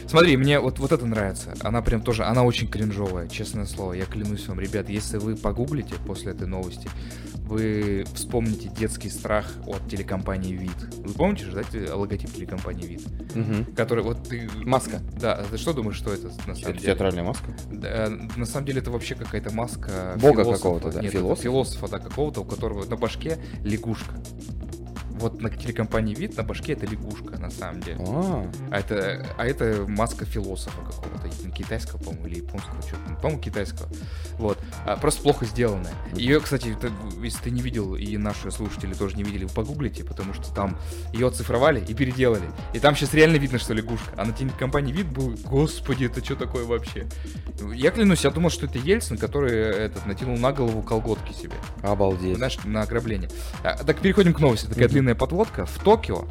Смотри, 0.07 0.37
мне 0.37 0.59
вот, 0.59 0.79
вот 0.79 0.91
это 0.91 1.05
нравится. 1.05 1.53
Она 1.61 1.81
прям 1.81 2.01
тоже, 2.01 2.23
она 2.23 2.43
очень 2.43 2.69
кринжовая, 2.69 3.27
честное 3.27 3.65
слово. 3.65 3.93
Я 3.93 4.05
клянусь 4.05 4.47
вам, 4.47 4.59
ребят, 4.59 4.87
если 4.89 5.17
вы 5.17 5.35
погуглите 5.35 5.95
после 6.05 6.31
этой 6.31 6.47
новости, 6.47 6.87
вы 7.45 8.05
вспомните 8.13 8.69
детский 8.69 9.09
страх 9.09 9.51
от 9.67 9.87
телекомпании 9.89 10.53
ВИД. 10.53 10.95
Вы 11.05 11.13
помните 11.13 11.45
же, 11.45 11.51
да, 11.71 11.95
логотип 11.95 12.33
телекомпании 12.33 12.85
ВИД? 12.87 13.35
Мгм. 13.35 13.65
Который 13.75 14.03
вот 14.03 14.27
ты... 14.27 14.49
Маска. 14.63 14.99
Да, 15.19 15.43
ты 15.49 15.57
что 15.57 15.73
думаешь, 15.73 15.97
что 15.97 16.11
это 16.13 16.27
на 16.27 16.55
самом 16.55 16.57
Это 16.57 16.73
деле? 16.73 16.79
театральная 16.79 17.23
маска. 17.23 17.45
Да, 17.71 18.09
на 18.35 18.45
самом 18.45 18.65
деле 18.65 18.81
это 18.81 18.91
вообще 18.91 19.15
какая-то 19.15 19.53
маска 19.53 20.17
Бога 20.19 20.43
какого-то, 20.43 20.91
да, 20.91 21.01
Нет, 21.01 21.13
это 21.13 21.19
философа? 21.19 21.41
философа, 21.43 21.87
да, 21.87 21.99
какого-то, 21.99 22.41
у 22.41 22.45
которого 22.45 22.85
на 22.85 22.95
башке 22.95 23.37
лягушка. 23.63 24.15
Вот 25.19 25.41
на 25.41 25.49
телекомпании 25.49 26.13
вид 26.15 26.37
на 26.37 26.43
башке 26.43 26.73
это 26.73 26.85
лягушка, 26.85 27.37
на 27.39 27.49
самом 27.49 27.81
деле. 27.81 27.97
А, 27.99 28.45
А 28.71 28.79
это, 28.79 29.25
а 29.37 29.45
это 29.45 29.85
маска 29.87 30.25
философа 30.25 30.79
какого-то, 30.81 31.29
китайского, 31.51 31.99
по-моему, 31.99 32.27
или 32.27 32.37
японского, 32.37 32.81
что-то, 32.81 33.13
по-моему, 33.21 33.41
китайского. 33.41 33.87
Вот. 34.37 34.57
А, 34.85 34.97
просто 34.97 35.21
плохо 35.21 35.45
сделанная. 35.45 35.93
Ее, 36.13 36.39
кстати, 36.39 36.75
ты- 36.79 36.91
если 37.23 37.39
ты 37.43 37.51
не 37.51 37.61
видел, 37.61 37.95
и 37.95 38.17
наши 38.17 38.51
слушатели 38.51 38.93
тоже 38.93 39.15
не 39.15 39.23
видели, 39.23 39.45
вы 39.45 39.49
погуглите, 39.53 40.03
потому 40.03 40.33
что 40.33 40.53
там 40.53 40.77
ее 41.13 41.27
оцифровали 41.27 41.83
и 41.85 41.93
переделали. 41.93 42.49
И 42.73 42.79
там 42.79 42.95
сейчас 42.95 43.13
реально 43.13 43.37
видно, 43.37 43.57
что 43.59 43.73
лягушка. 43.73 44.11
А 44.17 44.25
на 44.25 44.33
телекомпании 44.33 44.91
вид 44.91 45.07
был, 45.07 45.35
господи, 45.45 46.05
это 46.05 46.23
что 46.23 46.35
такое 46.35 46.65
вообще? 46.65 47.05
Я 47.73 47.91
клянусь, 47.91 48.23
я 48.25 48.31
думал, 48.31 48.49
что 48.49 48.65
это 48.65 48.77
Ельцин, 48.79 49.17
который 49.17 49.53
этот, 49.53 50.05
натянул 50.05 50.37
на 50.37 50.51
голову 50.51 50.81
колготки 50.81 51.33
себе. 51.33 51.53
обалдеть. 51.81 52.37
Знаешь, 52.37 52.57
на 52.65 52.81
ограбление. 52.81 53.29
А, 53.63 53.75
так 53.83 53.99
переходим 53.99 54.33
к 54.33 54.39
новости. 54.39 54.65
Такая 54.67 54.85
Мгм. 54.85 54.93
Длинная 55.05 55.15
подводка. 55.15 55.65
В 55.67 55.77
Токио 55.83 56.25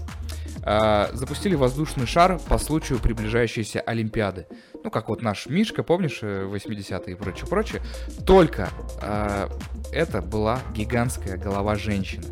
а, 0.64 1.08
запустили 1.12 1.54
воздушный 1.54 2.06
шар 2.06 2.40
по 2.48 2.58
случаю 2.58 2.98
приближающейся 2.98 3.80
Олимпиады. 3.80 4.48
Ну, 4.82 4.90
как 4.90 5.08
вот 5.08 5.22
наш 5.22 5.46
Мишка, 5.46 5.84
помнишь, 5.84 6.18
э, 6.22 6.48
80-е 6.52 7.12
и 7.12 7.14
прочее, 7.14 7.46
прочее. 7.46 7.82
Только 8.26 8.70
а, 9.00 9.48
это 9.92 10.20
была 10.20 10.58
гигантская 10.74 11.36
голова 11.36 11.76
женщины. 11.76 12.24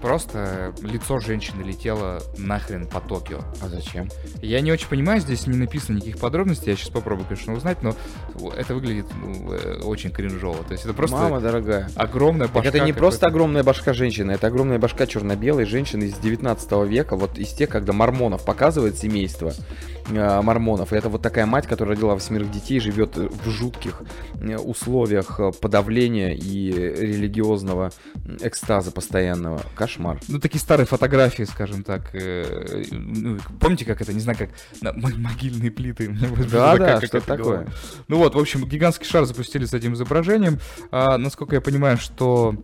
Просто 0.00 0.72
лицо 0.80 1.18
женщины 1.18 1.62
летело 1.62 2.22
нахрен 2.36 2.86
по 2.86 3.00
Токио. 3.00 3.40
А 3.60 3.68
зачем? 3.68 4.08
Я 4.40 4.60
не 4.60 4.70
очень 4.70 4.88
понимаю, 4.88 5.20
здесь 5.20 5.46
не 5.46 5.56
написано 5.56 5.96
никаких 5.96 6.18
подробностей, 6.18 6.70
я 6.70 6.76
сейчас 6.76 6.90
попробую, 6.90 7.26
конечно, 7.26 7.52
узнать, 7.52 7.82
но 7.82 7.94
это 8.56 8.74
выглядит 8.74 9.06
ну, 9.14 9.52
э, 9.52 9.80
очень 9.82 10.10
кринжово. 10.10 10.62
То 10.64 10.72
есть 10.72 10.84
это 10.84 10.94
просто 10.94 11.16
Мама 11.16 11.40
дорогая. 11.40 11.90
огромная 11.96 12.46
Так 12.46 12.54
башка. 12.56 12.68
это 12.68 12.80
не 12.80 12.92
просто 12.92 13.26
огромная 13.26 13.64
башка 13.64 13.92
женщины, 13.92 14.32
это 14.32 14.46
огромная 14.46 14.78
башка 14.78 15.06
черно-белой 15.06 15.64
женщины 15.64 16.04
из 16.04 16.14
19 16.18 16.88
века, 16.88 17.16
вот 17.16 17.36
из 17.38 17.52
тех, 17.52 17.68
когда 17.68 17.92
мормонов 17.92 18.44
показывает 18.44 18.96
семейство 18.96 19.52
э, 20.08 20.40
мормонов. 20.42 20.92
И 20.92 20.96
это 20.96 21.08
вот 21.08 21.22
такая 21.22 21.46
мать, 21.46 21.66
которая 21.66 21.96
родила 21.96 22.14
восьмерых 22.14 22.50
детей, 22.50 22.78
живет 22.78 23.16
в 23.16 23.50
жутких 23.50 24.02
э, 24.40 24.56
условиях 24.56 25.40
подавления 25.60 26.34
и 26.34 26.70
религиозного 26.70 27.90
экстаза 28.40 28.92
постоянного. 28.92 29.60
Кошмар. 29.74 29.87
Ну, 30.28 30.38
такие 30.38 30.60
старые 30.60 30.86
фотографии, 30.86 31.42
скажем 31.44 31.82
так. 31.82 32.10
э, 32.14 32.84
ну, 32.90 33.38
помните, 33.60 33.84
как 33.84 34.00
это, 34.00 34.12
не 34.12 34.20
знаю, 34.20 34.38
как 34.38 34.50
на 34.80 34.92
мо- 34.92 35.16
могильные 35.16 35.70
плиты. 35.70 36.08
Да, 36.50 36.76
да, 36.76 36.98
что 36.98 37.06
какая-то 37.06 37.26
такое. 37.26 37.44
голова. 37.44 37.64
Ну 38.08 38.16
вот, 38.18 38.34
в 38.34 38.38
общем, 38.38 38.66
гигантский 38.66 39.06
шар 39.06 39.24
запустили 39.24 39.64
с 39.64 39.74
этим 39.74 39.94
изображением. 39.94 40.58
А, 40.90 41.18
насколько 41.18 41.54
я 41.54 41.60
понимаю, 41.60 41.96
что 41.98 42.54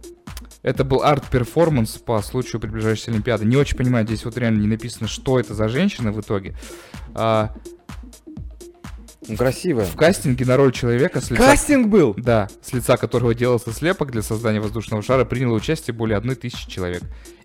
это 0.62 0.84
был 0.84 1.02
арт-перформанс 1.02 1.92
по 1.98 2.20
случаю 2.22 2.60
приближающейся 2.60 3.10
Олимпиады. 3.10 3.44
Не 3.44 3.56
очень 3.56 3.76
понимаю, 3.76 4.06
здесь 4.06 4.24
вот 4.24 4.36
реально 4.38 4.60
не 4.60 4.68
написано, 4.68 5.08
что 5.08 5.38
это 5.38 5.54
за 5.54 5.68
женщина 5.68 6.12
в 6.12 6.20
итоге. 6.20 6.54
А, 7.14 7.54
красивая. 9.36 9.86
в 9.86 9.96
кастинге 9.96 10.44
на 10.44 10.56
роль 10.56 10.72
человека 10.72 11.20
с 11.20 11.30
лица... 11.30 11.42
Кастинг 11.42 11.88
был! 11.88 12.14
Да, 12.16 12.48
с 12.62 12.72
лица 12.72 12.96
которого 12.96 13.34
делался 13.34 13.72
слепок 13.72 14.10
для 14.10 14.22
создания 14.22 14.60
воздушного 14.60 15.02
шара 15.02 15.24
приняло 15.24 15.54
участие 15.54 15.94
более 15.94 16.16
одной 16.16 16.36
тысячи 16.36 16.68
человек. 16.68 17.02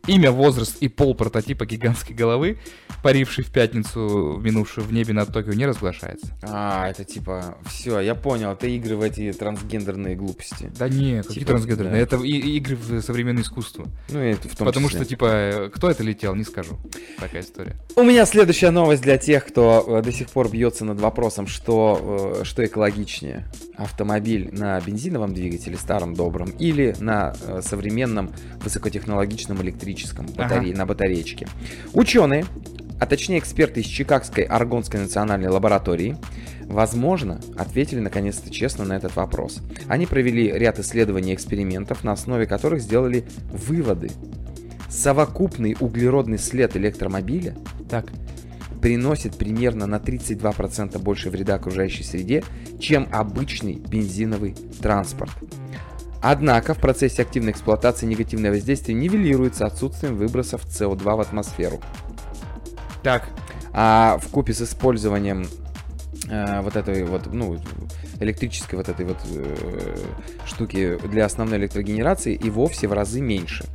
Имя, 0.08 0.32
возраст 0.32 0.78
и 0.82 0.88
пол 0.88 1.14
прототипа 1.14 1.66
гигантской 1.66 2.16
головы, 2.16 2.58
парившей 3.04 3.44
в 3.44 3.52
пятницу, 3.52 4.40
минувшую 4.42 4.86
в 4.88 4.94
небе 4.94 5.14
над 5.14 5.32
Токио, 5.32 5.54
не 5.54 5.66
разглашается. 5.68 6.34
А, 6.42 6.88
это 6.90 7.04
типа, 7.04 7.58
все, 7.68 8.00
я 8.00 8.16
понял, 8.16 8.52
это 8.54 8.66
игры 8.68 8.96
в 8.96 9.02
эти 9.02 9.32
трансгендерные 9.34 10.16
глупости. 10.16 10.72
Да 10.80 10.90
не, 10.90 11.22
какие 11.22 11.40
Типа, 11.40 11.48
трансгендерные. 11.52 11.94
да. 11.94 11.98
Это 12.00 12.18
и- 12.18 12.58
игры 12.58 12.76
в 12.76 13.02
современное 13.02 13.44
искусство. 13.44 13.86
Ну, 14.10 14.24
и 14.24 14.30
это 14.32 14.48
в 14.50 14.56
том 14.56 14.66
Потому 14.68 14.88
числе. 14.88 15.02
что, 15.02 15.10
типа, 15.10 15.70
кто 15.76 15.90
это 15.92 16.02
летел, 16.04 16.34
не 16.36 16.44
скажу. 16.44 16.80
Такая 17.20 17.42
история. 17.42 17.76
У 17.96 18.02
меня 18.04 18.26
следующая 18.26 18.72
новость 18.72 19.04
для 19.04 19.18
тех, 19.18 19.46
кто 19.46 19.86
э, 20.00 20.02
до 20.02 20.12
сих 20.12 20.30
пор 20.30 20.50
бьется 20.50 20.86
над 20.86 21.00
вопросом, 21.00 21.46
что, 21.46 22.40
э, 22.42 22.44
что 22.46 22.66
экологичнее. 22.66 23.46
Автомобиль 23.78 24.50
на 24.54 24.80
бензиновом 24.82 25.34
двигателе, 25.34 25.78
старом 25.78 26.14
добром, 26.16 26.50
или 26.50 26.96
на 27.00 27.34
э, 27.46 27.62
современном 27.64 28.32
высокотехнологичном 28.62 29.62
электрическом 29.62 29.89
батарее, 30.36 30.76
на 30.76 30.86
батареечке. 30.86 31.48
Ученые, 31.94 32.46
а 33.00 33.06
точнее 33.06 33.40
эксперты 33.40 33.82
из 33.82 33.86
Чикагской 33.86 34.44
Аргонской 34.44 35.00
национальной 35.00 35.50
лаборатории, 35.50 36.18
возможно, 36.64 37.40
ответили 37.58 38.00
наконец-то 38.00 38.52
честно 38.52 38.86
на 38.86 38.94
этот 38.94 39.16
вопрос. 39.16 39.60
Они 39.88 40.06
провели 40.06 40.52
ряд 40.52 40.80
исследований 40.80 41.32
и 41.32 41.36
экспериментов, 41.36 42.04
на 42.04 42.12
основе 42.12 42.46
которых 42.46 42.82
сделали 42.82 43.26
выводы. 43.52 44.12
Совокупный 44.90 45.76
углеродный 45.80 46.38
след 46.40 46.76
электромобиля 46.76 47.56
Так. 47.90 48.12
приносит 48.82 49.38
примерно 49.38 49.86
на 49.86 49.96
32% 49.96 51.00
больше 51.00 51.30
вреда 51.30 51.56
окружающей 51.56 52.04
среде, 52.04 52.44
чем 52.80 53.08
обычный 53.12 53.76
бензиновый 53.76 54.56
транспорт. 54.82 55.32
Однако 56.22 56.74
в 56.74 56.80
процессе 56.80 57.22
активной 57.22 57.52
эксплуатации 57.52 58.06
негативное 58.06 58.52
воздействие 58.52 58.98
нивелируется 58.98 59.66
отсутствием 59.66 60.16
выбросов 60.16 60.66
СО2 60.66 61.16
в 61.16 61.20
атмосферу. 61.20 61.80
Так. 63.04 63.30
А 63.72 64.18
в 64.22 64.28
купе 64.30 64.54
с 64.54 64.62
использованием 64.62 65.48
э, 66.30 66.62
вот 66.62 66.76
этой 66.76 67.04
вот, 67.06 67.32
ну, 67.32 67.60
электрической 68.20 68.78
вот 68.78 68.90
этой 68.90 69.06
вот 69.06 69.18
э, 69.32 69.96
штуки 70.46 70.98
для 71.08 71.26
основной 71.26 71.58
электрогенерации 71.60 72.34
и 72.34 72.50
вовсе 72.50 72.88
в 72.88 72.94
разы 72.94 73.22
меньше. 73.22 73.66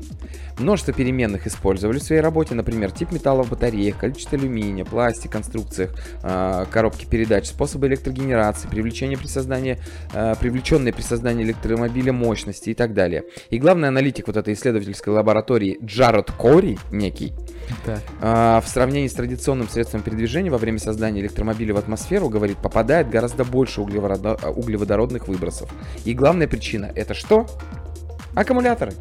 Множество 0.58 0.92
переменных 0.92 1.46
использовали 1.46 1.98
в 1.98 2.02
своей 2.02 2.20
работе, 2.20 2.54
например, 2.54 2.92
тип 2.92 3.10
металла 3.12 3.42
в 3.42 3.50
батареях, 3.50 3.98
количество 3.98 4.38
алюминия, 4.38 4.84
пластик, 4.84 5.32
конструкциях, 5.32 5.90
э, 6.22 6.66
коробки 6.70 7.06
передач, 7.06 7.46
способы 7.46 7.88
электрогенерации, 7.88 8.68
привлечение 8.68 9.18
при 9.18 9.26
создании, 9.26 9.78
э, 10.12 10.34
привлеченные 10.38 10.92
при 10.92 11.02
создании 11.02 11.44
электромобиля 11.44 12.12
мощности 12.12 12.70
и 12.70 12.74
так 12.74 12.94
далее. 12.94 13.24
И 13.50 13.58
главный 13.58 13.88
аналитик 13.88 14.28
вот 14.28 14.36
этой 14.36 14.54
исследовательской 14.54 15.12
лаборатории 15.12 15.78
Джаред 15.82 16.30
Кори, 16.30 16.78
некий, 16.90 17.32
Так. 17.84 18.00
а, 18.20 18.60
в 18.60 18.68
сравнении 18.68 19.08
с 19.08 19.14
традиционным 19.14 19.68
средством 19.68 20.02
передвижения 20.02 20.50
во 20.50 20.58
время 20.58 20.78
создания 20.78 21.20
электромобиля 21.20 21.74
в 21.74 21.78
атмосферу, 21.78 22.28
говорит, 22.28 22.58
попадает 22.58 23.10
гораздо 23.10 23.44
больше 23.44 23.80
а, 23.80 24.50
углеводородных 24.50 25.28
выбросов. 25.28 25.70
И 26.04 26.14
главная 26.14 26.46
причина 26.46 26.90
это 26.94 27.14
что? 27.14 27.46
Аккумуляторы. 28.34 28.92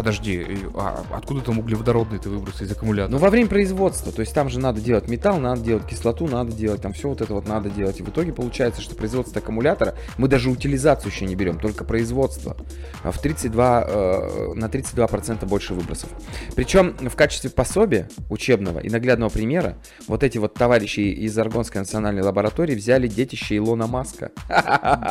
Подожди, 0.00 0.46
а 0.76 1.04
откуда 1.12 1.42
там 1.42 1.58
углеводородные-то 1.58 2.30
выбросы 2.30 2.64
из 2.64 2.72
аккумулятора? 2.72 3.12
Ну, 3.12 3.18
во 3.18 3.28
время 3.28 3.50
производства, 3.50 4.10
то 4.10 4.20
есть 4.20 4.32
там 4.32 4.48
же 4.48 4.58
надо 4.58 4.80
делать 4.80 5.08
металл, 5.08 5.38
надо 5.38 5.60
делать 5.60 5.86
кислоту, 5.86 6.26
надо 6.26 6.52
делать, 6.52 6.80
там 6.80 6.94
все 6.94 7.10
вот 7.10 7.20
это 7.20 7.34
вот 7.34 7.46
надо 7.46 7.68
делать. 7.68 8.00
И 8.00 8.02
в 8.02 8.08
итоге 8.08 8.32
получается, 8.32 8.80
что 8.80 8.94
производство 8.94 9.42
аккумулятора, 9.42 9.94
мы 10.16 10.28
даже 10.28 10.48
утилизацию 10.48 11.12
еще 11.12 11.26
не 11.26 11.34
берем, 11.34 11.58
только 11.58 11.84
производство, 11.84 12.56
а 13.02 13.10
в 13.10 13.20
32, 13.20 13.84
э, 13.86 14.52
на 14.54 14.70
32% 14.70 15.44
больше 15.44 15.74
выбросов. 15.74 16.08
Причем 16.56 16.96
в 16.96 17.14
качестве 17.14 17.50
пособия 17.50 18.08
учебного 18.30 18.78
и 18.78 18.88
наглядного 18.88 19.28
примера 19.28 19.76
вот 20.08 20.24
эти 20.24 20.38
вот 20.38 20.54
товарищи 20.54 21.00
из 21.00 21.36
Аргонской 21.36 21.82
национальной 21.82 22.22
лаборатории 22.22 22.74
взяли 22.74 23.06
детище 23.06 23.58
Илона 23.58 23.86
Маска. 23.86 24.30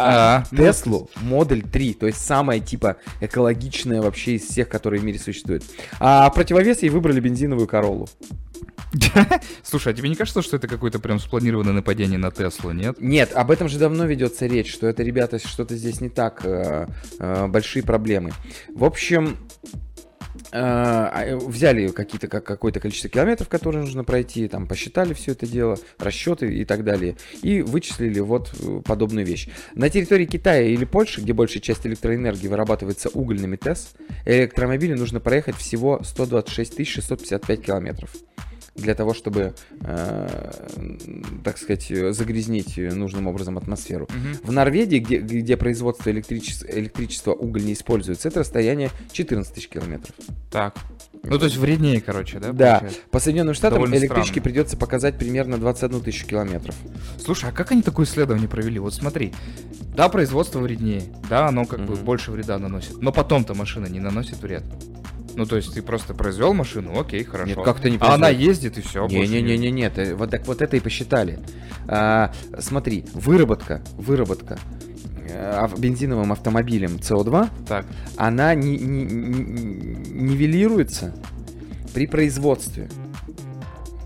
А, 0.01 0.45
ну, 0.49 0.57
Теслу 0.57 1.09
Модель 1.21 1.61
3, 1.61 1.93
то 1.93 2.07
есть 2.07 2.25
самая 2.25 2.59
типа 2.59 2.97
экологичная 3.21 4.01
вообще 4.01 4.33
из 4.33 4.47
всех, 4.47 4.67
которые 4.79 5.01
в 5.01 5.03
мире 5.03 5.19
существуют. 5.19 5.63
А 5.99 6.29
в 6.29 6.33
противовес 6.33 6.81
ей 6.81 6.89
выбрали 6.89 7.19
бензиновую 7.19 7.67
Короллу. 7.67 8.07
Слушай, 9.63 9.93
а 9.93 9.95
тебе 9.95 10.09
не 10.09 10.15
кажется, 10.15 10.41
что 10.41 10.55
это 10.55 10.67
какое-то 10.67 10.99
прям 10.99 11.19
спланированное 11.19 11.73
нападение 11.73 12.17
на 12.17 12.31
Теслу, 12.31 12.71
нет? 12.71 12.97
Нет, 12.99 13.33
об 13.33 13.51
этом 13.51 13.67
же 13.69 13.77
давно 13.77 14.05
ведется 14.05 14.47
речь, 14.47 14.71
что 14.71 14.87
это, 14.87 15.03
ребята, 15.03 15.37
что-то 15.39 15.75
здесь 15.75 16.01
не 16.01 16.09
так, 16.09 16.41
э, 16.43 16.87
э, 17.19 17.47
большие 17.47 17.83
проблемы. 17.83 18.31
В 18.73 18.83
общем, 18.83 19.37
взяли 20.51 21.89
какие-то, 21.89 22.27
как, 22.27 22.43
какое-то 22.43 22.79
количество 22.79 23.09
километров, 23.09 23.49
которые 23.49 23.83
нужно 23.83 24.03
пройти, 24.03 24.47
там 24.47 24.67
посчитали 24.67 25.13
все 25.13 25.31
это 25.33 25.45
дело, 25.47 25.77
расчеты 25.97 26.53
и 26.53 26.65
так 26.65 26.83
далее, 26.83 27.17
и 27.41 27.61
вычислили 27.61 28.19
вот 28.19 28.53
э, 28.59 28.81
подобную 28.85 29.25
вещь. 29.25 29.49
На 29.73 29.89
территории 29.89 30.25
Китая 30.25 30.63
или 30.63 30.85
Польши, 30.85 31.21
где 31.21 31.33
большая 31.33 31.61
часть 31.61 31.85
электроэнергии 31.85 32.47
вырабатывается 32.47 33.09
угольными 33.09 33.55
ТЭС, 33.55 33.93
электромобилю 34.25 34.97
нужно 34.97 35.19
проехать 35.19 35.55
всего 35.55 36.01
126 36.03 36.87
655 36.87 37.61
километров 37.61 38.15
для 38.79 38.95
того, 38.95 39.13
чтобы, 39.13 39.53
э, 39.81 40.51
так 41.43 41.57
сказать, 41.57 41.91
загрязнить 42.15 42.77
нужным 42.77 43.27
образом 43.27 43.57
атмосферу. 43.57 44.07
В 44.43 44.51
Норвегии, 44.51 44.99
где, 44.99 45.17
где 45.19 45.57
производство 45.57 46.09
электричес- 46.09 46.65
электричества 46.69 47.33
уголь 47.33 47.63
не 47.65 47.73
используется, 47.73 48.27
это 48.29 48.39
расстояние 48.41 48.89
14 49.11 49.53
тысяч 49.53 49.67
километров. 49.69 50.15
Так. 50.51 50.75
Ну, 51.23 51.37
то 51.37 51.45
есть 51.45 51.57
вреднее, 51.57 51.99
короче, 52.01 52.39
да? 52.39 52.53
Да, 52.53 52.79
получается? 52.79 52.99
по 53.11 53.19
Соединенным 53.19 53.53
Штатам 53.53 53.75
Довольно 53.79 53.95
электричке 53.95 54.25
странно. 54.31 54.43
придется 54.43 54.77
показать 54.77 55.17
примерно 55.17 55.57
21 55.57 56.01
тысячу 56.01 56.25
километров. 56.25 56.75
Слушай, 57.23 57.49
а 57.49 57.51
как 57.53 57.71
они 57.71 57.81
такое 57.81 58.05
исследование 58.05 58.47
провели? 58.47 58.79
Вот 58.79 58.93
смотри, 58.93 59.33
да, 59.95 60.07
производство 60.07 60.59
вреднее, 60.59 61.03
да, 61.29 61.47
оно 61.47 61.65
как 61.65 61.81
бы 61.85 61.95
Мгм. 61.95 62.05
больше 62.05 62.31
вреда 62.31 62.57
наносит, 62.57 63.01
но 63.01 63.11
потом-то 63.11 63.53
машина 63.53 63.87
не 63.87 63.99
наносит 63.99 64.41
вред. 64.41 64.63
Ну, 65.35 65.45
то 65.45 65.55
есть 65.55 65.73
ты 65.73 65.81
просто 65.81 66.13
произвел 66.13 66.53
машину, 66.53 66.99
окей, 66.99 67.23
хорошо. 67.23 67.49
Нет, 67.55 67.63
как 67.63 67.79
ты 67.79 67.89
не 67.91 67.97
А 67.99 68.13
она 68.15 68.27
произвел? 68.27 68.47
ездит 68.49 68.77
и 68.77 68.81
все. 68.81 69.07
Не-не-не, 69.07 69.71
нет, 69.71 69.97
э, 69.97 70.15
вот 70.15 70.31
так 70.31 70.45
вот 70.47 70.61
это 70.61 70.75
и 70.75 70.79
посчитали. 70.79 71.39
А, 71.87 72.33
смотри, 72.59 73.05
выработка, 73.13 73.81
выработка 73.95 74.57
э, 75.29 75.67
бензиновым 75.77 76.31
автомобилем 76.31 76.97
CO2, 76.97 77.49
Так, 77.67 77.85
она 78.17 78.53
не, 78.55 78.77
не- 78.77 79.05
не- 79.05 80.11
нивелируется 80.21 81.13
при 81.93 82.05
производстве. 82.07 82.89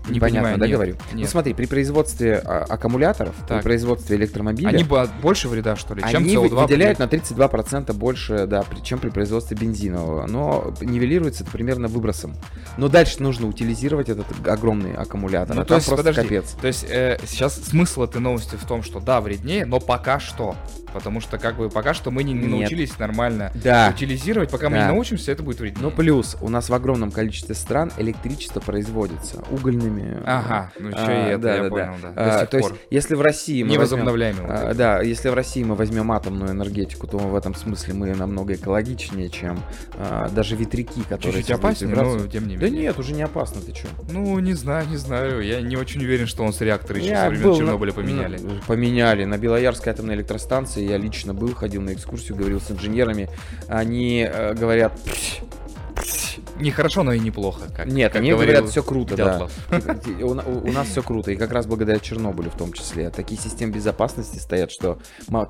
Не 0.06 0.16
Непонятно, 0.16 0.40
понимаю, 0.40 0.58
да, 0.58 0.66
нет, 0.66 0.74
говорю? 0.74 0.96
Ну 1.12 1.18
нет. 1.18 1.30
смотри, 1.30 1.54
при 1.54 1.64
производстве 1.66 2.42
а, 2.44 2.64
аккумуляторов, 2.68 3.34
при 3.36 3.46
Так. 3.54 3.62
производстве 3.62 4.16
электромобиля, 4.16 4.68
они 4.68 4.84
больше 5.22 5.48
вреда, 5.48 5.76
что 5.76 5.94
ли, 5.94 6.02
чем 6.10 6.22
они 6.24 6.36
вы- 6.36 6.48
CO2? 6.48 6.62
выделяют 6.62 6.98
на 6.98 7.04
32% 7.06 7.92
больше, 7.94 8.46
да, 8.46 8.62
при- 8.64 8.80
чем 8.80 8.98
при 8.98 9.08
производстве 9.08 9.56
бензинового. 9.56 10.26
Но 10.26 10.74
нивелируется 10.82 11.42
это 11.42 11.52
примерно 11.52 11.88
выбросом. 11.88 12.34
Но 12.76 12.88
дальше 12.88 13.22
нужно 13.22 13.46
утилизировать 13.48 14.08
этот 14.10 14.26
огромный 14.46 14.94
аккумулятор. 14.94 15.56
Ну, 15.56 15.62
а 15.62 15.64
то 15.64 15.74
есть, 15.76 15.86
просто 15.86 16.04
подожди, 16.04 16.22
капец. 16.22 16.50
То 16.60 16.66
есть 16.66 16.84
э, 16.88 17.18
сейчас 17.26 17.54
смысл 17.62 18.02
этой 18.02 18.20
новости 18.20 18.56
в 18.56 18.66
том, 18.66 18.82
что 18.82 19.00
да, 19.00 19.20
вреднее, 19.22 19.64
но 19.64 19.80
пока 19.80 20.20
что. 20.20 20.54
Потому 20.92 21.20
что 21.20 21.38
как 21.38 21.56
бы 21.56 21.70
пока 21.70 21.92
что 21.92 22.10
мы 22.12 22.22
не, 22.22 22.32
не 22.34 22.46
научились 22.46 22.98
нормально 23.00 23.50
Да. 23.64 23.92
утилизировать. 23.94 24.50
Пока 24.50 24.68
мы 24.68 24.76
Да. 24.76 24.82
не 24.86 24.92
научимся, 24.92 25.32
это 25.32 25.42
будет 25.42 25.58
вреднее. 25.60 25.82
Ну, 25.82 25.90
плюс, 25.90 26.36
у 26.40 26.48
нас 26.48 26.68
в 26.68 26.74
огромном 26.74 27.10
количестве 27.10 27.54
стран 27.56 27.90
электричество 27.96 28.60
производится 28.60 29.42
угольными. 29.50 29.93
Ага, 30.24 30.72
ну 30.78 30.88
еще 30.88 30.98
А, 30.98 31.26
и 31.28 31.30
это, 31.32 31.38
да, 31.42 31.56
я 31.56 31.62
да, 31.64 31.68
понял, 31.68 31.94
да. 32.02 32.10
да. 32.12 32.40
А, 32.40 32.46
то 32.46 32.58
пор. 32.58 32.72
есть, 32.72 32.82
если 32.90 33.14
в 33.14 33.20
России 33.22 33.62
мы 33.62 33.68
возьмем, 33.68 33.80
Невозобновляемый. 33.80 34.42
вот 34.42 34.50
а, 34.50 34.74
да, 34.74 35.00
если 35.02 35.28
в 35.28 35.34
России 35.34 35.62
мы 35.64 35.74
возьмем 35.74 36.10
атомную 36.12 36.50
энергетику, 36.52 37.06
то 37.06 37.18
в 37.18 37.34
этом 37.36 37.54
смысле 37.54 37.94
мы 37.94 38.14
намного 38.14 38.54
экологичнее, 38.54 39.28
чем 39.30 39.60
а, 39.94 40.28
даже 40.28 40.56
ветряки, 40.56 41.02
которые 41.02 41.38
Чуть-чуть 41.42 41.56
опаснее, 41.56 41.90
вибрацию. 41.92 42.20
но 42.22 42.26
тем 42.28 42.48
не 42.48 42.56
Да 42.56 42.66
менее. 42.66 42.82
нет, 42.82 42.98
уже 42.98 43.12
не 43.12 43.22
опасно, 43.22 43.60
ты 43.60 43.74
что? 43.74 43.88
Ну, 44.10 44.38
не 44.38 44.54
знаю, 44.54 44.86
не 44.88 44.96
знаю. 44.96 45.40
Я 45.42 45.60
не 45.60 45.76
очень 45.76 46.02
уверен, 46.02 46.26
что 46.26 46.42
он 46.44 46.52
с 46.52 46.60
реактора 46.60 46.98
еще 46.98 47.14
со 47.16 47.28
времен 47.28 47.42
был 47.44 47.52
на- 47.52 47.58
Чернобыля 47.58 47.92
поменяли. 47.92 48.38
поменяли. 48.66 49.24
На 49.24 49.38
Белоярской 49.38 49.92
атомной 49.92 50.14
электростанции 50.14 50.84
я 50.84 50.96
лично 50.98 51.34
был, 51.34 51.54
ходил 51.54 51.82
на 51.82 51.92
экскурсию, 51.92 52.36
говорил 52.36 52.60
с 52.60 52.70
инженерами. 52.70 53.28
Они 53.68 54.28
э, 54.30 54.54
говорят... 54.54 54.92
«Пф, 56.54 56.58
пф». 56.58 56.62
Нехорошо, 56.62 57.02
но 57.02 57.12
и 57.12 57.18
неплохо. 57.20 57.62
Как, 57.74 57.86
Нет, 57.86 58.12
как 58.12 58.22
они 58.22 58.30
говорят, 58.30 58.68
все 58.68 58.82
круто, 58.82 59.16
да. 59.16 59.24
Дятлов. 59.32 59.52
У, 60.22 60.26
у- 60.26 60.68
у 60.68 60.72
нас 60.72 60.88
все 60.88 61.02
круто, 61.02 61.30
и 61.30 61.36
как 61.36 61.52
раз 61.52 61.66
благодаря 61.66 61.98
Чернобылю 61.98 62.50
в 62.50 62.56
том 62.56 62.72
числе. 62.72 63.10
Такие 63.10 63.40
системы 63.40 63.72
безопасности 63.72 64.38
стоят, 64.38 64.70
что 64.70 64.98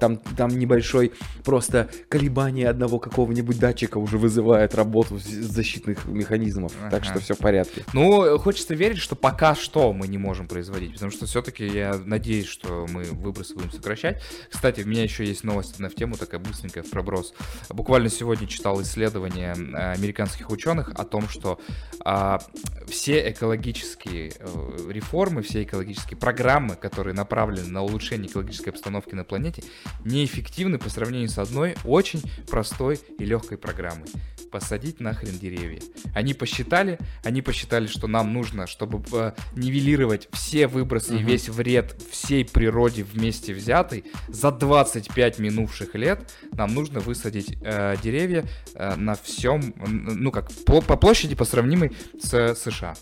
там, 0.01 0.17
там 0.17 0.49
небольшой 0.49 1.13
просто 1.45 1.89
колебание 2.09 2.69
одного 2.69 2.99
какого-нибудь 2.99 3.59
датчика 3.59 3.99
уже 3.99 4.19
вызывает 4.19 4.75
работу 4.75 5.19
защитных 5.19 6.05
механизмов. 6.07 6.73
Так 6.91 7.03
Ага. 7.03 7.05
что 7.05 7.21
все 7.21 7.35
в 7.35 7.39
порядке. 7.39 7.85
Ну, 7.93 8.39
хочется 8.39 8.75
верить, 8.75 8.99
что 8.99 9.15
пока 9.17 9.55
что 9.55 9.93
мы 9.93 10.09
не 10.09 10.19
можем 10.19 10.49
производить, 10.49 10.95
потому 10.95 11.11
что 11.11 11.27
все-таки 11.27 11.67
я 11.67 11.95
надеюсь, 12.05 12.47
что 12.47 12.87
мы 12.91 13.05
выбросы 13.05 13.55
будем 13.55 13.71
сокращать. 13.71 14.23
Кстати, 14.51 14.83
у 14.83 14.87
меня 14.87 15.03
еще 15.03 15.25
есть 15.25 15.45
новость 15.45 15.79
на 15.79 15.89
в 15.89 15.95
тему, 15.95 16.17
такая 16.17 16.41
быстренькая 16.41 16.83
в 16.83 16.91
проброс. 16.91 17.35
Буквально 17.69 18.09
сегодня 18.09 18.47
читал 18.47 18.81
исследование 18.83 19.55
э, 19.55 19.93
американских 19.93 20.51
ученых 20.51 20.94
о 20.95 21.05
том, 21.05 21.29
что 21.29 21.61
а, 22.05 22.41
все 22.87 23.31
экологические 23.31 24.33
э, 24.39 24.91
реформы, 24.91 25.43
все 25.43 25.63
экологические 25.63 26.19
программы, 26.19 26.77
которые 26.77 27.15
направлены 27.15 27.69
на 27.69 27.83
улучшение 27.83 28.29
экологической 28.29 28.71
обстановки 28.71 29.15
на 29.15 29.25
планете, 29.25 29.65
неэффективны 30.05 30.79
по 30.79 30.91
сравнению 30.91 31.29
с 31.29 31.39
одной 31.39 31.77
очень 31.85 32.23
простой 32.49 33.01
и 33.19 33.25
легкой 33.25 33.59
программой. 33.59 34.09
Посадить 34.51 35.01
нахрен 35.01 35.37
деревья. 35.39 35.81
Они 36.15 36.35
посчитали, 36.35 36.99
они 37.25 37.43
посчитали, 37.43 37.87
что 37.87 38.07
нам 38.07 38.33
нужно, 38.33 38.67
чтобы 38.67 39.03
э, 39.13 39.33
нивелировать 39.57 40.29
все 40.33 40.67
выбросы 40.67 41.17
и 41.19 41.23
весь 41.23 41.49
вред 41.49 41.97
всей 42.11 42.45
природе 42.45 43.03
вместе 43.03 43.55
взятый, 43.55 44.05
за 44.29 44.53
25 44.53 45.39
минувших 45.39 45.95
лет 45.95 46.33
нам 46.53 46.75
нужно 46.75 47.01
высадить 47.01 47.57
э, 47.63 47.97
деревья 48.03 48.45
э, 48.75 48.95
на 48.97 49.15
всем, 49.15 49.75
ну 49.77 50.31
как, 50.31 50.53
по, 50.67 50.81
по 50.85 50.97
площади, 50.97 51.35
по 51.35 51.45
сравнимой 51.45 51.93
с 52.23 52.55
США. 52.55 52.95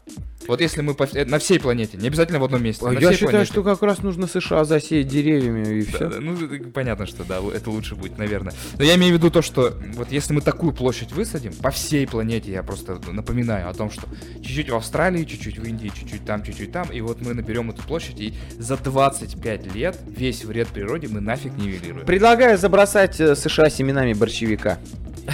Вот 0.49 0.61
если 0.61 0.81
мы 0.81 0.95
по, 0.95 1.05
э, 1.05 1.25
на 1.25 1.39
всей 1.39 1.61
планете, 1.61 1.97
не 1.97 2.09
обязательно 2.09 2.41
в 2.41 2.45
одном 2.45 2.63
месте, 2.65 2.85
А 2.85 2.93
Я 2.93 3.13
считаю, 3.13 3.31
планете. 3.31 3.53
что 3.53 3.63
как 3.63 3.81
раз 3.83 3.99
нужно 4.03 4.27
США 4.27 4.65
засеять 4.65 5.07
деревьями 5.07 5.79
и 5.81 5.83
Да, 5.85 5.89
все. 5.93 6.09
да, 6.09 6.17
ну, 6.21 6.35
это 6.35 6.69
понятно, 6.71 7.07
что 7.07 7.23
да, 7.25 7.41
это 7.55 7.71
лучше 7.71 7.95
будет, 7.95 8.19
наверное. 8.19 8.53
Но 8.77 8.85
я 8.85 8.97
имею 8.97 9.15
в 9.15 9.19
виду 9.19 9.31
то, 9.31 9.41
что 9.41 9.73
вот 9.95 10.11
если 10.11 10.33
мы 10.33 10.41
такую 10.41 10.73
площадь 10.73 11.13
высадим, 11.13 11.53
по 11.53 11.71
всей 11.71 12.07
планете, 12.09 12.51
я 12.51 12.63
просто 12.65 12.99
напоминаю 13.13 13.69
о 13.69 13.75
том, 13.75 13.91
что 13.91 14.03
чуть-чуть 14.43 14.71
в 14.71 14.75
Австралии, 14.75 15.25
чуть-чуть 15.25 15.59
в 15.59 15.65
Индии, 15.65 15.93
чуть-чуть 15.95 16.25
там, 16.25 16.43
чуть-чуть 16.43 16.73
там, 16.73 16.91
и 16.91 17.01
вот 17.01 17.21
мы 17.21 17.35
наберем 17.35 17.71
эту 17.71 17.83
площадь, 17.83 18.19
и 18.21 18.35
за 18.59 18.77
25 18.77 19.75
лет 19.75 19.97
весь 20.07 20.45
вред 20.45 20.69
природе 20.69 21.07
мы 21.09 21.21
нафиг 21.21 21.57
нивелируем. 21.57 22.05
Предлагаю 22.05 22.59
забросать 22.59 23.21
э, 23.21 23.37
США 23.37 23.71
семенами 23.71 24.13
борщевика. 24.13 24.79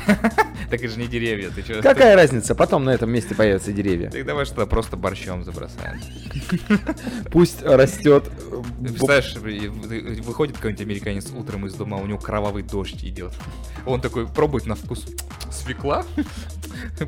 Так 0.70 0.80
это 0.82 0.88
же 0.88 0.98
не 1.00 1.06
деревья, 1.06 1.50
ты 1.50 1.62
что? 1.62 1.80
Какая 1.82 2.14
разница? 2.14 2.54
Потом 2.54 2.84
на 2.84 2.90
этом 2.90 3.10
месте 3.10 3.34
появятся 3.34 3.72
деревья. 3.72 4.10
Так 4.10 4.24
давай 4.26 4.44
что 4.44 4.66
просто 4.66 4.96
борщом 4.96 5.44
забросаем. 5.44 6.00
Пусть 7.30 7.62
растет. 7.62 8.24
э, 8.50 8.62
Представляешь, 8.82 9.34
вы- 9.36 9.68
вы- 9.70 10.20
выходит 10.22 10.56
какой-нибудь 10.56 10.84
американец 10.84 11.30
утром 11.30 11.66
из 11.66 11.74
дома, 11.74 11.96
у 11.98 12.06
него 12.06 12.18
кровавый 12.18 12.62
дождь 12.62 13.02
идет. 13.04 13.32
Он 13.86 14.00
такой 14.00 14.26
пробует 14.28 14.66
на 14.66 14.74
вкус 14.74 15.06
свекла, 15.50 16.04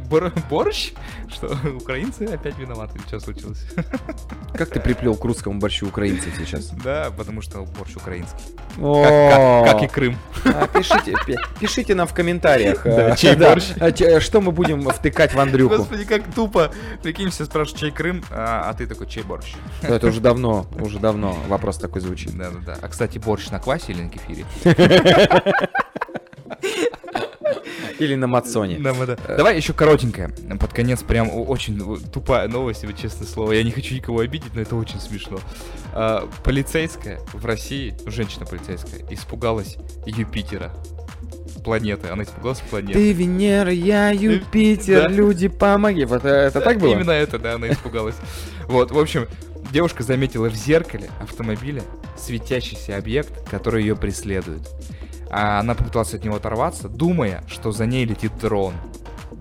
Бор- 0.09 0.33
борщ, 0.51 0.93
что 1.33 1.57
украинцы 1.77 2.23
опять 2.25 2.59
виноваты, 2.59 2.99
что 3.07 3.21
случилось? 3.21 3.63
Как 4.55 4.71
ты 4.71 4.81
приплел 4.81 5.15
к 5.15 5.25
русскому 5.25 5.61
борщу 5.61 5.87
украинцев 5.87 6.33
сейчас? 6.37 6.71
Да, 6.71 7.11
потому 7.17 7.41
что 7.43 7.63
борщ 7.79 7.95
украинский. 7.97 8.41
Как, 8.77 9.83
и 9.83 9.87
Крым. 9.89 10.17
а, 10.45 10.67
Пишите, 10.67 11.15
пи- 11.27 11.37
пишите 11.61 11.95
нам 11.95 12.09
в 12.09 12.15
комментариях, 12.15 12.83
Да, 12.85 13.11
э, 13.13 13.17
чей 13.17 13.37
да, 13.57 13.87
а, 13.87 14.21
что 14.21 14.41
мы 14.41 14.53
будем 14.53 14.83
втыкать 14.89 15.35
в 15.35 15.41
Андрюху. 15.41 15.77
Господи, 15.77 16.05
как 16.05 16.23
тупо. 16.35 16.73
Прикинь, 17.03 17.31
все 17.31 17.45
спрашивают, 17.45 17.81
чей 17.81 17.91
Крым, 17.91 18.25
а, 18.31 18.69
а 18.69 18.75
ты 18.75 18.87
такой, 18.87 19.07
чей 19.07 19.23
борщ? 19.23 19.55
Ну, 19.83 19.95
Это 19.95 20.07
уже 20.07 20.21
давно, 20.21 20.67
уже 20.79 20.99
давно 20.99 21.37
вопрос 21.49 21.79
такой 21.79 22.01
звучит. 22.01 22.37
Да-да-да. 22.37 22.77
А, 22.81 22.89
кстати, 22.89 23.19
борщ 23.19 23.51
на 23.51 23.61
квасе 23.61 23.93
или 23.93 24.03
на 24.03 24.11
кефире? 24.11 24.45
Или 27.99 28.15
на 28.15 28.27
Матсоне. 28.27 28.79
Да, 28.79 28.95
да. 28.95 29.17
Давай 29.37 29.57
еще 29.57 29.75
коротенькое. 29.75 30.29
Под 30.59 30.73
конец 30.73 31.03
прям 31.03 31.29
очень 31.31 31.79
тупая 32.11 32.49
новость, 32.49 32.85
вот 32.85 32.97
честное 32.97 33.27
слово. 33.27 33.53
Я 33.53 33.63
не 33.63 33.71
хочу 33.71 33.95
никого 33.95 34.21
обидеть, 34.21 34.55
но 34.55 34.63
это 34.63 34.75
очень 34.77 34.99
смешно. 35.01 35.39
А, 35.93 36.29
полицейская 36.43 37.21
в 37.33 37.45
России, 37.45 37.95
женщина 38.07 38.47
полицейская, 38.47 39.03
испугалась 39.11 39.77
Юпитера. 40.07 40.73
Планеты. 41.65 42.09
Она 42.09 42.23
испугалась 42.25 42.61
планеты. 42.61 42.95
Ты 42.95 43.13
Венера, 43.13 43.71
я 43.73 44.11
Юпитер, 44.11 45.03
Да. 45.03 45.09
люди, 45.09 45.49
помоги. 45.49 46.05
Вот 46.05 46.25
э, 46.25 46.29
это 46.29 46.61
так 46.61 46.79
было? 46.79 46.93
Именно 46.95 47.11
это, 47.13 47.39
да, 47.39 47.55
она 47.55 47.71
испугалась. 47.71 48.17
Вот, 48.67 48.91
в 48.91 48.99
общем, 48.99 49.27
девушка 49.73 50.03
заметила 50.03 50.49
в 50.49 50.55
зеркале 50.55 51.11
автомобиля 51.21 51.83
светящийся 52.17 52.97
объект, 52.97 53.49
который 53.51 53.83
ее 53.83 53.97
преследует. 53.97 54.69
А 55.31 55.61
она 55.61 55.75
попыталась 55.75 56.13
от 56.15 56.25
него 56.25 56.37
оторваться, 56.37 56.89
думая, 56.89 57.45
что 57.47 57.71
за 57.73 57.87
ней 57.87 58.05
летит 58.05 58.33
дрон 58.41 58.75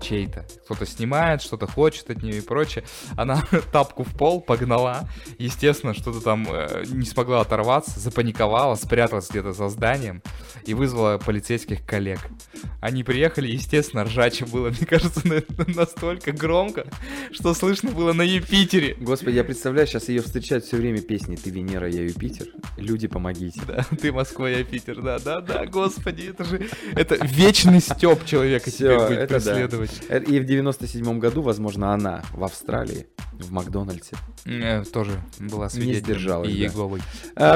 чей-то. 0.00 0.46
Кто-то 0.64 0.86
снимает, 0.86 1.42
что-то 1.42 1.66
хочет 1.66 2.10
от 2.10 2.22
нее 2.22 2.38
и 2.38 2.40
прочее. 2.40 2.84
Она 3.16 3.42
тапку 3.72 4.04
в 4.04 4.16
пол 4.16 4.40
погнала. 4.40 5.08
Естественно, 5.38 5.94
что-то 5.94 6.20
там 6.20 6.46
э, 6.50 6.84
не 6.88 7.06
смогла 7.06 7.40
оторваться, 7.40 8.00
запаниковала, 8.00 8.74
спряталась 8.74 9.28
где-то 9.30 9.52
за 9.52 9.68
зданием 9.68 10.22
и 10.64 10.74
вызвала 10.74 11.18
полицейских 11.18 11.84
коллег. 11.86 12.20
Они 12.80 13.04
приехали, 13.04 13.48
естественно, 13.48 14.04
ржаче 14.04 14.46
было, 14.46 14.68
мне 14.70 14.86
кажется, 14.86 15.26
на- 15.26 15.42
настолько 15.74 16.32
громко, 16.32 16.86
что 17.32 17.54
слышно 17.54 17.90
было 17.90 18.12
на 18.12 18.22
Юпитере. 18.22 18.94
Господи, 18.98 19.36
я 19.36 19.44
представляю, 19.44 19.86
сейчас 19.86 20.08
ее 20.08 20.22
встречают 20.22 20.64
все 20.64 20.76
время 20.76 21.00
песни 21.00 21.36
«Ты 21.36 21.50
Венера, 21.50 21.88
я 21.88 22.02
Юпитер». 22.02 22.46
Люди, 22.76 23.06
помогите. 23.08 23.60
Да, 23.66 23.84
ты 24.00 24.12
Москва, 24.12 24.48
я 24.48 24.64
Питер, 24.64 25.00
да, 25.02 25.18
да, 25.18 25.40
да, 25.40 25.66
господи, 25.66 26.30
это 26.30 26.44
же, 26.44 26.68
это 26.94 27.16
вечный 27.24 27.80
степ 27.80 28.24
человека 28.24 28.70
Всё, 28.70 28.76
теперь 28.76 28.98
будет 29.18 29.28
преследовать. 29.28 29.89
Э, 30.08 30.20
И 30.22 30.40
в 30.40 30.44
97 30.44 31.18
году, 31.18 31.42
возможно, 31.42 31.92
она 31.94 32.22
в 32.32 32.44
Австралии, 32.44 33.06
в 33.32 33.52
Макдональдсе. 33.52 34.16
Э, 34.46 34.84
тоже 34.84 35.20
была 35.38 35.68
свидетелем 35.68 36.04
сдержалась, 36.04 36.50
и 36.50 36.58
да. 36.58 36.64
Еговой. 36.64 37.00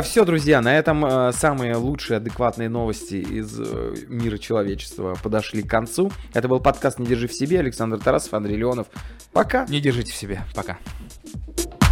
все, 0.02 0.24
друзья, 0.24 0.60
на 0.60 0.76
этом 0.76 1.04
э, 1.04 1.32
самые 1.32 1.76
лучшие 1.76 2.18
адекватные 2.18 2.68
новости 2.68 3.16
из 3.16 3.58
э, 3.58 3.94
мира 4.08 4.38
человечества 4.38 5.16
подошли 5.22 5.62
к 5.62 5.68
концу. 5.70 6.10
Это 6.32 6.48
был 6.48 6.60
подкаст 6.60 6.98
«Не 6.98 7.06
держи 7.06 7.28
в 7.28 7.32
себе». 7.32 7.60
Александр 7.60 7.98
Тарасов, 7.98 8.34
Андрей 8.34 8.56
Леонов. 8.56 8.86
Пока. 9.32 9.66
Не 9.66 9.80
держите 9.80 10.12
в 10.12 10.16
себе, 10.16 10.42
пока. 10.54 10.78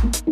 Thank 0.03 0.27